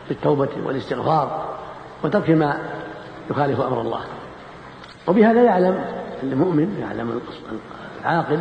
بالتوبة 0.08 0.48
والاستغفار 0.64 1.56
وترك 2.04 2.30
ما 2.30 2.58
يخالف 3.30 3.60
أمر 3.60 3.80
الله. 3.80 4.00
وبهذا 5.08 5.42
يعلم 5.42 5.84
المؤمن 6.22 6.78
يعلم 6.80 7.20
العاقل 8.00 8.40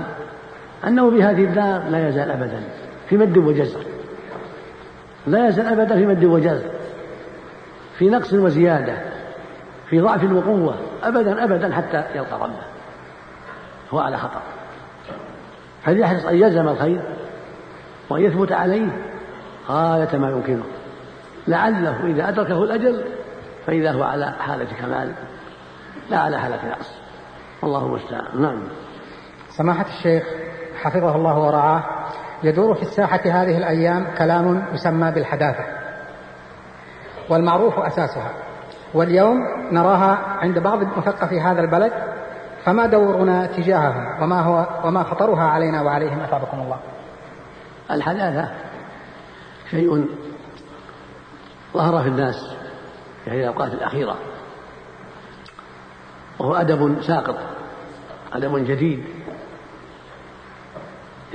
أنه 0.88 1.12
بهذه 1.12 1.44
الدار 1.44 1.84
لا 1.90 2.10
يزال 2.10 2.32
أبدا 2.32 2.62
في 3.10 3.18
مد 3.18 3.38
وجزر. 3.38 3.84
لا 5.28 5.48
يزال 5.48 5.68
أبدا 5.68 5.96
في 5.96 6.06
مد 6.06 6.24
وجزر. 6.24 6.72
في 7.98 8.10
نقص 8.10 8.34
وزيادة. 8.34 8.98
في 9.90 10.00
ضعف 10.00 10.24
وقوة. 10.24 10.76
أبدا 11.04 11.44
أبدا 11.44 11.74
حتى 11.76 12.04
يلقى 12.16 12.40
ربه. 12.40 12.66
هو 13.94 14.00
على 14.00 14.18
خطر. 14.18 14.42
فليحرص 15.84 16.26
أن 16.26 16.36
يلزم 16.36 16.68
الخير؟ 16.68 17.02
وأن 18.10 18.22
يثبت 18.22 18.52
عليه؟ 18.52 18.88
غاية 19.70 20.18
ما 20.18 20.30
يمكنه. 20.30 20.64
لعله 21.48 22.06
إذا 22.06 22.30
أدركه 22.30 22.64
الأجل 22.64 23.04
فإذا 23.68 23.92
هو 23.92 24.04
على 24.04 24.32
حالة 24.40 24.68
كمال 24.82 25.12
لا 26.10 26.18
على 26.18 26.40
حالة 26.40 26.70
نقص. 26.70 26.92
والله 27.62 27.86
المستعان. 27.86 28.42
نعم. 28.42 28.64
سماحة 29.50 29.86
الشيخ 29.98 30.24
حفظه 30.86 31.16
الله 31.16 31.40
ورعاه 31.40 31.84
يدور 32.44 32.76
في 32.76 32.82
الساحة 32.82 33.22
هذه 33.26 33.58
الأيام 33.58 34.08
كلام 34.18 34.66
يسمى 34.74 35.12
بالحداثة. 35.12 35.66
والمعروف 37.30 37.80
أساسها. 37.80 38.32
واليوم 38.94 39.38
نراها 39.72 40.18
عند 40.40 40.60
بعض 40.60 40.82
المثقفي 40.82 41.42
هذا 41.42 41.62
البلد 41.62 41.94
فما 42.66 42.86
دورنا 42.86 43.46
تجاههم 43.46 44.24
وما 44.24 44.42
هو 44.42 44.68
وما 44.84 45.04
خطرها 45.04 45.44
علينا 45.44 45.82
وعليهم 45.82 46.20
أثابكم 46.20 46.60
الله. 46.60 46.80
الحداثة 47.92 48.52
شيء 49.72 50.06
ظهر 51.74 52.04
في 52.04 52.10
الناس 52.10 52.36
في 53.24 53.32
هذه 53.32 53.40
الأوقات 53.40 53.74
الأخيرة. 53.74 54.16
وهو 56.40 56.56
أدب 56.56 57.02
ساقط 57.02 57.38
أدب 58.34 58.58
جديد. 58.58 59.06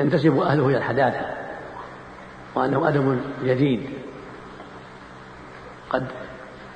ينتسب 0.01 0.39
أهله 0.39 0.69
إلى 0.69 0.77
الحداثة 0.77 1.27
وأنه 2.55 2.89
أدب 2.89 3.21
جديد. 3.45 3.91
قد 5.91 6.07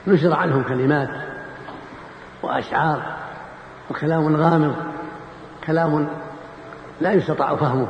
نشر 0.07 0.33
عنهم 0.33 0.63
كلمات 0.63 1.09
وأشعار 2.43 3.03
وكلام 3.91 4.37
غامض 4.37 4.75
كلام 5.67 6.09
لا 7.01 7.13
يستطاع 7.13 7.57
فهمه 7.57 7.89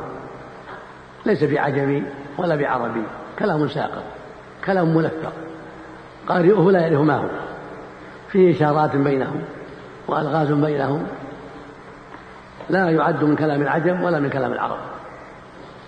ليس 1.25 1.43
بعجمي 1.43 2.03
ولا 2.37 2.55
بعربي 2.55 3.03
كلام 3.39 3.67
ساقط 3.67 4.03
كلام 4.65 4.95
ملفق 4.95 5.33
قارئه 6.27 6.71
لا 6.71 6.79
يعرف 6.79 7.01
ما 7.01 7.15
هو 7.17 7.29
فيه 8.31 8.55
إشارات 8.55 8.95
بينهم 8.95 9.41
وألغاز 10.07 10.51
بينهم 10.51 11.07
لا 12.69 12.89
يعد 12.89 13.23
من 13.23 13.35
كلام 13.35 13.61
العجم 13.61 14.03
ولا 14.03 14.19
من 14.19 14.29
كلام 14.29 14.53
العرب. 14.53 14.94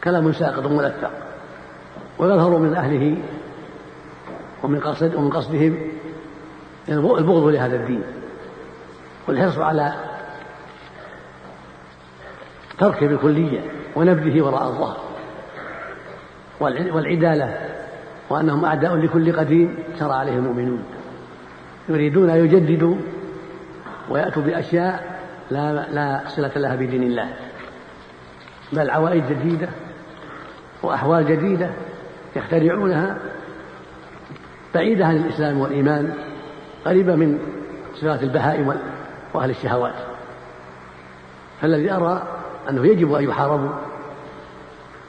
كلام 0.07 0.31
ساقط 0.31 0.67
ملفق 0.67 1.11
ويظهر 2.19 2.57
من 2.57 2.73
أهله 2.75 3.17
ومن 4.63 4.79
قصد 4.79 5.15
ومن 5.15 5.29
قصدهم 5.29 5.77
البغض 6.89 7.47
لهذا 7.47 7.75
الدين 7.75 8.03
والحرص 9.27 9.57
على 9.57 9.93
تركه 12.79 13.07
بالكلية 13.07 13.59
ونبذه 13.95 14.41
وراء 14.41 14.63
الظهر 14.63 14.97
والعدالة 16.59 17.57
وأنهم 18.29 18.65
أعداء 18.65 18.95
لكل 18.95 19.37
قديم 19.37 19.77
شرع 19.99 20.15
عليه 20.15 20.33
المؤمنون 20.33 20.83
يريدون 21.89 22.29
أن 22.29 22.45
يجددوا 22.45 22.95
ويأتوا 24.09 24.43
بأشياء 24.43 25.19
لا 25.51 25.73
لا 25.91 26.21
صلة 26.27 26.51
لها 26.55 26.75
بدين 26.75 27.03
الله. 27.03 27.29
بل 28.73 28.89
عوائد 28.89 29.23
جديدة 29.29 29.69
وأحوال 30.83 31.27
جديدة 31.27 31.69
يخترعونها 32.35 33.17
بعيدة 34.75 35.05
عن 35.05 35.15
الإسلام 35.15 35.59
والإيمان 35.59 36.13
قريبة 36.85 37.15
من 37.15 37.39
صفات 37.95 38.23
البهائم 38.23 38.75
وأهل 39.33 39.49
الشهوات. 39.49 39.95
فالذي 41.61 41.91
أرى 41.91 42.23
أنه 42.69 42.85
يجب 42.85 43.13
أن 43.13 43.23
يحاربوا 43.23 43.71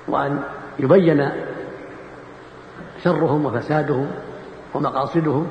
وأن 0.09 0.43
يبين 0.79 1.31
شرهم 3.05 3.47
وفسادهم 3.47 4.11
ومقاصدهم 4.75 5.49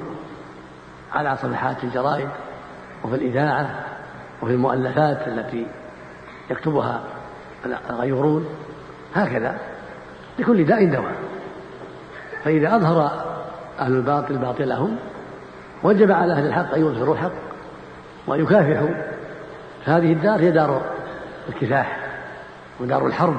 على 1.13 1.37
صفحات 1.37 1.83
الجرائد 1.83 2.29
وفي 3.03 3.15
الإذاعة 3.15 3.85
وفي 4.41 4.53
المؤلفات 4.53 5.27
التي 5.27 5.67
يكتبها 6.49 7.03
الغيورون 7.89 8.45
هكذا 9.15 9.57
لكل 10.39 10.65
داء 10.65 10.85
دواء 10.85 11.15
فإذا 12.43 12.75
أظهر 12.75 13.25
أهل 13.79 13.93
الباطل 13.93 14.37
باطلهم 14.37 14.97
وجب 15.83 16.11
على 16.11 16.33
أهل 16.33 16.47
الحق 16.47 16.73
أن 16.73 16.81
يظهروا 16.81 17.15
الحق 17.15 17.31
وأن 18.27 18.41
يكافحوا 18.41 18.89
فهذه 19.85 20.13
الدار 20.13 20.39
هي 20.39 20.51
دار 20.51 20.81
الكفاح 21.49 21.99
ودار 22.79 23.07
الحرب 23.07 23.37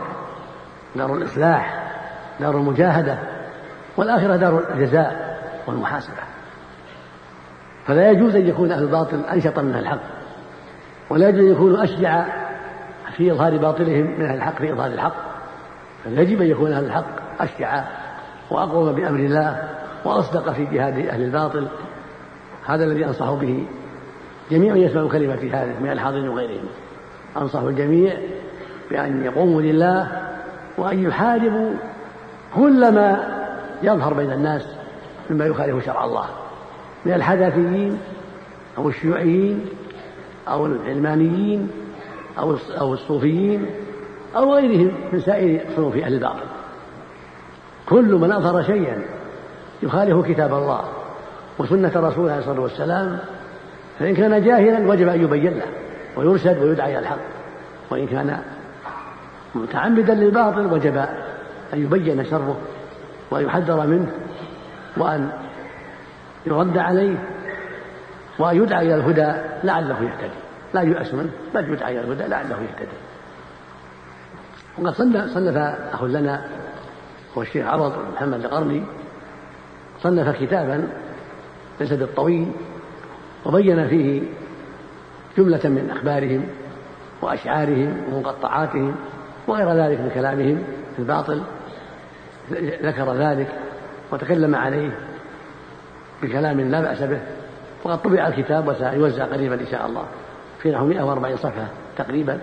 دار 0.97 1.15
الإصلاح 1.15 1.93
دار 2.41 2.57
المجاهدة 2.57 3.19
والآخرة 3.97 4.37
دار 4.37 4.65
الجزاء 4.75 5.39
والمحاسبة. 5.67 6.23
فلا 7.87 8.11
يجوز 8.11 8.37
أن 8.37 8.47
يكون 8.47 8.73
أهل 8.73 8.83
الباطل 8.83 9.21
أنشط 9.33 9.59
من 9.59 9.75
الحق 9.75 10.01
ولا 11.11 11.29
يجوز 11.29 11.41
أن 11.41 11.51
يكونوا 11.53 11.85
أشجع 11.85 12.25
في 13.17 13.33
إظهار 13.33 13.57
باطلهم 13.57 14.19
من 14.19 14.25
أهل 14.25 14.37
الحق 14.37 14.59
في 14.59 14.73
إظهار 14.73 14.91
الحق. 14.91 15.28
فيجب 16.05 16.43
أن 16.43 16.47
يكون 16.47 16.73
أهل 16.73 16.85
الحق 16.85 17.07
أشجع 17.41 17.85
وأقوم 18.51 18.93
بأمر 18.93 19.19
الله 19.19 19.69
وأصدق 20.05 20.53
في 20.53 20.65
جهاد 20.65 21.07
أهل 21.07 21.23
الباطل. 21.23 21.69
هذا 22.67 22.85
الذي 22.85 23.07
أنصح 23.07 23.33
به 23.33 23.67
جميع 24.51 24.75
من 24.75 24.81
يسمع 24.81 25.09
كلمة 25.09 25.35
هذه 25.35 25.81
من 25.81 25.91
الحاضرين 25.91 26.29
وغيرهم. 26.29 26.69
أنصح 27.37 27.61
الجميع 27.61 28.15
بأن 28.91 29.25
يقوموا 29.25 29.63
لله 29.63 30.09
وأن 30.79 31.03
يحاربوا 31.03 31.75
كل 32.55 32.95
ما 32.95 33.39
يظهر 33.83 34.15
بين 34.15 34.33
الناس 34.33 34.67
مما 35.31 35.47
يخالف 35.47 35.85
شرع 35.85 36.05
الله. 36.05 36.27
من 37.07 37.13
الحدثيين 37.13 37.99
أو 38.79 38.89
الشيوعيين 38.89 39.67
أو 40.49 40.67
العلمانيين 40.67 41.71
أو 42.81 42.93
الصوفيين 42.95 43.67
أو 44.37 44.55
غيرهم 44.55 44.93
من 45.13 45.21
سائر 45.21 45.61
صنوف 45.77 45.97
أهل 45.97 46.15
الباطل. 46.15 46.47
كل 47.87 48.15
من 48.15 48.33
أظهر 48.33 48.63
شيئا 48.63 49.03
يخالف 49.83 50.27
كتاب 50.27 50.55
الله 50.55 50.85
وسنة 51.59 51.93
رسوله 51.97 52.33
عليه 52.33 52.41
الصلاة 52.41 52.61
والسلام 52.61 53.19
فإن 53.99 54.15
كان 54.15 54.45
جاهلا 54.45 54.89
وجب 54.89 55.09
أن 55.09 55.23
يبين 55.23 55.55
له 55.55 55.67
ويرشد 56.17 56.63
ويدعى 56.63 56.91
إلى 56.91 56.99
الحق. 56.99 57.19
وإن 57.91 58.07
كان 58.07 58.39
متعمدا 59.55 60.15
للباطل 60.15 60.73
وجب 60.73 60.97
أن 61.75 61.83
يبين 61.83 62.25
شره 62.25 62.57
وأن 63.31 63.45
يحذر 63.45 63.87
منه 63.87 64.13
وأن 64.97 65.31
يرد 66.47 66.79
عليه 66.79 67.17
وأن 68.39 68.57
يدعى 68.57 68.87
إلى 68.87 68.95
الهدى 68.95 69.33
لعله 69.65 70.03
يهتدي. 70.03 70.39
لا 70.75 70.81
يؤس 70.81 71.15
منه 71.15 71.31
بل 71.55 71.73
يدعى 71.73 71.93
إلى 71.93 72.01
الهدى 72.01 72.29
لعله 72.29 72.57
يهتدي. 72.63 73.08
وقد 74.81 74.95
صنف 75.35 75.57
أخ 75.93 76.05
لنا 76.05 76.45
هو 77.39 77.43
الشيخ 77.43 77.67
عوض 77.67 77.93
محمد 78.15 78.45
القرني 78.45 78.83
صنف 80.01 80.37
كتابا 80.37 80.89
ليس 81.81 81.93
بالطويل 81.93 82.53
وبين 83.47 83.89
فيه 83.89 84.23
جملة 85.39 85.61
من 85.65 85.91
أخبارهم 85.91 86.47
وأشعارهم 87.23 87.97
ومقطعاتهم 88.13 88.95
وغير 89.47 89.73
ذلك 89.73 90.01
من 90.01 90.11
كلامهم 90.15 90.63
في 90.97 90.99
الباطل 90.99 91.43
ذكر 92.83 93.15
ذلك 93.15 93.49
وتكلم 94.13 94.55
عليه 94.55 94.99
بكلام 96.23 96.61
لا 96.61 96.81
بأس 96.81 97.03
به 97.03 97.21
وقد 97.85 98.03
طبع 98.03 98.27
الكتاب 98.27 98.69
وسيوزع 98.69 99.25
قريبا 99.25 99.55
إن 99.55 99.67
شاء 99.67 99.87
الله 99.87 100.05
في 100.63 100.71
نحو 100.71 100.87
140 100.87 101.37
صفحة 101.37 101.67
تقريبا 101.97 102.41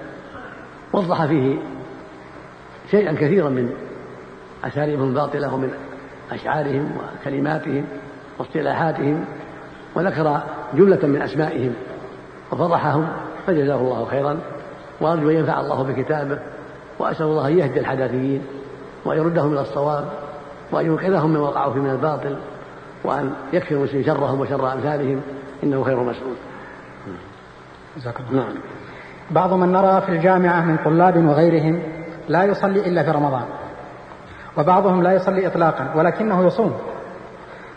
وضح 0.93 1.25
فيه 1.25 1.57
شيئا 2.91 3.13
كثيرا 3.13 3.49
من 3.49 3.71
أساليبهم 4.63 5.09
الباطلة 5.09 5.53
ومن 5.53 5.71
أشعارهم 6.31 6.91
وكلماتهم 6.97 7.86
واصطلاحاتهم 8.39 9.25
وذكر 9.95 10.41
جملة 10.73 11.07
من 11.07 11.21
أسمائهم 11.21 11.73
وفضحهم 12.51 13.07
فجزاه 13.47 13.75
الله 13.75 14.05
خيرا. 14.05 14.39
وأرجو 15.01 15.29
أن 15.29 15.36
ينفع 15.36 15.59
الله 15.59 15.83
بكتابه 15.83 16.39
وأسأل 16.99 17.25
الله 17.25 17.47
أن 17.47 17.59
يهدي 17.59 17.79
الحداثيين 17.79 18.41
وأن 19.05 19.17
يردهم 19.17 19.53
إلى 19.53 19.61
الصواب 19.61 20.05
وأن 20.71 20.86
ينقذهم 20.86 21.29
من 21.29 21.39
وقعوا 21.39 21.73
فيه 21.73 21.79
من 21.79 21.89
الباطل 21.89 22.38
وأن 23.03 23.33
يكفي 23.53 23.71
المسلمين 23.71 24.05
شرهم 24.05 24.39
وشر 24.39 24.73
أمثالهم 24.73 25.21
إنه 25.63 25.83
خير 25.83 25.99
مسؤول 25.99 26.36
جزاك 27.97 28.15
الله 28.19 28.43
نعم. 28.43 28.53
بعض 29.31 29.53
من 29.53 29.71
نرى 29.71 30.01
في 30.01 30.11
الجامعة 30.11 30.61
من 30.61 30.77
طلاب 30.86 31.25
وغيرهم 31.25 31.79
لا 32.30 32.43
يصلي 32.43 32.88
إلا 32.88 33.03
في 33.03 33.11
رمضان. 33.11 33.45
وبعضهم 34.57 35.03
لا 35.03 35.13
يصلي 35.13 35.47
إطلاقا 35.47 35.93
ولكنه 35.95 36.45
يصوم. 36.45 36.78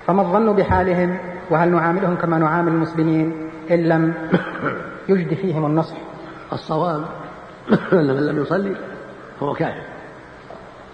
فما 0.06 0.22
الظن 0.22 0.52
بحالهم؟ 0.52 1.18
وهل 1.50 1.68
نعاملهم 1.68 2.16
كما 2.16 2.38
نعامل 2.38 2.72
المسلمين 2.72 3.50
إن 3.70 3.88
لم 3.88 4.14
يجد 5.08 5.34
فيهم 5.34 5.66
النصح؟ 5.66 5.96
الصواب 6.52 7.04
أن 7.92 8.06
من 8.06 8.26
لم 8.26 8.42
يصلي 8.42 8.76
فهو 9.40 9.54
كافر. 9.54 9.82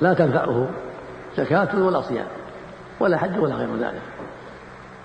لا 0.00 0.14
تنفعه 0.14 0.68
زكاة 1.36 1.78
ولا 1.78 2.00
صيام 2.00 2.26
ولا 3.00 3.18
حج 3.18 3.38
ولا 3.38 3.54
غير 3.54 3.76
ذلك. 3.76 4.02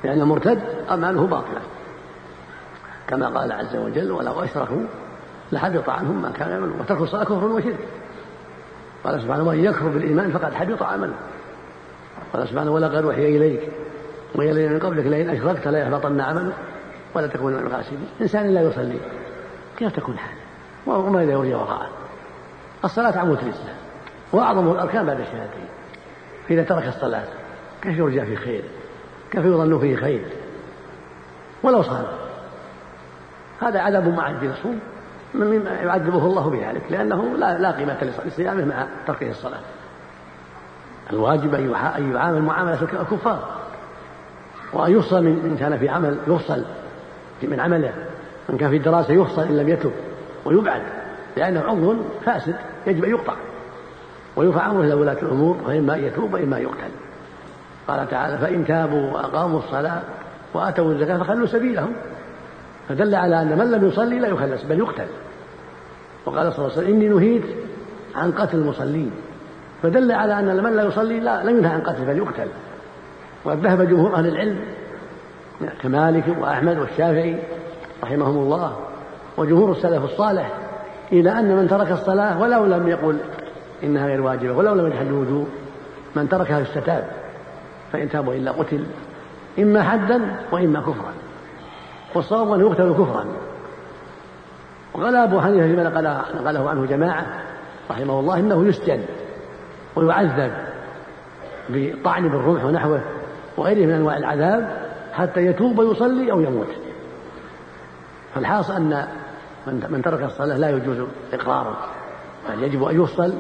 لأن 0.04 0.22
المرتد 0.22 0.62
أعماله 0.90 1.28
باطلة. 1.28 1.62
كما 3.08 3.28
قال 3.28 3.52
عز 3.52 3.76
وجل 3.76 4.12
ولو 4.12 4.44
أشركوا 4.44 4.84
لحبط 5.52 5.90
عنهم 5.90 6.22
ما 6.22 6.32
كانوا 6.32 6.54
يعملون. 6.54 6.80
وترك 6.80 7.02
الصلاة 7.02 7.24
كفر 7.24 7.46
وشرك. 7.46 7.78
قال 9.04 9.22
سبحانه 9.22 9.44
ومن 9.44 9.64
يكفر 9.64 9.88
بالإيمان 9.88 10.32
فقد 10.32 10.54
حبط 10.54 10.84
عمله. 10.84 11.16
قال 12.34 12.48
سبحانه 12.48 12.72
ولقد 12.72 13.04
أوحي 13.04 13.38
إليك 13.38 13.70
وإلى 14.36 14.70
من 14.70 14.80
قبلك 14.80 15.06
لئن 15.06 15.30
أشركت 15.30 15.68
لا 15.68 15.80
يحبطن 15.80 16.22
عملك 16.22 16.54
ولا 17.16 17.28
تكون 17.28 17.54
من 17.54 17.60
الغاسلين 17.60 18.08
إنسان 18.22 18.54
لا 18.54 18.62
يصلي 18.62 19.00
كيف 19.78 19.96
تكون 19.96 20.18
حاله؟ 20.18 20.40
وماذا 20.88 21.32
يرجى 21.32 21.56
وراءه. 21.56 21.90
الصلاة 22.86 23.18
عمود 23.18 23.38
الإسلام 23.38 23.76
وأعظم 24.32 24.72
الأركان 24.72 25.06
بعد 25.06 25.20
الشهادتين. 25.20 25.68
فإذا 26.48 26.64
ترك 26.64 26.88
الصلاة 26.88 27.28
كيف 27.82 27.98
يرجى 27.98 28.26
في 28.26 28.36
خير؟ 28.36 28.64
كيف 29.32 29.46
يظن 29.46 29.80
فيه 29.80 29.96
خير؟ 29.96 30.26
ولو 31.64 31.82
صام 31.82 32.06
هذا 33.62 33.80
عذاب 33.80 34.08
معد 34.08 34.38
في 34.40 34.46
الصوم 34.46 34.80
مما 35.34 35.70
يعذبه 35.70 36.26
الله 36.26 36.50
بذلك 36.50 36.82
لأنه 36.90 37.38
لا, 37.38 37.58
لا 37.58 37.72
قيمة 37.72 38.14
لصيامه 38.26 38.66
مع 38.66 38.88
تركه 39.08 39.30
الصلاة. 39.30 39.60
الواجب 41.14 41.54
أن 41.54 41.72
يعامل 42.12 42.42
معاملة 42.42 42.82
الكفار. 42.82 43.60
وأن 44.74 44.92
يفصل 44.92 45.24
من 45.24 45.40
إن 45.46 45.58
كان 45.58 45.78
في 45.78 45.90
عمل 45.90 46.18
يفصل 46.28 46.66
من 47.44 47.60
عمله. 47.60 47.94
من 48.50 48.58
كان 48.58 48.70
في 48.70 48.78
الدراسة 48.78 49.14
يفصل 49.14 49.42
إن 49.42 49.58
لم 49.58 49.70
يتب 49.70 49.92
ويبعد 50.46 50.82
لأنه 51.38 51.62
عضو 51.62 51.96
فاسد 52.26 52.56
يجب 52.88 53.04
أن 53.04 53.10
يقطع. 53.10 53.34
ويرفع 54.36 54.72
أمره 54.72 54.82
إلى 54.82 54.94
ولاة 54.94 55.18
الأمور 55.22 55.58
فإما 55.68 55.96
يتوب 55.96 56.34
وإما 56.34 56.60
يقتل. 56.60 56.92
قال 57.88 58.10
تعالى 58.10 58.38
فإن 58.38 58.66
تابوا 58.66 59.12
وأقاموا 59.12 59.60
الصلاة 59.60 60.02
وآتوا 60.54 60.92
الزكاة 60.92 61.18
فخلوا 61.18 61.48
سبيلهم. 61.48 61.94
فدل 62.90 63.16
على 63.16 63.42
أن 63.42 63.58
من 63.58 63.72
لم 63.72 63.88
يصلي 63.88 64.20
لا 64.20 64.28
يخلص 64.28 64.64
بل 64.64 64.80
يقتل. 64.80 65.08
وقال 66.26 66.54
صلى 66.54 66.66
الله 66.66 66.78
عليه 66.78 66.84
وسلم 66.84 66.96
إني 66.96 67.08
نهيت 67.08 67.44
عن 68.16 68.32
قتل 68.32 68.58
المصلين. 68.58 69.12
فدل 69.84 70.12
على 70.12 70.40
أن 70.40 70.64
من 70.64 70.76
لا 70.76 70.84
يصلي 70.84 71.20
لا 71.20 71.44
لم 71.44 71.58
ينهى 71.58 71.72
عن 71.74 71.82
قتله 71.82 72.06
بل 72.06 72.18
يقتل. 72.18 72.48
وقد 73.46 73.66
ذهب 73.66 73.82
جمهور 73.82 74.16
أهل 74.16 74.28
العلم 74.28 74.60
كمالك 75.82 76.24
وأحمد 76.42 76.78
والشافعي 76.78 77.40
رحمهم 78.04 78.38
الله 78.38 78.78
وجمهور 79.38 79.72
السلف 79.72 80.04
الصالح 80.04 80.52
إلى 81.12 81.32
أن 81.32 81.56
من 81.56 81.68
ترك 81.68 81.92
الصلاة 81.92 82.42
ولو 82.42 82.66
لم 82.66 82.88
يقل 82.88 83.18
إنها 83.84 84.08
غير 84.08 84.22
واجبة 84.22 84.54
ولو 84.54 84.74
لم 84.74 84.88
يجحد 84.88 85.06
الوجوب 85.06 85.48
من 86.16 86.30
تركها 86.30 86.60
يستتاب 86.60 87.08
فإن 87.92 88.10
تابوا 88.10 88.34
إلا 88.34 88.52
قتل 88.52 88.86
إما 89.60 89.84
حدا 89.84 90.22
وإما 90.52 90.80
كفرا. 90.80 91.14
والصواب 92.16 92.54
أنه 92.54 92.70
يقتل 92.70 92.94
كفرا. 92.94 93.26
وقال 94.94 95.16
أبو 95.16 95.42
حنيفة 95.42 95.68
فيما 95.68 95.84
نقله 96.36 96.70
عنه 96.70 96.86
جماعة 96.86 97.26
رحمه 97.92 98.20
الله 98.20 98.40
إنه 98.40 98.66
يسجن 98.68 99.00
ويعذب 99.96 100.52
بطعن 101.70 102.30
بالرمح 102.30 102.66
ونحوه 102.66 103.02
وغيره 103.58 103.86
من 103.86 103.94
أنواع 103.94 104.18
العذاب 104.18 104.90
حتى 105.14 105.46
يتوب 105.46 105.80
ويصلي 105.80 106.32
أو 106.32 106.40
يموت. 106.42 106.68
فالحاصل 108.36 108.74
أن 108.74 109.08
من 109.68 110.02
ترك 110.02 110.24
الصلاة 110.24 110.58
لا 110.58 110.70
يجوز 110.70 111.08
إقراره 111.34 111.78
بل 112.50 112.64
يجب 112.64 112.84
أن 112.84 113.02
يفصل 113.02 113.34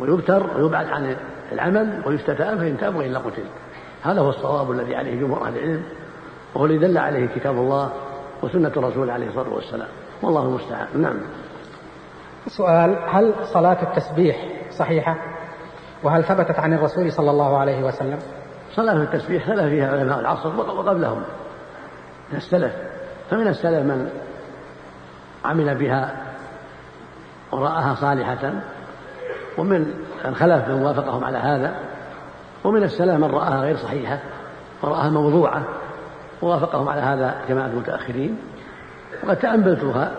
ويبتر 0.00 0.46
ويبعد 0.56 0.86
عن 0.88 1.16
العمل 1.52 2.02
ويستتاب 2.06 2.58
فإن 2.58 2.78
تاب 2.78 2.96
وإلا 2.96 3.18
قتل. 3.18 3.44
هذا 4.02 4.20
هو 4.20 4.28
الصواب 4.28 4.70
الذي 4.70 4.96
عليه 4.96 5.20
جمهور 5.20 5.46
أهل 5.46 5.56
العلم. 5.56 5.82
وهو 6.58 6.66
الذي 6.66 6.78
دل 6.78 6.98
عليه 6.98 7.26
كتاب 7.26 7.54
الله 7.54 7.92
وسنة 8.42 8.72
الرسول 8.76 9.10
عليه 9.10 9.28
الصلاة 9.28 9.54
والسلام. 9.54 9.88
والله 10.22 10.42
المستعان. 10.42 10.86
نعم. 10.94 11.16
سؤال 12.46 12.98
هل 13.08 13.34
صلاة 13.52 13.82
التسبيح 13.82 14.36
صحيحة؟ 14.70 15.16
وهل 16.02 16.24
ثبتت 16.24 16.58
عن 16.58 16.72
الرسول 16.72 17.12
صلى 17.12 17.30
الله 17.30 17.58
عليه 17.58 17.82
وسلم؟ 17.84 18.18
صلاة 18.74 18.92
التسبيح 18.92 19.46
ثلاث 19.46 19.68
فيها 19.68 19.92
علماء 19.92 20.20
العصر 20.20 20.56
وقبلهم. 20.56 21.22
من 22.32 22.36
السلف. 22.36 22.72
فمن 23.30 23.48
السلف 23.48 23.86
من 23.86 24.10
عمل 25.44 25.74
بها 25.74 26.16
ورآها 27.52 27.94
صالحة. 27.94 28.52
ومن 29.58 29.94
الخلف 30.24 30.68
من 30.68 30.82
وافقهم 30.82 31.24
على 31.24 31.38
هذا. 31.38 31.74
ومن 32.64 32.82
السلف 32.82 33.14
من 33.14 33.30
رآها 33.30 33.60
غير 33.60 33.76
صحيحة. 33.76 34.18
ورآها 34.82 35.10
موضوعة. 35.10 35.62
ووافقهم 36.42 36.88
على 36.88 37.00
هذا 37.00 37.34
جماعة 37.48 37.66
المتأخرين. 37.66 38.38
وقد 39.24 39.36
تأملتها 39.36 40.12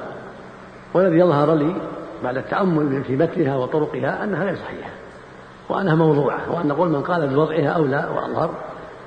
والذي 0.94 1.18
يظهر 1.18 1.56
لي 1.56 1.76
بعد 2.24 2.38
التأمل 2.38 3.04
في 3.04 3.16
متنها 3.16 3.56
وطرقها 3.56 4.24
أنها 4.24 4.44
غير 4.44 4.56
صحيحة 4.56 4.90
وأنها 5.70 5.96
موضوعة 5.96 6.40
وأن 6.52 6.72
قول 6.72 6.90
من 6.90 7.02
قال 7.02 7.28
بوضعها 7.28 7.70
أولى 7.70 8.10
وأظهر 8.16 8.50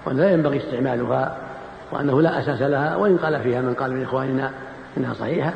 وأن 0.06 0.16
لا 0.16 0.30
ينبغي 0.30 0.56
استعمالها 0.56 1.36
وأنه 1.92 2.22
لا 2.22 2.38
أساس 2.38 2.62
لها 2.62 2.96
وإن 2.96 3.16
قال 3.16 3.42
فيها 3.42 3.60
من 3.60 3.74
قال 3.74 3.92
من 3.92 4.02
إخواننا 4.02 4.50
إنها 4.96 5.14
صحيحة 5.14 5.52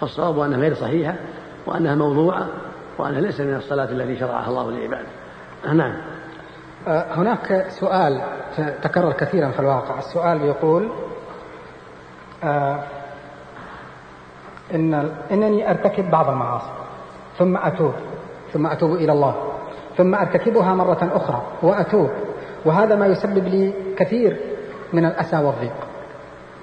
فالصواب 0.00 0.40
أنها 0.40 0.58
غير 0.58 0.74
صحيحة 0.74 1.14
وأنها 1.66 1.94
موضوعة 1.94 2.46
وأنها 2.98 3.20
ليس 3.20 3.40
من 3.40 3.54
الصلاة 3.54 3.90
التي 3.90 4.18
شرعها 4.18 4.48
الله 4.48 4.70
لعباده 4.70 5.06
نعم. 5.72 5.96
هناك 6.86 7.66
سؤال 7.68 8.20
تكرر 8.82 9.12
كثيرا 9.12 9.50
في 9.50 9.60
الواقع. 9.60 9.98
السؤال 9.98 10.42
يقول 10.42 10.90
أه، 12.44 12.78
إن 14.74 14.94
إنني 15.30 15.70
أرتكب 15.70 16.10
بعض 16.10 16.28
المعاصي 16.28 16.70
ثم 17.38 17.56
أتوب 17.56 17.94
ثم 18.52 18.66
أتوب 18.66 18.94
إلى 18.94 19.12
الله 19.12 19.52
ثم 19.96 20.14
أرتكبها 20.14 20.74
مرة 20.74 21.10
أخرى 21.12 21.42
وأتوب 21.62 22.10
وهذا 22.64 22.94
ما 22.94 23.06
يسبب 23.06 23.44
لي 23.44 23.72
كثير 23.96 24.40
من 24.92 25.04
الأسى 25.04 25.36
والضيق. 25.36 25.76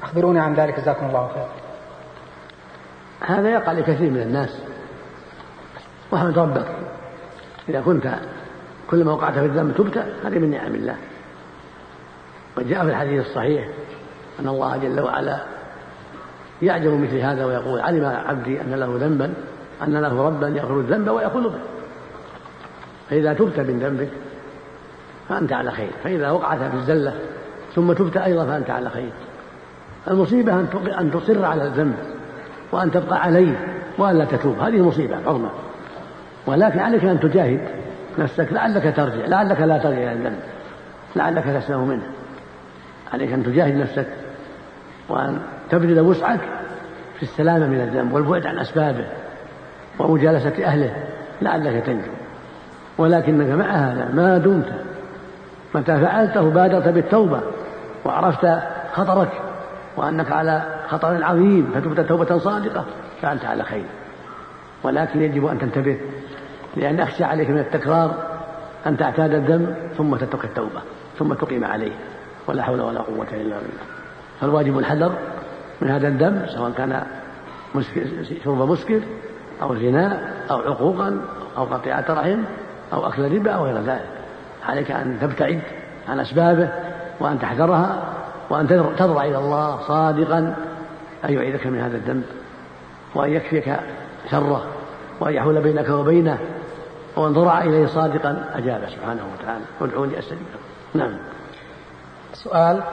أخبروني 0.04 0.40
عن 0.40 0.54
ذلك 0.54 0.80
جزاكم 0.80 1.06
الله 1.06 1.28
خير 1.34 1.48
هذا 3.38 3.50
يقع 3.50 3.72
لكثير 3.72 4.10
من 4.10 4.22
الناس. 4.22 4.62
وأحمد 6.12 6.40
ربك 6.40 6.68
إذا 7.70 7.82
كنت 7.82 8.16
كلما 8.90 9.12
وقعت 9.12 9.34
في 9.34 9.46
الذنب 9.46 9.76
تبت 9.76 9.98
هذه 10.26 10.40
من 10.40 10.52
نعم 10.52 10.76
الله. 10.76 10.96
قد 12.58 12.68
جاء 12.68 12.84
في 12.84 12.90
الحديث 12.90 13.26
الصحيح 13.26 13.68
أن 14.40 14.48
الله 14.48 14.78
جل 14.78 15.00
وعلا 15.00 15.40
يعجب 16.62 16.92
مثل 16.92 17.18
هذا 17.18 17.46
ويقول 17.46 17.80
علم 17.80 18.06
عبدي 18.06 18.62
أن 18.62 18.74
له 18.74 18.98
ذنبا 19.00 19.34
أن 19.88 19.94
له 19.94 20.28
ربا 20.28 20.48
يغفر 20.48 20.80
الذنب 20.80 21.10
ويأخذ 21.10 21.44
به. 21.44 21.60
فإذا 23.10 23.34
تبت 23.34 23.60
من 23.60 23.80
ذنبك 23.80 24.10
فأنت 25.30 25.54
على 25.54 25.72
خير 25.72 25.90
فإذا 26.04 26.32
وقعت 26.32 26.58
في 26.58 26.76
الزلة 26.76 27.14
ثم 27.76 27.94
تبت 27.94 28.18
أيضا 28.18 28.46
فأنت 28.46 28.70
على 28.70 28.90
خير. 28.90 29.12
المصيبة 30.08 30.60
أن 31.00 31.12
تصر 31.12 31.46
على 31.46 31.64
الذنب 31.64 31.96
وأن 32.72 32.92
تبقى 32.92 33.22
عليه 33.22 33.80
وأن 33.98 34.18
لا 34.18 34.26
تتوب 34.26 34.60
هذه 34.60 34.82
مصيبة 34.82 35.16
عظمى. 35.16 35.50
ولكن 36.48 36.80
عليك 36.80 37.06
أن 37.06 37.20
تجاهد. 37.20 37.83
نفسك 38.20 38.53
لعلك 38.53 38.95
ترجع 38.95 39.26
لعلك 39.26 39.61
لا 39.61 39.78
ترجع 39.78 39.97
إلى 39.97 40.11
الذنب 40.11 40.39
لعلك 41.16 41.43
تسلم 41.43 41.88
منه. 41.88 42.03
عليك 43.14 43.34
أن 43.34 43.43
تجاهد 43.43 43.76
نفسك 43.76 44.07
وأن 45.09 45.39
تبذل 45.70 45.99
وسعك 45.99 46.39
في 47.18 47.24
السلامة 47.24 47.68
من 47.68 47.82
الذنب 47.82 48.14
والبعد 48.14 48.45
عن 48.45 48.59
أسبابه 48.59 49.05
ومجالسة 49.99 50.66
أهله 50.66 50.95
لعلك 51.41 51.86
تنجو. 51.86 52.11
ولكنك 52.97 53.49
مع 53.49 53.66
هذا 53.66 54.09
ما 54.14 54.38
دمت 54.38 54.74
متى 55.76 55.99
فعلته 55.99 56.49
بادرت 56.49 56.88
بالتوبة 56.88 57.41
وعرفت 58.05 58.59
خطرك 58.93 59.32
وأنك 59.97 60.32
على 60.32 60.61
خطر 60.88 61.24
عظيم 61.24 61.72
فتبت 61.76 61.99
توبة 61.99 62.38
صادقة 62.38 62.86
فأنت 63.22 63.45
على 63.45 63.64
خير. 63.64 63.86
ولكن 64.84 65.22
يجب 65.22 65.45
أن 65.45 65.59
تنتبه 65.59 65.97
لأن 66.76 67.00
أخشى 67.00 67.24
عليك 67.24 67.50
من 67.50 67.60
التكرار 67.60 68.16
أن 68.88 68.98
تعتاد 68.98 69.34
الذنب 69.34 69.76
ثم 69.98 70.16
تترك 70.16 70.46
التوبة 70.46 70.82
ثم 71.20 71.34
تقيم 71.34 71.66
عليه 71.66 71.92
ولا 72.48 72.64
حول 72.64 72.82
ولا 72.82 73.02
قوة 73.02 73.28
إلا 73.32 73.56
بالله. 73.56 73.84
فالواجب 74.42 74.78
الحذر 74.78 75.12
من 75.82 75.90
هذا 75.90 76.08
الذنب 76.08 76.46
سواء 76.48 76.72
كان 76.72 77.04
شرب 78.44 78.70
مسكر 78.72 79.02
أو 79.62 79.76
زنا 79.76 80.34
أو 80.52 80.60
عقوقا 80.60 81.22
أو 81.58 81.64
قطيعة 81.64 82.06
رحم 82.10 82.40
أو 82.94 83.08
أكل 83.08 83.36
ربا 83.36 83.52
أو 83.52 83.66
غير 83.66 83.82
ذلك. 83.82 84.10
عليك 84.68 84.92
أن 84.92 85.18
تبتعد 85.22 85.62
عن 86.10 86.20
أسبابه 86.20 86.70
وأن 87.20 87.40
تحذرها 87.40 88.04
وأن 88.50 88.68
تضرع 88.98 89.24
إلى 89.24 89.38
الله 89.38 89.80
صادقا 89.88 90.56
أن 91.26 91.34
يعيذك 91.34 91.68
من 91.68 91.80
هذا 91.80 91.98
الذنب 91.98 92.24
وأن 93.16 93.30
يكفيك 93.30 93.76
شره 94.32 94.66
وأن 95.20 95.34
يحول 95.34 95.62
بينك 95.62 95.90
وبينه 95.90 96.38
وأن 97.18 97.34
ضرع 97.34 97.61
إليه 97.61 97.86
صادقا 97.86 98.45
أجاب 98.53 98.89
سبحانه 98.89 99.22
وتعالى. 99.34 99.66
وادعوني 99.82 100.20
أستجب 100.20 100.39
نعم. 100.93 101.18
سؤال 102.34 102.84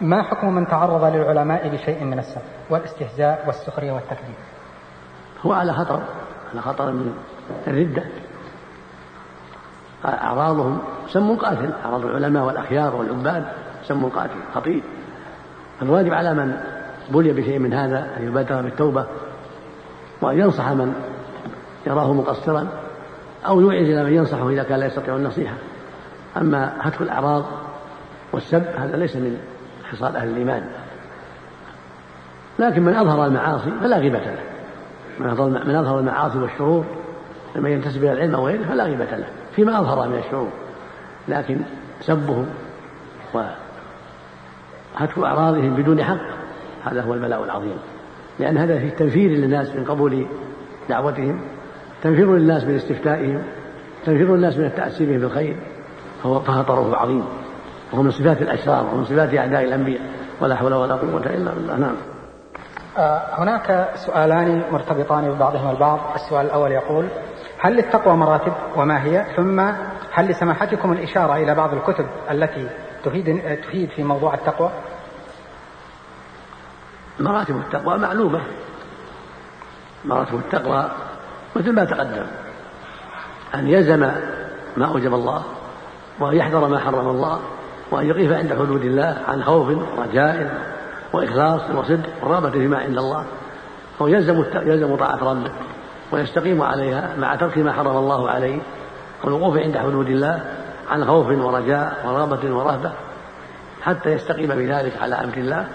ما 0.00 0.22
حكم 0.22 0.54
من 0.54 0.66
تعرض 0.66 1.04
للعلماء 1.04 1.68
بشيء 1.68 2.04
من 2.04 2.18
السب 2.18 2.40
والاستهزاء 2.70 3.44
والسخرية 3.46 3.92
والتكذيب؟ 3.92 4.34
هو 5.42 5.52
على 5.52 5.72
خطر 5.72 6.02
على 6.52 6.60
خطر 6.60 6.92
من 6.92 7.14
الردة. 7.66 8.02
أعراضهم 10.04 10.78
سم 11.08 11.36
قاتل. 11.36 11.72
أعراض 11.84 12.04
العلماء 12.04 12.44
والأخيار 12.44 12.96
والعباد 12.96 13.44
سم 13.84 14.08
قاتل 14.08 14.40
خطير. 14.54 14.82
الواجب 15.82 16.12
على 16.12 16.34
من 16.34 16.60
بلي 17.10 17.32
بشيء 17.32 17.58
من 17.58 17.72
هذا 17.72 18.16
أن 18.16 18.26
يبادر 18.26 18.62
بالتوبة 18.62 19.06
وأن 20.20 20.38
ينصح 20.38 20.68
من 20.68 20.94
يراه 21.86 22.12
مقصرا. 22.12 22.68
أو 23.46 23.60
يوعز 23.60 23.88
إلى 23.88 24.04
من 24.04 24.12
ينصحه 24.12 24.50
إذا 24.50 24.62
كان 24.62 24.80
لا 24.80 24.86
يستطيع 24.86 25.16
النصيحة. 25.16 25.54
أما 26.36 26.72
هتك 26.80 27.00
الأعراض 27.00 27.44
والسب 28.32 28.64
هذا 28.76 28.96
ليس 28.96 29.16
من 29.16 29.38
خصال 29.90 30.16
أهل 30.16 30.28
الإيمان. 30.28 30.64
لكن 32.58 32.82
من 32.82 32.94
أظهر 32.94 33.26
المعاصي 33.26 33.70
فلا 33.80 33.98
غيبة 33.98 34.18
له. 34.18 34.42
من 35.64 35.74
أظهر 35.76 35.98
المعاصي 35.98 36.38
والشرور 36.38 36.84
لمن 37.56 37.70
ينتسب 37.70 38.04
إلى 38.04 38.12
العلم 38.12 38.34
أو 38.34 38.46
غيره 38.46 38.64
فلا 38.64 38.84
غيبة 38.84 39.04
له. 39.16 39.26
فيما 39.56 39.80
أظهر 39.80 40.08
من 40.08 40.18
الشعور 40.18 40.48
لكن 41.28 41.60
سبهم 42.00 42.46
وهتك 43.34 45.18
أعراضهم 45.18 45.74
بدون 45.74 46.04
حق 46.04 46.20
هذا 46.84 47.02
هو 47.02 47.14
البلاء 47.14 47.44
العظيم. 47.44 47.76
لأن 48.38 48.58
هذا 48.58 48.78
فيه 48.78 48.90
تنفير 48.90 49.30
للناس 49.30 49.76
من 49.76 49.84
قبول 49.84 50.26
دعوتهم 50.88 51.40
تنفير 52.02 52.36
للناس 52.36 52.64
من 52.64 52.74
استفتائهم 52.74 53.42
تنفير 54.06 54.34
الناس 54.34 54.56
من 54.56 54.64
التأسي 54.64 55.06
بهم 55.06 55.20
بالخير 55.20 55.56
فهو 56.22 56.40
فخطره 56.40 56.96
عظيم. 56.96 57.24
وهو 57.92 58.02
من 58.02 58.10
صفات 58.10 58.42
الأشرار 58.42 58.86
ومن 58.94 59.04
صفات 59.04 59.34
أعداء 59.34 59.64
الأنبياء. 59.64 60.00
ولا 60.40 60.56
حول 60.56 60.74
ولا 60.74 60.94
قوة 60.94 61.26
إلا 61.26 61.54
بالله. 61.54 61.76
نعم. 61.76 61.96
آه، 62.98 63.22
هناك 63.38 63.88
سؤالان 63.94 64.62
مرتبطان 64.72 65.30
ببعضهما 65.30 65.70
البعض. 65.70 66.00
السؤال 66.14 66.46
الأول 66.46 66.72
يقول 66.72 67.06
هل 67.60 67.76
للتقوى 67.76 68.16
مراتب 68.16 68.52
وما 68.76 69.04
هي؟ 69.04 69.26
ثم 69.36 69.60
هل 70.12 70.26
لسماحتكم 70.26 70.92
الإشارة 70.92 71.36
إلى 71.36 71.54
بعض 71.54 71.74
الكتب 71.74 72.06
التي 72.30 72.68
تفيد, 73.04 73.42
تفيد 73.62 73.90
في 73.90 74.02
موضوع 74.02 74.34
التقوى؟ 74.34 74.70
مراتب 77.20 77.56
التقوى 77.56 77.98
معلومة. 77.98 78.40
مراتب 80.04 80.34
التقوى 80.34 80.90
مثل 81.56 81.72
ما 81.72 81.84
تقدم. 81.84 82.26
أن 83.54 83.68
يلزم 83.68 84.00
ما 84.76 84.86
أوجب 84.86 85.14
الله 85.14 85.42
وأن 86.20 86.36
يحذر 86.36 86.68
ما 86.68 86.78
حرم 86.78 87.08
الله 87.08 87.40
وأن 87.90 88.06
يقف 88.06 88.32
عند 88.32 88.52
حدود 88.52 88.84
الله 88.84 89.16
عن 89.28 89.42
خوف 89.42 89.68
ورجاء 89.98 90.60
وإخلاص 91.12 91.60
وصدق 91.74 92.08
ورغبة 92.22 92.50
فيما 92.50 92.78
عند 92.78 92.98
الله. 92.98 93.24
فهو 93.98 94.08
يلزم 94.08 94.44
يلزم 94.54 94.96
طاعة 94.96 95.16
ربه 95.16 95.50
ويستقيم 96.12 96.62
عليها 96.62 97.10
مع 97.18 97.34
ترك 97.34 97.58
ما 97.58 97.72
حرم 97.72 97.96
الله 97.96 98.30
عليه 98.30 98.58
والوقوف 99.24 99.56
عند 99.58 99.78
حدود 99.78 100.08
الله 100.08 100.40
عن 100.90 101.04
خوف 101.04 101.26
ورجاء 101.26 101.96
ورغبة 102.06 102.54
ورهبة 102.54 102.92
حتى 103.82 104.12
يستقيم 104.12 104.48
بذلك 104.48 104.92
على 105.02 105.14
أمر 105.14 105.34
الله 105.36 105.66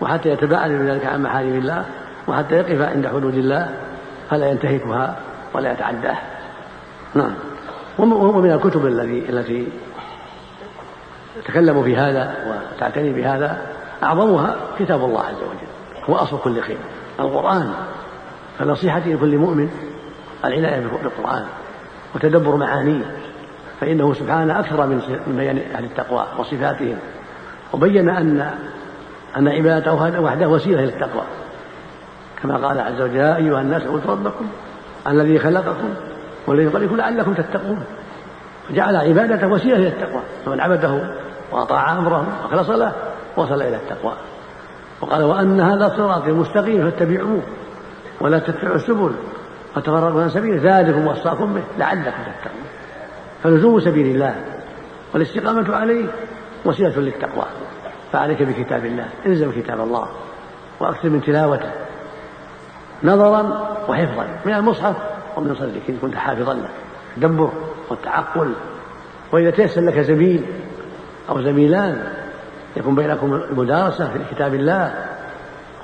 وحتى 0.00 0.28
يتباعد 0.28 0.70
بذلك 0.70 1.06
عن 1.06 1.22
محارم 1.22 1.54
الله 1.54 1.84
وحتى 2.28 2.54
يقف 2.54 2.80
عند 2.80 3.06
حدود 3.06 3.34
الله 3.34 3.68
فلا 4.32 4.50
ينتهكها 4.50 5.16
ولا 5.54 5.72
يتعداها 5.72 6.22
نعم. 7.14 7.34
ومن 7.98 8.52
الكتب 8.52 8.86
التي 8.86 9.30
التي 9.30 9.68
تتكلم 11.44 11.82
في 11.82 11.96
هذا 11.96 12.34
وتعتني 12.46 13.12
بهذا. 13.12 13.62
أعظمها 14.02 14.56
كتاب 14.78 15.04
الله 15.04 15.20
عز 15.20 15.36
وجل. 15.36 16.08
هو 16.10 16.14
أصل 16.14 16.38
كل 16.40 16.60
خير. 16.60 16.76
القرآن. 17.20 17.72
فنصيحتي 18.58 19.14
لكل 19.14 19.38
مؤمن 19.38 19.70
العناية 20.44 20.80
بالقرآن 20.80 21.44
وتدبر 22.14 22.56
معانيه. 22.56 23.16
فإنه 23.80 24.14
سبحانه 24.14 24.60
أكثر 24.60 24.86
من 24.86 25.36
بيان 25.36 25.62
أهل 25.74 25.84
التقوى 25.84 26.26
وصفاتهم. 26.38 26.98
وبين 27.72 28.08
أن 28.08 28.50
أن 29.36 29.48
عبادته 29.48 30.20
وحده 30.20 30.48
وسيلة 30.48 30.80
للتقوى. 30.80 31.22
كما 32.42 32.66
قال 32.68 32.80
عز 32.80 33.00
وجل 33.00 33.16
يا 33.16 33.36
أيها 33.36 33.60
الناس 33.60 33.82
اعبدوا 33.82 34.10
ربكم 34.10 34.46
الذي 35.08 35.38
خلقكم 35.38 35.94
والذي 36.46 36.70
خلقكم 36.70 36.96
لعلكم 36.96 37.34
تتقون. 37.34 37.84
فجعل 38.68 38.96
عبادته 38.96 39.48
وسيلة 39.48 39.76
إلى 39.76 39.88
التقوى 39.88 40.22
فمن 40.46 40.60
عبده 40.60 41.14
وأطاع 41.52 41.92
أمره 41.92 42.26
وأخلص 42.42 42.70
له 42.70 42.92
وصل 43.36 43.62
إلى 43.62 43.76
التقوى. 43.76 44.12
وقال 45.00 45.24
وأن 45.24 45.60
هذا 45.60 45.88
صراطي 45.96 46.32
مستقيم 46.32 46.90
فاتبعوه 46.90 47.42
ولا 48.20 48.38
تتبعوا 48.38 48.76
السبل 48.76 49.12
فتفرقوا 49.74 50.22
عن 50.22 50.28
سبيله 50.28 50.78
ذلكم 50.78 51.06
وصاكم 51.06 51.54
به 51.54 51.62
لعلكم 51.78 52.10
تتقون. 52.10 52.62
فلزوم 53.42 53.80
سبيل 53.80 54.06
الله 54.06 54.34
والاستقامة 55.14 55.76
عليه 55.76 56.06
وسيلة 56.64 57.00
للتقوى. 57.00 57.44
فعليك 58.12 58.42
بكتاب 58.42 58.84
الله 58.84 59.06
الزم 59.26 59.52
كتاب 59.52 59.80
الله 59.80 60.08
وأكثر 60.80 61.08
من 61.08 61.22
تلاوته 61.22 61.70
نظرا 63.04 63.68
وحفظا 63.88 64.26
من 64.44 64.54
المصحف 64.54 64.96
ومن 65.36 65.54
صدرك 65.54 65.82
إن 65.88 65.98
كنت 66.02 66.14
حافظا 66.14 66.54
له. 66.54 66.68
التدبر 67.16 67.50
والتعقل. 67.90 68.52
وإذا 69.32 69.50
تيسر 69.50 69.80
لك 69.80 69.98
زميل 69.98 70.44
أو 71.28 71.42
زميلان 71.42 72.12
يكون 72.76 72.94
بينكم 72.94 73.34
المدارسة 73.34 74.08
في 74.12 74.34
كتاب 74.34 74.54
الله 74.54 74.94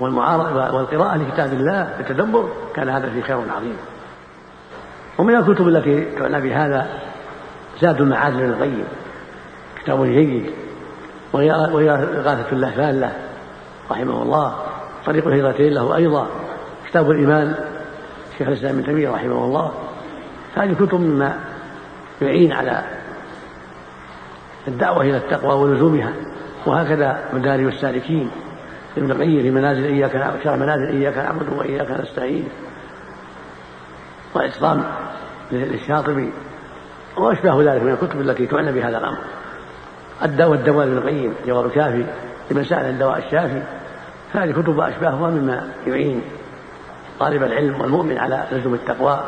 والقراءة 0.01 1.17
لكتاب 1.17 1.53
الله 1.53 1.95
بالتدبر 1.99 2.49
كان 2.75 2.89
هذا 2.89 3.11
فيه 3.11 3.23
خير 3.23 3.37
عظيم. 3.57 3.77
ومن 5.19 5.37
الكتب 5.37 5.69
التي 5.69 6.05
تعنى 6.05 6.41
بهذا 6.41 6.87
زاد 7.81 8.01
المعاد 8.01 8.35
للغيب. 8.35 8.85
كتاب 9.83 10.05
جيد. 10.05 10.51
وهي 11.33 11.51
إغاثة 11.91 12.53
اللهفان 12.53 13.01
له 13.01 13.13
رحمه 13.91 14.23
الله. 14.23 14.57
طريق 15.07 15.27
الهجرتين 15.27 15.73
له 15.73 15.97
أيضا. 15.97 16.27
كتاب 16.89 17.11
الإيمان 17.11 17.55
شيخ 18.39 18.49
الإسلام 18.49 18.75
ابن 18.75 18.85
تيمية 18.85 19.11
رحمه 19.11 19.45
الله 19.45 19.73
هذه 20.55 20.73
كتب 20.73 21.01
مما 21.01 21.41
يعين 22.23 22.53
على 22.53 22.85
الدعوة 24.69 25.03
إلى 25.03 25.17
التقوى 25.17 25.55
ولزومها. 25.55 26.13
وهكذا 26.67 27.25
مدارج 27.33 27.65
السالكين 27.65 28.31
ابن 28.97 29.11
القيم 29.11 29.43
في 29.43 29.51
منازل 29.51 29.85
إياك 29.85 30.13
شرح 30.45 30.57
منازل 30.57 30.89
إياك 30.89 31.19
نعبد 31.19 31.53
وإياك 31.53 31.91
نستعين 31.91 32.49
وإتقان 34.35 34.85
للشاطبي 35.53 36.33
وأشباه 37.17 37.63
ذلك 37.63 37.83
من 37.83 37.93
الكتب 37.93 38.21
التي 38.21 38.47
تعنى 38.47 38.73
بهذا 38.73 38.99
الأمر. 38.99 39.19
الدواء 40.23 40.51
والدواء 40.51 40.87
ابن 40.87 40.97
القيم 40.97 41.35
جواب 41.47 41.67
الكافي 41.67 42.05
لمن 42.51 42.65
سأل 42.65 42.91
الدواء 42.91 43.19
الشافي 43.19 43.63
هذه 44.33 44.53
كتب 44.53 44.79
وأشباهها 44.79 45.31
مما 45.31 45.69
يعين 45.87 46.23
طالب 47.21 47.43
العلم 47.43 47.81
والمؤمن 47.81 48.19
على 48.19 48.45
لزوم 48.53 48.75
التقوى 48.75 49.21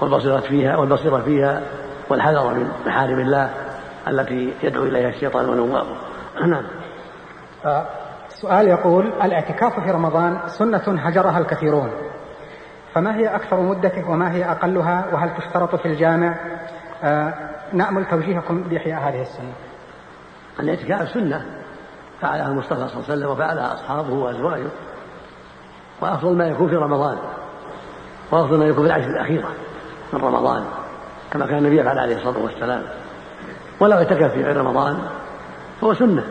والبصيرة 0.00 0.40
فيها 0.40 0.76
والبصيرة 0.76 1.20
فيها 1.20 1.62
والحذر 2.10 2.54
من 2.54 2.68
محارم 2.86 3.20
الله 3.20 3.50
التي 4.08 4.54
يدعو 4.62 4.84
إليها 4.84 5.08
الشيطان 5.08 5.48
ونوابه 5.48 5.96
نعم. 6.46 6.64
السؤال 8.28 8.68
يقول 8.68 9.06
الاعتكاف 9.06 9.80
في 9.80 9.90
رمضان 9.90 10.38
سنة 10.46 10.82
هجرها 10.86 11.38
الكثيرون. 11.38 11.90
فما 12.94 13.16
هي 13.16 13.36
أكثر 13.36 13.60
مدته 13.60 14.10
وما 14.10 14.32
هي 14.32 14.44
أقلها؟ 14.44 15.04
وهل 15.12 15.36
تشترط 15.36 15.74
في 15.74 15.88
الجامع؟ 15.88 16.36
آه 17.02 17.34
نأمل 17.72 18.04
توجيهكم 18.04 18.62
بإحياء 18.62 19.00
هذه 19.00 19.20
السنة. 19.20 19.52
الاعتكاف 20.60 21.08
سنة. 21.08 21.46
فعلها 22.20 22.46
المصطفى 22.46 22.74
صلى 22.74 22.84
الله 22.84 23.04
عليه 23.10 23.14
وسلم 23.14 23.30
وفعلها 23.30 23.74
أصحابه 23.74 24.14
وأزواجه. 24.14 24.68
وأفضل 26.00 26.36
ما 26.36 26.46
يكون 26.48 26.68
في 26.68 26.76
رمضان 26.76 27.18
وأفضل 28.32 28.58
ما 28.58 28.64
يكون 28.64 28.88
في 28.88 28.94
العشر 28.94 29.10
الأخيرة 29.10 29.48
من 30.12 30.20
رمضان 30.20 30.64
كما 31.30 31.46
كان 31.46 31.58
النبي 31.58 31.80
يفعل 31.80 31.98
عليه 31.98 32.16
الصلاة 32.16 32.38
والسلام. 32.38 32.82
ولو 33.80 33.96
اعتكف 33.96 34.32
في 34.32 34.44
غير 34.44 34.56
رمضان 34.56 34.98
فهو 35.80 35.94
سنة 35.94 36.24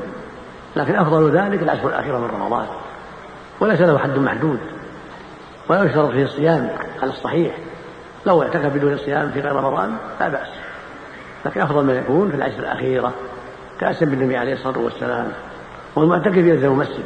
لكن 0.76 0.96
أفضل 0.96 1.32
ذلك 1.32 1.64
العشر 1.64 1.90
الأخيرة 1.90 2.18
من 2.18 2.28
رمضان. 2.28 2.66
وليس 3.60 3.82
له 3.82 3.98
حد 3.98 4.18
محدود 4.18 4.60
ولا 5.70 5.84
يشترط 5.84 6.12
فيه 6.12 6.24
الصيام 6.24 6.70
على 7.02 7.12
الصحيح. 7.12 7.58
لو 8.26 8.44
اعتكف 8.44 8.74
بدون 8.74 8.94
الصيام 8.94 9.32
في 9.32 9.40
غير 9.40 9.56
رمضان 9.56 9.96
لا 10.20 10.28
بأس. 10.28 10.48
لكن 11.46 11.62
أفضل 11.62 11.84
ما 11.84 11.94
يكون 11.94 12.30
في 12.30 12.36
العشر 12.36 12.60
الأخيرة 12.60 13.14
تأسم 13.80 14.06
بالنبي 14.06 14.38
عليه 14.38 14.54
الصلاة 14.54 14.80
والسلام. 14.80 15.32
والمعتكف 15.96 16.38
يلزم 16.38 16.72
المسجد 16.72 17.04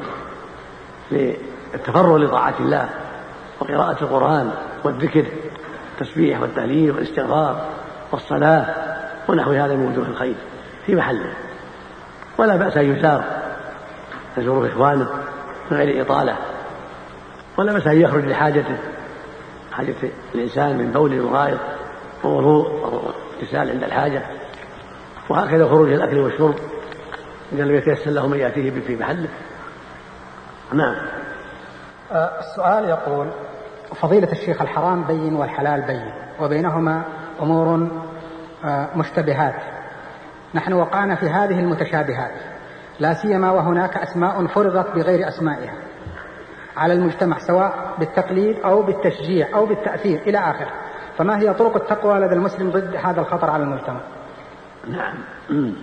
للتفرغ 1.74 2.18
لطاعة 2.18 2.54
الله 2.60 2.90
وقراءة 3.60 4.04
القرآن 4.04 4.52
والذكر 4.84 5.26
التسبيح 5.94 6.42
والتهليل 6.42 6.92
والاستغفار 6.92 7.66
والصلاة 8.12 8.66
ونحو 9.28 9.52
هذا 9.52 9.76
من 9.76 9.92
وجوه 9.92 10.08
الخير 10.08 10.36
في 10.86 10.96
محله. 10.96 11.34
ولا 12.38 12.56
بأس 12.56 12.78
أن 12.78 12.96
يزار 12.96 13.24
يزور 14.38 14.68
إخوانه 14.68 15.10
من 15.72 15.78
غير 15.78 16.02
إطالة. 16.02 16.36
ولا 17.58 17.74
بأس 17.74 17.88
أن 17.88 18.02
يخرج 18.02 18.26
لحاجته 18.26 18.78
حاجة 19.72 19.96
الإنسان 20.36 20.78
من 20.78 20.92
بول 20.92 21.22
وغائط 21.22 21.60
ووضوء 22.24 22.70
واغتسال 22.70 23.70
عند 23.70 23.84
الحاجة. 23.84 24.22
وهكذا 25.30 25.68
خروج 25.68 25.92
الأكل 25.92 26.18
والشرب. 26.18 26.56
إذا 27.54 27.64
لم 27.64 27.76
يتيسر 27.76 28.12
له 28.12 28.28
من 28.28 28.38
يأتيه 28.38 28.72
في 28.88 28.96
محله. 28.96 29.28
نعم. 30.74 30.96
السؤال 32.12 32.86
يقول 32.86 33.28
فضيلة 33.96 34.32
الشيخ 34.32 34.62
الحرام 34.62 35.04
بين 35.04 35.36
والحلال 35.36 35.82
بين 35.82 36.12
وبينهما 36.40 37.04
أمور 37.42 37.90
آه، 38.66 38.88
مشتبهات. 38.96 39.56
نحن 40.54 40.74
وقعنا 40.74 41.16
في 41.16 41.30
هذه 41.30 41.60
المتشابهات 41.60 42.32
لا 43.00 43.14
سيما 43.14 43.52
وهناك 43.52 43.98
أسماء 43.98 44.48
فرضت 44.48 44.96
بغير 44.96 45.28
أسمائها 45.28 45.74
على 46.78 46.94
المجتمع 46.94 47.38
سواء 47.40 47.96
بالتقليد 48.00 48.60
أو 48.60 48.82
بالتشجيع 48.82 49.48
أو 49.54 49.66
بالتأثير 49.66 50.22
إلى 50.22 50.38
آخره. 50.38 50.72
فما 51.18 51.40
هي 51.40 51.54
طرق 51.54 51.76
التقوى 51.76 52.20
لدى 52.20 52.34
المسلم 52.34 52.70
ضد 52.70 52.96
هذا 52.96 53.22
الخطر 53.22 53.50
على 53.50 53.64
المجتمع؟ 53.64 54.02
نعم. 54.88 55.16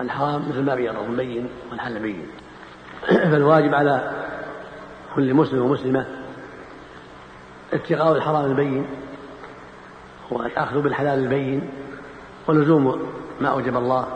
الحرام 0.00 0.48
مثل 0.48 0.62
ما 0.62 0.74
بين 0.74 0.92
مبين 1.08 1.48
والحل 1.70 1.98
بين. 2.02 2.26
فالواجب 3.30 3.74
على 3.74 4.12
كل 5.16 5.34
مسلم 5.34 5.62
ومسلمة 5.62 6.06
اتقاء 7.72 8.16
الحرام 8.16 8.44
البين 8.44 8.86
والأخذ 10.30 10.80
بالحلال 10.80 11.18
البين 11.18 11.70
ولزوم 12.48 13.02
ما 13.40 13.48
أوجب 13.48 13.76
الله 13.76 14.06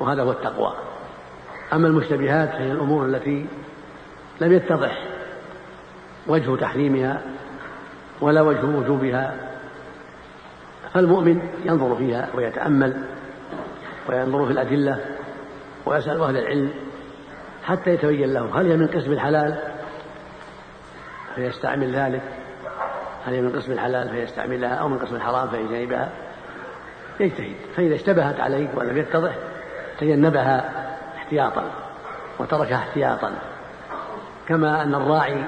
وهذا 0.00 0.22
هو 0.22 0.30
التقوى. 0.30 0.72
أما 1.72 1.88
المشتبهات 1.88 2.48
فهي 2.48 2.72
الأمور 2.72 3.06
التي 3.06 3.46
لم 4.40 4.52
يتضح 4.52 5.04
وجه 6.26 6.56
تحريمها 6.56 7.22
ولا 8.20 8.42
وجه 8.42 8.64
وجوبها 8.64 9.34
فالمؤمن 10.94 11.40
ينظر 11.64 11.96
فيها 11.96 12.28
ويتأمل 12.34 13.04
وينظر 14.08 14.46
في 14.46 14.52
الأدلة 14.52 15.04
ويسأل 15.86 16.20
أهل 16.20 16.36
العلم 16.36 16.70
حتى 17.64 17.90
يتبين 17.90 18.32
له 18.32 18.60
هل 18.60 18.70
هي 18.70 18.76
من 18.76 18.86
قسم 18.86 19.12
الحلال 19.12 19.75
فيستعمل 21.36 21.96
ذلك. 21.96 22.22
هل 23.26 23.42
من 23.42 23.56
قسم 23.56 23.72
الحلال 23.72 24.08
فيستعملها 24.08 24.74
أو 24.74 24.88
من 24.88 24.98
قسم 24.98 25.16
الحرام 25.16 25.48
فيجتنبها 25.48 26.10
يجتهد 27.20 27.56
فإذا 27.76 27.94
اشتبهت 27.94 28.40
عليه 28.40 28.68
ولم 28.74 28.96
يتضح 28.96 29.34
تجنبها 30.00 30.70
احتياطا 31.16 31.70
وتركها 32.38 32.76
احتياطا. 32.76 33.32
كما 34.48 34.82
أن 34.82 34.94
الراعي 34.94 35.44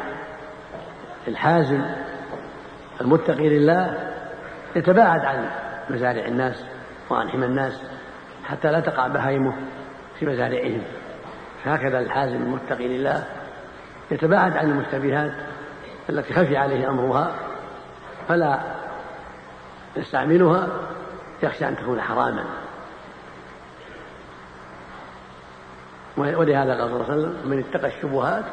الحازم 1.28 1.82
المتقي 3.00 3.48
لله 3.48 4.12
يتباعد 4.76 5.20
عن 5.24 5.50
مزارع 5.90 6.26
الناس 6.26 6.64
وعن 7.10 7.30
حمى 7.30 7.46
الناس 7.46 7.82
حتى 8.44 8.72
لا 8.72 8.80
تقع 8.80 9.08
بهائمه 9.08 9.54
في 10.18 10.26
مزارعهم. 10.26 10.82
فهكذا 11.64 11.98
الحازم 11.98 12.36
المتقي 12.36 12.88
لله 12.88 13.24
يتباعد 14.10 14.56
عن 14.56 14.70
المشتبهات 14.70 15.32
التي 16.08 16.34
خفي 16.34 16.56
عليه 16.56 16.90
أمرها 16.90 17.34
فلا 18.28 18.60
يستعملها 19.96 20.68
يخشى 21.42 21.68
أن 21.68 21.76
تكون 21.76 22.00
حراما. 22.00 22.44
ولهذا 26.16 26.80
قال 26.80 26.90
صلى 26.90 26.96
الله 26.96 27.04
عليه 27.04 27.14
وسلم 27.14 27.50
من 27.50 27.58
اتقى 27.58 27.86
الشبهات 27.86 28.44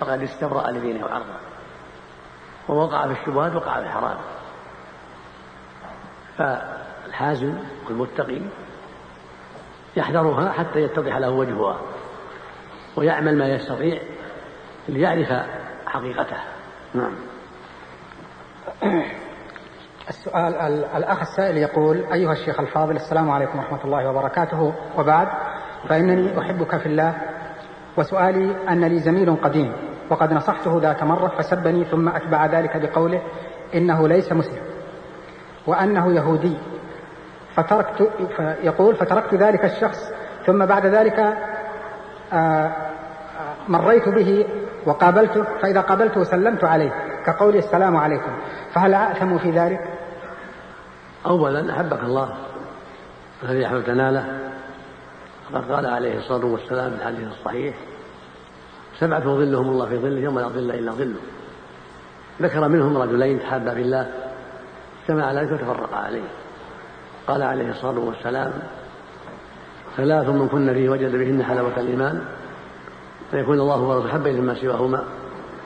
فقد 0.00 0.22
استبرأ 0.22 0.70
لدينه 0.70 1.04
وعرضه. 1.04 1.36
ووقع 2.68 3.06
في 3.06 3.20
الشبهات 3.20 3.54
وقع 3.54 3.74
في 3.74 3.80
الحرام. 3.80 4.18
فالحازم 6.38 7.54
والمتقي 7.86 8.40
يحذرها 9.96 10.52
حتى 10.52 10.82
يتضح 10.82 11.16
له 11.16 11.30
وجهها 11.30 11.80
ويعمل 12.96 13.38
ما 13.38 13.48
يستطيع 13.48 14.02
ليعرف 14.88 15.32
حقيقتها 15.86 16.55
نعم. 16.96 17.12
السؤال 20.08 20.54
الأخ 20.96 21.20
السائل 21.20 21.56
يقول 21.56 22.04
أيها 22.12 22.32
الشيخ 22.32 22.60
الفاضل 22.60 22.96
السلام 22.96 23.30
عليكم 23.30 23.58
ورحمة 23.58 23.84
الله 23.84 24.10
وبركاته. 24.10 24.74
وبعد 24.98 25.28
فإنني 25.88 26.38
أحبك 26.38 26.76
في 26.76 26.86
الله 26.86 27.14
وسؤالي 27.96 28.68
أن 28.68 28.84
لي 28.84 28.98
زميل 28.98 29.36
قديم 29.36 29.72
وقد 30.10 30.32
نصحته 30.32 30.80
ذات 30.80 31.02
مرة 31.02 31.28
فسبني 31.28 31.84
ثم 31.84 32.08
أتبع 32.08 32.46
ذلك 32.46 32.76
بقوله 32.76 33.22
إنه 33.74 34.08
ليس 34.08 34.32
مسلم 34.32 34.62
وأنه 35.66 36.12
يهودي. 36.12 36.56
فتركت 37.54 38.10
يقول 38.62 38.96
فتركت 38.96 39.34
ذلك 39.34 39.64
الشخص 39.64 40.12
ثم 40.46 40.66
بعد 40.66 40.86
ذلك 40.86 41.18
آه، 41.18 42.36
آه، 42.36 42.72
مريت 43.68 44.08
به 44.08 44.46
وقابلته 44.86 45.44
فإذا 45.62 45.80
قابلته 45.80 46.24
سلمت 46.24 46.64
عليه 46.64 46.90
كقول 47.26 47.56
السلام 47.56 47.96
عليكم. 47.96 48.30
فهل 48.74 48.94
أأثم 48.94 49.38
في 49.38 49.50
ذلك؟ 49.50 49.80
أولا 51.26 51.72
أحبك 51.72 52.04
الله. 52.04 52.36
الذي 53.42 53.66
أحببت 53.66 53.90
ناله 53.90 54.38
فقد 55.52 55.72
قال 55.72 55.86
عليه 55.86 56.18
الصلاة 56.18 56.46
والسلام 56.46 56.90
في 56.90 56.96
الحديث 56.96 57.28
الصحيح 57.28 57.74
سبعة 58.98 59.20
ظلهم 59.20 59.68
الله 59.68 59.86
في 59.86 59.98
ظله 59.98 60.20
يوم 60.20 60.38
لا 60.38 60.48
ظل 60.48 60.70
إلا 60.70 60.92
ظله. 60.92 61.20
ذكر 62.42 62.68
منهم 62.68 62.98
رجلين 62.98 63.40
تحابا 63.40 63.74
في 63.74 63.80
الله 63.80 64.10
اجتمع 65.02 65.26
على 65.26 65.40
ذلك 65.40 65.52
وتفرقا 65.52 65.96
عليه. 65.96 66.28
قال 67.26 67.42
عليه 67.42 67.70
الصلاة 67.70 67.98
والسلام 67.98 68.52
ثلاث 69.96 70.28
من 70.28 70.48
كن 70.48 70.74
فيه 70.74 70.88
وجد 70.88 71.16
بهن 71.16 71.42
حلاوة 71.42 71.80
الإيمان. 71.80 72.24
فيكون 73.30 73.60
الله 73.60 73.80
ورسوله 73.80 74.12
حب 74.12 74.28
مما 74.28 74.54
سواهما 74.54 75.04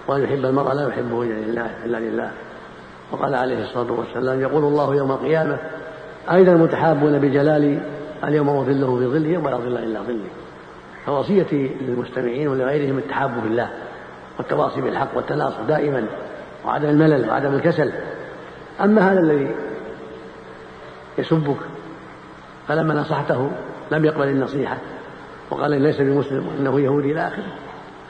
وأن 0.09 0.23
يحب 0.23 0.45
المرء 0.45 0.73
لا 0.73 0.89
يحبه 0.89 1.23
إلا 1.23 1.99
لله 1.99 2.31
وقال 3.13 3.35
عليه 3.35 3.65
الصلاة 3.65 3.93
والسلام 3.93 4.41
يقول 4.41 4.65
الله 4.65 4.95
يوم 4.95 5.13
القيامة 5.13 5.59
أين 6.31 6.49
المتحابون 6.49 7.19
بجلالي 7.19 7.81
اليوم 8.25 8.49
أظله 8.49 8.99
في 8.99 9.07
ظله 9.07 9.39
ولا 9.39 9.57
ظل 9.57 9.79
إلا 9.79 10.01
ظلي 10.01 10.29
فوصيتي 11.07 11.77
للمستمعين 11.81 12.49
ولغيرهم 12.49 12.99
التحاب 12.99 13.43
بالله 13.43 13.71
والتواصي 14.39 14.81
بالحق 14.81 15.17
والتناصر 15.17 15.63
دائما 15.63 16.07
وعدم 16.65 16.89
الملل 16.89 17.29
وعدم 17.29 17.55
الكسل. 17.55 17.93
أما 18.81 19.13
هذا 19.13 19.21
الذي 19.21 19.55
يسبك 21.19 21.57
فلما 22.69 22.95
نصحته 22.95 23.51
لم 23.91 24.05
يقبل 24.05 24.29
النصيحة. 24.29 24.77
وقال 25.51 25.83
ليس 25.83 26.01
بمسلم 26.01 26.49
وإنه 26.49 26.81
يهودي 26.81 27.13
إلى 27.13 27.27
آخره. 27.27 27.45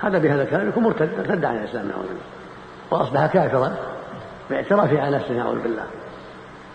هذا 0.01 0.19
بهذا 0.19 0.43
الكلام 0.43 0.69
يكون 0.69 0.85
مرتد 0.85 1.11
ارتد 1.19 1.45
عن 1.45 1.57
الإسلام 1.57 1.89
نعوذ 1.89 2.03
بالله. 2.03 2.23
وأصبح 2.91 3.27
كافرا 3.27 3.73
باعترافه 4.51 5.03
على 5.03 5.17
نفسه 5.17 5.35
نعوذ 5.35 5.63
بالله. 5.63 5.85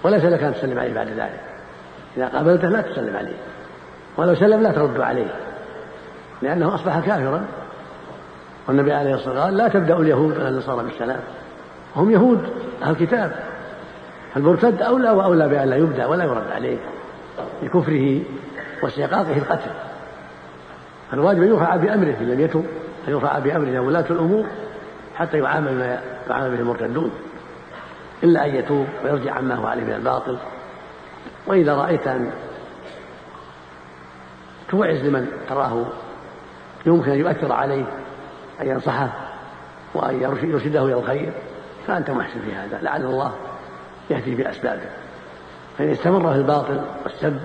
وليس 0.04 0.24
لك 0.24 0.44
أن 0.44 0.54
تسلم 0.54 0.80
عليه 0.80 0.94
بعد 0.94 1.08
ذلك. 1.08 1.42
إذا 2.18 2.28
قابلته 2.28 2.70
لا 2.70 2.82
تسلم 2.82 3.18
عليه. 3.18 3.36
ولو 4.18 4.36
سلم 4.36 4.62
لا 4.62 4.72
ترد 4.72 5.00
عليه. 5.00 5.36
لأنه 6.42 6.76
أصبح 6.76 7.00
كافرا. 7.00 7.46
والنبي 8.68 8.94
عليه 8.94 9.14
الصلاة 9.14 9.30
والسلام 9.30 9.46
قال 9.46 9.58
لا 9.58 9.68
تبدأ 9.68 9.98
اليهود 9.98 10.38
ولا 10.38 10.50
النصارى 10.50 10.84
بالسلام. 10.84 11.20
هم 11.96 12.12
يهود 12.12 12.50
أهل 12.84 12.92
الكتاب. 12.92 13.32
المرتد 14.38 14.82
أولى 14.82 15.12
وأولى 15.12 15.50
بأن 15.50 15.70
لا 15.70 15.76
يبدأ 15.76 16.06
ولا 16.06 16.24
يرد 16.24 16.52
عليه. 16.52 16.78
لكفره 17.64 18.20
واستيقاظه 18.84 19.38
القتل. 19.38 19.72
الواجب 21.14 21.42
أن 21.42 21.48
يرفع 21.48 21.76
بأمره 21.76 22.18
إن 22.22 22.28
لم 22.28 22.40
يتب 22.40 22.66
أن 23.08 23.14
يرفع 23.14 23.40
بأمره 23.40 23.80
ولاة 23.80 24.06
الأمور 24.10 24.46
حتى 25.16 25.38
يعامل 25.38 25.74
ما 25.74 26.02
يعامل 26.30 26.56
به 26.56 26.60
المرتدون. 26.60 27.12
إلا 28.24 28.46
أن 28.46 28.56
يتوب 28.56 28.88
ويرجع 29.04 29.34
عما 29.34 29.56
هو 29.56 29.68
عليه 29.68 29.84
من 29.84 29.94
الباطل. 29.94 30.38
وإذا 31.48 31.76
رأيت 31.76 32.08
أن 32.08 32.32
توعز 34.70 35.06
لمن 35.06 35.28
تراه 35.50 35.86
يمكن 36.86 37.12
أن 37.12 37.20
يؤثر 37.20 37.52
عليه 37.52 37.86
أن 38.62 38.68
ينصحه 38.68 39.10
وأن 39.94 40.22
يرشده 40.22 40.86
إلى 40.86 40.94
الخير 40.94 41.34
فأنت 41.88 42.10
محسن 42.10 42.40
في 42.40 42.56
هذا. 42.56 42.80
لعل 42.82 43.06
الله 43.06 43.36
يهدي 44.10 44.36
بأسبابه. 44.36 44.90
فإن 45.78 45.90
استمر 45.90 46.34
في 46.34 46.38
الباطل 46.38 46.82
والسب 47.04 47.40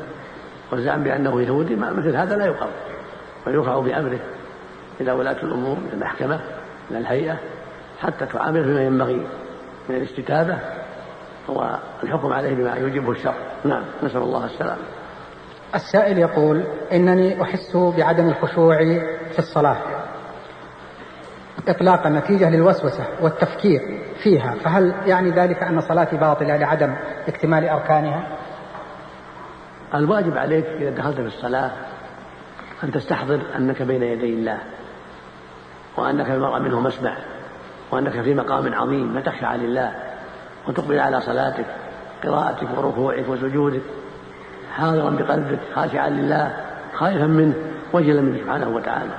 والزعم 0.73 1.03
بأنه 1.03 1.43
يهودي 1.43 1.77
مثل 1.77 2.17
هذا 2.17 2.37
لا 2.37 2.47
يقر 2.47 2.69
ويرفع 3.47 3.81
بأمره 3.81 4.21
إلى 5.01 5.13
ولاة 5.13 5.43
الأمور 5.43 5.79
إلى 5.79 5.93
المحكمة 5.93 6.41
إلى 6.91 6.99
الهيئة 6.99 7.39
حتى 8.01 8.27
تعامل 8.27 8.65
فيما 8.65 8.83
ينبغي 8.83 9.27
من 9.89 9.97
الاستتابة 9.97 10.59
والحكم 11.49 12.33
عليه 12.33 12.55
بما 12.55 12.75
يوجبه 12.75 13.11
الشرع. 13.11 13.35
نعم 13.65 13.83
نسأل 14.03 14.23
الله 14.23 14.45
السلامة. 14.45 14.83
السائل 15.75 16.19
يقول 16.19 16.65
إنني 16.93 17.43
أحس 17.43 17.77
بعدم 17.77 18.29
الخشوع 18.29 18.79
في 19.33 19.39
الصلاة. 19.39 19.77
إطلاقا 21.69 22.09
نتيجة 22.09 22.51
للوسوسة 22.51 23.05
والتفكير 23.21 23.81
فيها 24.23 24.55
فهل 24.55 24.95
يعني 25.07 25.31
ذلك 25.31 25.63
أن 25.63 25.81
صلاتي 25.81 26.17
باطلة 26.17 26.57
لعدم 26.57 26.95
اكتمال 27.29 27.69
أركانها؟ 27.69 28.27
الواجب 29.95 30.37
عليك 30.37 30.67
إذا 30.67 30.91
دخلت 30.91 31.17
في 31.17 31.27
الصلاة 31.27 31.71
أن 32.85 32.91
تستحضر 32.91 33.41
أنك 33.57 33.83
بين 33.83 34.03
يدي 34.03 34.35
الله 34.35 34.59
وأنك 35.97 36.31
المرء 36.31 36.59
منه 36.59 36.81
مسمع 36.81 37.17
وأنك 37.91 38.21
في 38.21 38.35
مقام 38.35 38.75
عظيم 38.75 39.19
لا 39.19 39.33
عن 39.43 39.61
الله 39.61 39.93
وتقبل 40.69 41.01
على 41.01 41.21
صلاتك 41.21 41.67
قراءتك 42.25 42.79
وركوعك 42.79 43.29
وسجودك 43.29 43.83
حاضرا 44.77 45.11
بقلبك 45.11 45.59
خاشعا 45.75 46.09
لله 46.09 46.57
خائفا 46.95 47.27
منه 47.27 47.55
وجلا 47.93 48.21
منه 48.21 48.39
سبحانه 48.39 48.69
وتعالى. 48.69 49.13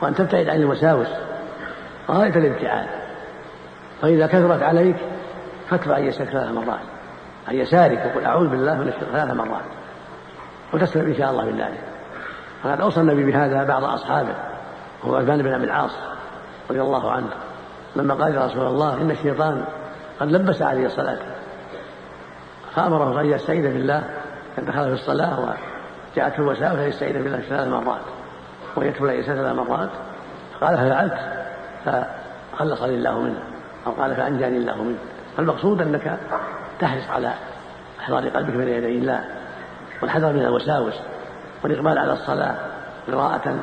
وأن 0.00 0.14
تبتعد 0.14 0.48
عن 0.48 0.56
الوساوس 0.56 1.08
غاية 2.10 2.36
الابتعاد. 2.36 2.86
فإذا 4.02 4.26
كثرت 4.26 4.62
عليك 4.62 4.96
فاتبع 5.70 5.94
عن 5.94 6.04
يسارك 6.04 6.30
ثلاث 6.30 6.50
مرات. 6.50 6.80
عن 7.48 7.54
يسارك 7.54 8.06
وقل 8.06 8.24
أعوذ 8.24 8.48
بالله 8.48 8.74
من 8.74 8.88
الشر 8.88 9.06
ثلاث 9.12 9.34
مرات. 9.34 9.64
وتسلم 10.74 11.06
إن 11.06 11.14
شاء 11.14 11.30
الله 11.30 11.44
من 11.44 11.58
ذلك 11.58 11.87
فقد 12.62 12.80
أوصى 12.80 13.00
النبي 13.00 13.24
بهذا 13.24 13.64
بعض 13.64 13.84
أصحابه 13.84 14.34
هو 15.04 15.16
عثمان 15.16 15.42
بن 15.42 15.54
أبي 15.54 15.64
العاص 15.64 15.90
رضي 16.70 16.80
الله 16.80 17.12
عنه 17.12 17.28
لما 17.96 18.14
قال 18.14 18.34
يا 18.34 18.46
رسول 18.46 18.66
الله 18.66 18.94
إن 18.94 19.10
الشيطان 19.10 19.64
قد 20.20 20.32
لبس 20.32 20.62
عليه 20.62 20.86
الصلاة. 20.86 21.18
فأمره 22.74 23.20
أن 23.20 23.26
يستعيذ 23.26 23.62
بالله 23.62 24.02
أن 24.58 24.64
دخل 24.64 24.84
في 24.84 24.92
الصلاة 24.92 25.40
وجاءته 25.40 26.40
الوساوس 26.40 26.78
فيستعيذ 26.78 27.22
بالله 27.22 27.40
ثلاث 27.40 27.68
مرات 27.68 28.00
ويكتب 28.76 29.04
العيسى 29.04 29.26
ثلاث 29.26 29.56
مرات. 29.56 29.90
قال 30.60 30.76
ففعلت 30.76 31.18
فخلصني 31.84 32.94
الله 32.94 33.20
منه 33.20 33.42
أو 33.86 33.92
قال 33.92 34.16
فأنجاني 34.16 34.56
الله 34.56 34.82
منه. 34.82 34.98
فالمقصود 35.36 35.82
أنك 35.82 36.18
تحرص 36.80 37.10
على 37.10 37.32
إحضار 38.00 38.28
قلبك 38.28 38.54
بين 38.54 38.68
يدي 38.68 38.98
الله 38.98 39.24
والحذر 40.02 40.32
من 40.32 40.42
الوساوس. 40.42 40.94
والإقبال 41.64 41.98
على 41.98 42.12
الصلاة 42.12 42.54
قراءة 43.06 43.54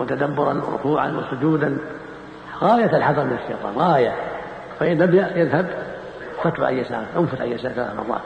وتدبرا 0.00 0.62
وركوعا 0.68 1.10
وسجودا. 1.10 1.78
غاية 2.60 2.96
الحذر 2.96 3.24
من 3.24 3.32
الشيطان 3.32 3.74
غاية. 3.76 4.14
فإن 4.78 5.02
لم 5.02 5.14
يذهب 5.14 5.66
فتوى 6.42 6.66
عن 6.66 6.74
يسار 6.74 7.04
انفت 7.16 7.40
عن 7.40 7.48
يسار 7.48 7.72
ثلاث 7.72 7.94
مرات. 7.94 8.20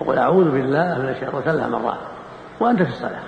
وقل 0.00 0.18
أعوذ 0.18 0.50
بالله 0.50 0.98
من 0.98 1.08
الشيطان 1.08 1.42
ثلاث 1.42 1.68
مرات. 1.68 1.98
وأنت 2.60 2.82
في 2.82 2.88
الصلاة. 2.88 3.22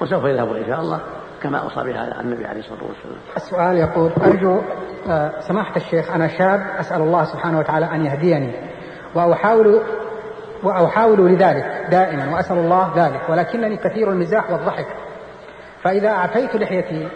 وسوف 0.00 0.24
يذهب 0.24 0.52
إن 0.52 0.66
شاء 0.66 0.80
الله 0.80 1.00
كما 1.42 1.58
أوصى 1.58 1.82
بها 1.82 2.20
النبي 2.20 2.46
عليه 2.46 2.60
الصلاة 2.60 2.84
والسلام. 2.84 3.18
السؤال 3.36 3.76
يقول 3.76 4.12
أرجو 4.22 4.60
آه، 5.08 5.40
سماحة 5.40 5.76
الشيخ 5.76 6.10
أنا 6.10 6.28
شاب 6.28 6.60
أسأل 6.78 7.00
الله 7.02 7.24
سبحانه 7.24 7.58
وتعالى 7.58 7.86
أن 7.86 8.06
يهديني. 8.06 8.52
وأحاول 9.14 9.80
وأحاول 10.64 11.32
لذلك 11.32 11.86
دائما 11.90 12.34
وأسأل 12.34 12.56
الله 12.56 12.92
ذلك 12.96 13.20
ولكنني 13.28 13.76
كثير 13.76 14.10
المزاح 14.10 14.50
والضحك. 14.50 14.86
فإذا 15.82 16.08
أعفيت 16.08 16.56
لحيتي 16.56 17.08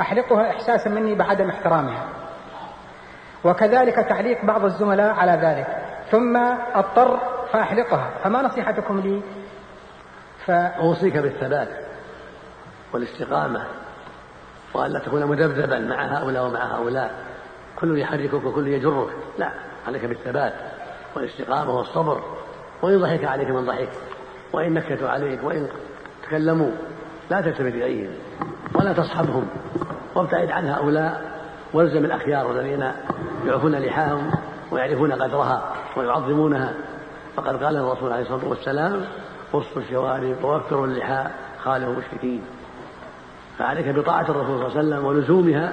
أحلقها 0.00 0.50
إحساسا 0.50 0.90
مني 0.90 1.14
بعدم 1.14 1.48
احترامها. 1.48 2.04
وكذلك 3.44 3.94
تعليق 3.94 4.44
بعض 4.44 4.64
الزملاء 4.64 5.14
على 5.14 5.32
ذلك. 5.32 5.66
ثم 6.10 6.36
أضطر 6.74 7.18
فأحلقها. 7.52 8.10
فما 8.24 8.42
نصيحتكم 8.42 9.00
لي؟ 9.00 9.22
ف... 10.46 10.50
أوصيك 10.50 11.16
بالثبات 11.16 11.68
والاستقامة 12.92 13.64
وألا 14.74 14.98
تكون 14.98 15.24
مذبذبا 15.24 15.78
مع 15.78 16.04
هؤلاء 16.04 16.46
ومع 16.46 16.76
هؤلاء. 16.76 17.10
كل 17.80 17.98
يحركك 17.98 18.44
وكل 18.44 18.68
يجرك. 18.68 19.08
لا 19.38 19.50
عليك 19.86 20.04
بالثبات 20.04 20.52
والاستقامة 21.16 21.70
والصبر. 21.70 22.22
وإن 22.82 23.00
ضحك 23.00 23.24
عليك 23.24 23.50
من 23.50 23.66
ضحك 23.66 23.88
وإن 24.52 24.74
نكتوا 24.74 25.08
عليك 25.08 25.44
وإن 25.44 25.68
تكلموا 26.22 26.70
لا 27.30 27.40
تلتفت 27.40 27.60
إليهم 27.60 28.10
ولا 28.74 28.92
تصحبهم 28.92 29.46
وابتعد 30.14 30.50
عن 30.50 30.68
هؤلاء 30.68 31.36
وألزم 31.72 32.04
الأخيار 32.04 32.50
الذين 32.50 32.92
يعفون 33.46 33.74
لحاهم 33.74 34.30
ويعرفون 34.70 35.12
قدرها 35.12 35.72
ويعظمونها. 35.96 36.74
فقد 37.36 37.64
قال 37.64 37.76
الرسول 37.76 38.12
عليه 38.12 38.22
الصلاة 38.22 38.48
والسلام 38.48 39.04
قصوا 39.52 39.82
الشوارب 39.82 40.44
ووفروا 40.44 40.86
اللحى 40.86 41.24
خالوا 41.64 41.92
المشركين. 41.92 42.42
فعليك 43.58 43.88
بطاعة 43.88 44.30
الرسول 44.30 44.58
صلى 44.58 44.66
الله 44.66 44.78
عليه 44.78 44.78
وسلم 44.78 45.04
ولزومها 45.04 45.72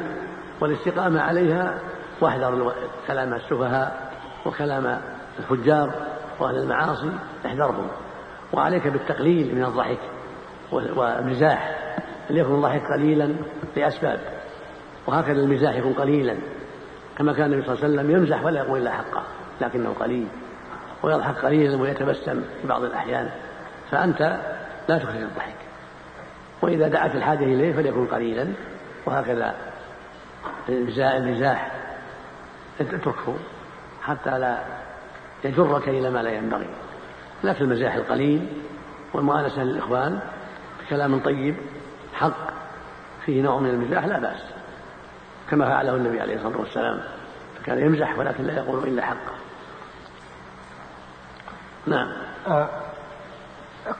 والاستقامة 0.62 1.22
عليها 1.22 1.80
واحذر 2.22 2.74
كلام 3.08 3.34
السفهاء 3.34 4.12
وكلام 4.46 5.02
الفجار 5.40 5.92
وأهل 6.40 6.56
المعاصي 6.56 7.12
احذرهم. 7.46 7.88
وعليك 8.54 8.88
بالتقليل 8.88 9.56
من 9.56 9.64
الضحك 9.64 10.00
والمزاح. 10.72 11.76
ليكن 12.30 12.56
الضحك 12.56 12.82
قليلا 12.98 13.36
لأسباب. 13.76 14.20
وهكذا 15.08 15.42
المزاح 15.42 15.76
يكون 15.76 15.94
قليلا. 15.94 16.38
كما 17.18 17.34
كان 17.34 17.46
النبي 17.54 17.66
صلى 17.66 17.74
الله 17.74 17.84
عليه 17.84 17.94
وسلم 17.94 18.12
يمزح 18.12 18.44
ولا 18.44 18.60
يقول 18.60 18.82
إلا 18.82 18.92
حقه 18.92 19.24
لكنه 19.62 19.94
قليل. 20.00 20.28
ويضحك 21.04 21.46
قليلا 21.46 21.82
ويتبسم 21.82 22.44
في 22.62 22.68
بعض 22.68 22.84
الأحيان. 22.84 23.30
فأنت 23.92 24.22
لا 24.90 24.98
تخرج 24.98 25.22
الضحك. 25.22 25.56
وإذا 26.62 26.88
دعت 26.88 27.16
الحاجة 27.16 27.44
إليه 27.44 27.74
فليكن 27.74 28.06
قليلا. 28.08 28.48
وهكذا 29.06 29.56
المزاح 30.70 31.72
اتركه 32.80 33.36
حتى 34.02 34.40
لا 34.40 34.58
يجرك 35.44 35.90
إلى 35.90 36.10
ما 36.10 36.24
لا 36.24 36.30
ينبغي. 36.30 36.70
لكن 37.44 37.64
المزاح 37.66 37.94
القليل 37.94 38.48
والمؤانسة 39.14 39.64
للإخوان 39.64 40.20
بكلام 40.82 41.20
طيب 41.20 41.56
حق 42.14 42.54
فيه 43.26 43.42
نوع 43.42 43.60
من 43.60 43.70
المزاح 43.70 44.06
لا 44.06 44.20
بأس. 44.20 44.44
كما 45.50 45.66
فعله 45.66 45.96
النبي 45.96 46.22
عليه 46.22 46.36
الصلاة 46.36 46.58
والسلام. 46.58 47.00
فكان 47.60 47.80
يمزح 47.80 48.20
ولكن 48.20 48.44
لا 48.44 48.54
يقول 48.54 48.88
إلا 48.88 49.06
حقه 49.06 49.34
نعم. 51.88 52.08
أه 52.48 52.70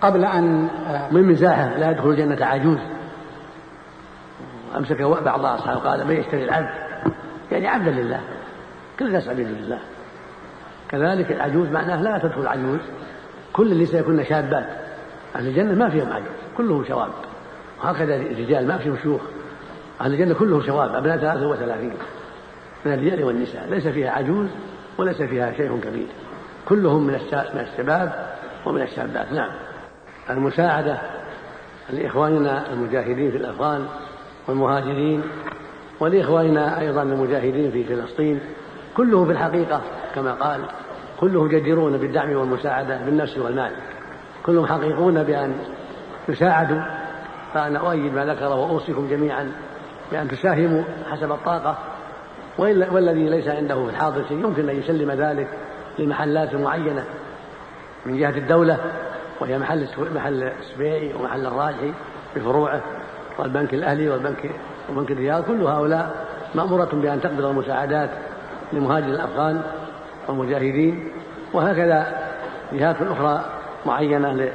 قبل 0.02 0.26
أن 0.26 0.68
أه 0.68 1.14
من 1.14 1.24
مزاحه 1.24 1.78
لا 1.78 1.92
يدخل 1.92 2.10
الجنة 2.10 2.46
عجوز. 2.46 2.80
أمسك 4.78 5.02
بعض 5.02 5.46
أصحابه 5.46 5.80
قال 5.80 6.08
من 6.08 6.16
يشتري 6.16 6.44
العبد. 6.44 6.70
يعني 7.52 7.68
عبدا 7.68 7.92
لله. 7.92 8.22
كل 9.00 9.08
الناس 9.08 9.28
عبيد 9.28 9.48
لله. 9.48 9.80
كذلك 10.94 11.32
العجوز 11.32 11.68
معناه 11.68 12.02
لا 12.02 12.18
تدخل 12.18 12.42
العجوز. 12.42 12.80
كل 13.54 13.72
النساء 13.72 14.02
يكون 14.02 14.26
شابات 14.26 14.66
أهل 15.36 15.48
الجنة 15.48 15.74
ما 15.74 15.90
فيهم 15.90 16.14
عجوز 16.14 16.28
كلهم 16.58 16.86
شواب 16.86 17.10
وهكذا 17.84 18.16
الرجال 18.16 18.68
ما 18.68 18.78
فيهم 18.78 18.98
شيوخ 19.04 19.22
أهل 20.02 20.14
الجنة 20.14 20.34
كلهم 20.34 20.62
شباب 20.62 20.96
أبناء 20.96 21.18
ثلاثة 21.18 21.48
وثلاثين. 21.48 21.94
من 22.86 22.94
الرجال 22.94 23.24
والنساء 23.24 23.70
ليس 23.70 23.88
فيها 23.88 24.12
عجوز 24.12 24.48
وليس 24.98 25.22
فيها 25.22 25.54
شيء 25.54 25.80
كبير. 25.80 26.08
كلهم 26.66 27.08
من 27.08 27.14
من 27.54 27.60
الشباب 27.60 28.28
ومن 28.66 28.82
الشابات. 28.82 29.32
نعم. 29.32 29.52
المساعدة 30.30 30.98
لإخواننا 31.90 32.74
المجاهدين 32.74 33.32
في 33.32 33.38
الأفغان 33.38 33.86
والمهاجرين 34.48 35.22
ولإخواننا 36.00 36.80
أيضا 36.80 37.04
المجاهدين 37.04 37.72
في 37.72 37.84
فلسطين. 37.84 38.40
كله 38.98 39.26
في 39.26 39.32
الحقيقة 39.32 39.82
كما 40.16 40.34
قال 40.34 40.62
كلهم 41.20 41.48
جديرون 41.48 41.98
بالدعم 41.98 42.36
والمساعدة 42.36 42.98
بالنفس 43.06 43.38
والمال. 43.38 43.72
كلهم 44.46 44.66
حقيقون 44.66 45.24
بأن 45.24 45.56
يساعدوا 46.30 46.82
فأنا 47.54 47.80
أؤيد 47.80 48.14
ما 48.14 48.26
ذكر 48.26 48.48
وأوصيكم 48.48 49.08
جميعا 49.10 49.52
بأن 50.12 50.28
تساهموا 50.28 50.84
حسب 51.12 51.32
الطاقة. 51.32 51.78
والذي 52.58 53.30
ليس 53.30 53.48
عنده 53.48 53.76
في 53.86 53.90
الحاضر 53.90 54.24
شيء 54.28 54.38
يمكن 54.38 54.70
أن 54.70 54.76
يسلم 54.76 55.12
ذلك 55.12 55.48
لمحلات 56.00 56.56
معينة 56.56 57.04
من 58.06 58.18
جهة 58.18 58.38
الدولة 58.38 58.78
وهي 59.40 59.60
محل 59.60 59.88
محل 60.16 60.44
السبيعي 60.44 61.14
ومحل 61.14 61.46
الراجحي 61.46 61.94
بفروعه 62.36 62.82
والبنك 63.40 63.74
الأهلي 63.74 64.10
والبنك 64.10 64.52
وبنك 64.90 65.12
الرياض. 65.12 65.44
كل 65.44 65.62
هؤلاء 65.62 66.28
مأمورة 66.56 66.90
بأن 66.94 67.22
تقبض 67.22 67.46
المساعدات 67.46 68.10
لمهاجر 68.74 69.08
الأفغان 69.08 69.62
والمجاهدين 70.28 71.12
وهكذا 71.54 72.18
جهات 72.74 72.96
أخرى 73.02 73.46
معينة 73.86 74.50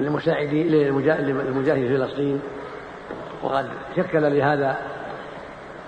للمساعدين 0.00 0.66
للمجاهد 0.66 1.74
في 1.74 1.98
فلسطين. 1.98 2.40
وقد 3.42 3.66
شكل 3.96 4.36
لهذا 4.36 4.76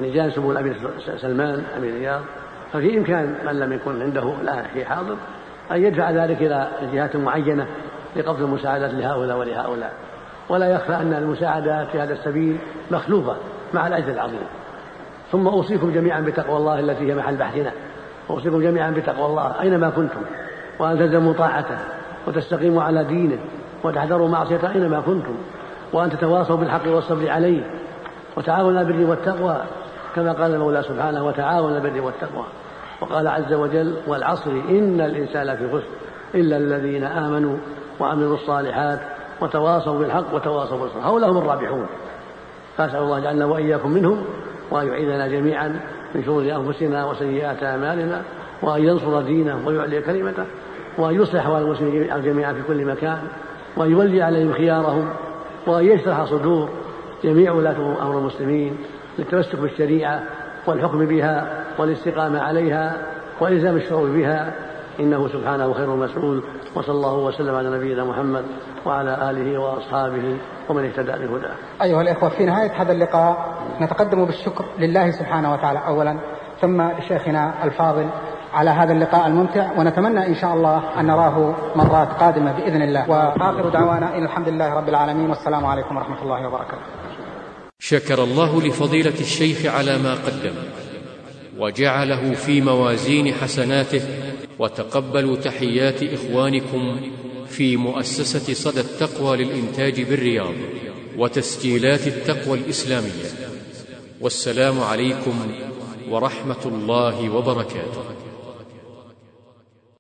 لجان 0.01 0.31
سمو 0.31 0.53
الامير 0.53 0.77
سلمان 1.17 1.65
أمير 1.77 1.91
الرياض. 1.91 2.21
ففي 2.73 2.99
إمكان 2.99 3.35
من 3.47 3.59
لم 3.59 3.73
يكن 3.73 4.03
عنده 4.03 4.35
الآن 4.43 4.65
في 4.75 4.85
حاضر 4.85 5.17
أن 5.73 5.83
يدفع 5.83 6.11
ذلك 6.11 6.43
إلى 6.43 6.69
جهات 6.93 7.17
معينة 7.17 7.67
لقبض 8.17 8.43
المساعدات 8.43 8.91
لهؤلاء 8.91 9.39
ولهؤلاء. 9.39 9.93
ولا 10.49 10.73
يخفى 10.73 10.95
أن 10.95 11.13
المساعدات 11.13 11.89
في 11.89 12.01
هذا 12.01 12.13
السبيل 12.13 12.59
مخلوفة 12.91 13.37
مع 13.75 13.87
الأجر 13.87 14.13
العظيم. 14.13 14.47
ثم 15.33 15.47
أوصيكم 15.47 15.93
جميعا 15.93 16.21
بتقوى 16.21 16.57
الله 16.57 16.81
التي 16.81 17.11
هي 17.11 17.15
محل 17.15 17.37
بحثنا. 17.37 17.73
أوصيكم 18.31 18.63
جميعا 18.63 18.91
بتقوى 18.91 19.27
الله 19.27 19.61
أينما 19.61 19.91
كنتم 19.91 20.21
وأن 20.79 20.99
تلزموا 20.99 21.33
طاعته 21.33 21.79
وتستقيموا 22.27 22.83
على 22.83 23.05
دينه 23.05 23.39
وتحذروا 23.85 24.29
معصيته 24.29 24.73
أينما 24.73 25.01
كنتم 25.01 25.35
وأن 25.93 26.11
تتواصوا 26.11 26.57
بالحق 26.57 26.89
والصبر 26.89 27.31
عليه 27.31 27.63
وتعاونوا 28.37 28.81
البر 28.81 29.11
والتقوى 29.11 29.57
كما 30.17 30.33
قال 30.33 30.55
المولى 30.55 30.83
سبحانه 30.83 31.25
وتعاونوا 31.27 31.79
البر 31.79 32.01
والتقوى. 32.01 32.45
وقال 33.01 33.29
عز 33.29 33.53
وجل 33.53 33.97
والعصر 34.07 34.51
إن 34.51 35.01
الإنسان 35.01 35.47
لفي 35.47 35.69
خسر 35.69 35.87
إلا 36.35 36.57
الذين 36.57 37.05
آمنوا 37.05 37.57
وعملوا 38.01 38.35
الصالحات 38.35 39.01
وتواصوا 39.41 39.99
بالحق 39.99 40.35
وتواصوا 40.35 40.79
بالصبر. 40.79 41.01
هؤلاء 41.01 41.31
هم 41.31 41.39
الرابحون. 41.39 41.87
فأسأل 42.77 42.99
الله 42.99 43.21
جعلنا 43.21 43.45
وإياكم 43.45 43.91
منهم 43.91 44.25
وأن 44.71 44.87
يعيذنا 44.87 45.29
جميعا 45.29 45.81
من 46.15 46.25
شرور 46.25 46.43
أنفسنا 46.43 47.05
وسيئات 47.05 47.63
أعمالنا 47.63 48.23
وأن 48.63 48.85
ينصر 48.85 49.23
دينه 49.23 49.67
ويعلي 49.67 50.03
كلمته 50.03 50.45
وأن 50.99 51.15
يصلح 51.15 51.41
أحوال 51.41 51.63
المسلمين 51.63 52.23
جميعا 52.23 52.53
في 52.53 52.63
كل 52.63 52.85
مكان 52.85 53.19
وأن 53.77 53.91
يولي 53.91 54.23
عليهم 54.23 54.53
خيارهم 54.53 55.09
وأن 55.67 55.85
يشرح 55.85 56.25
صدور 56.25 56.69
جميع 57.25 57.53
ولاة 57.53 58.03
أمر 58.03 58.19
المسلمين 58.19 58.77
للتمسك 59.19 59.57
بالشريعة 59.57 60.23
والحكم 60.67 61.07
بها 61.07 61.65
والاستقامة 61.79 62.41
عليها 62.41 62.97
والزام 63.41 63.77
الشعور 63.77 64.09
بها 64.11 64.53
إنه 65.01 65.29
سبحانه 65.29 65.73
خير 65.75 65.97
مسؤول 65.97 66.43
وصلى 66.75 66.95
الله 66.95 67.15
وسلم 67.15 67.55
على 67.55 67.71
نبينا 67.71 68.05
محمد 68.05 68.45
وعلى 68.87 69.31
آله 69.31 69.61
وأصحابه 69.61 70.37
ومن 70.69 70.85
اهتدى 70.85 71.13
بهداه. 71.13 71.55
أيها 71.83 72.03
الإخوة 72.03 72.29
في 72.29 72.45
نهاية 72.45 72.83
هذا 72.83 72.93
اللقاء 72.93 73.55
نتقدم 73.81 74.25
بالشكر 74.25 74.65
لله 74.79 75.11
سبحانه 75.11 75.53
وتعالى 75.53 75.81
اولا 75.87 76.19
ثم 76.61 76.83
لشيخنا 76.83 77.65
الفاضل 77.65 78.09
على 78.53 78.71
هذا 78.71 78.93
اللقاء 78.93 79.27
الممتع 79.27 79.73
ونتمنى 79.79 80.27
إن 80.27 80.35
شاء 80.35 80.55
الله 80.55 81.01
أن 81.01 81.07
نراه 81.07 81.55
مرات 81.77 82.09
قادمة 82.09 82.53
بإذن 82.53 82.83
الله 82.83 83.11
وآخر 83.11 83.69
دعوانا 83.69 84.17
إن 84.17 84.25
الحمد 84.25 84.49
لله 84.49 84.75
رب 84.75 84.89
العالمين 84.89 85.29
والسلام 85.29 85.67
عليكم 85.67 85.97
ورحمة 85.97 86.23
الله 86.23 86.49
وبركاته. 86.49 86.83
شكر 87.79 88.23
الله 88.25 88.63
لفضيلة 88.63 89.21
الشيخ 89.21 89.67
على 89.67 89.99
ما 89.99 90.15
قدم 90.15 90.55
وجعله 91.59 92.35
في 92.35 92.61
موازين 92.61 93.35
حسناته 93.35 94.03
وتقبلوا 94.59 95.37
تحيات 95.37 96.03
إخوانكم 96.03 97.01
في 97.49 97.77
مؤسسة 97.77 98.55
صدى 98.55 98.81
التقوى 98.81 99.37
للإنتاج 99.37 100.03
بالرياض 100.03 100.55
وتسجيلات 101.17 102.07
التقوى 102.07 102.59
الإسلامية. 102.59 103.29
والسلام 104.21 104.81
عليكم 104.81 105.35
ورحمة 106.11 106.65
الله 106.65 107.31
وبركاته. 107.31 108.26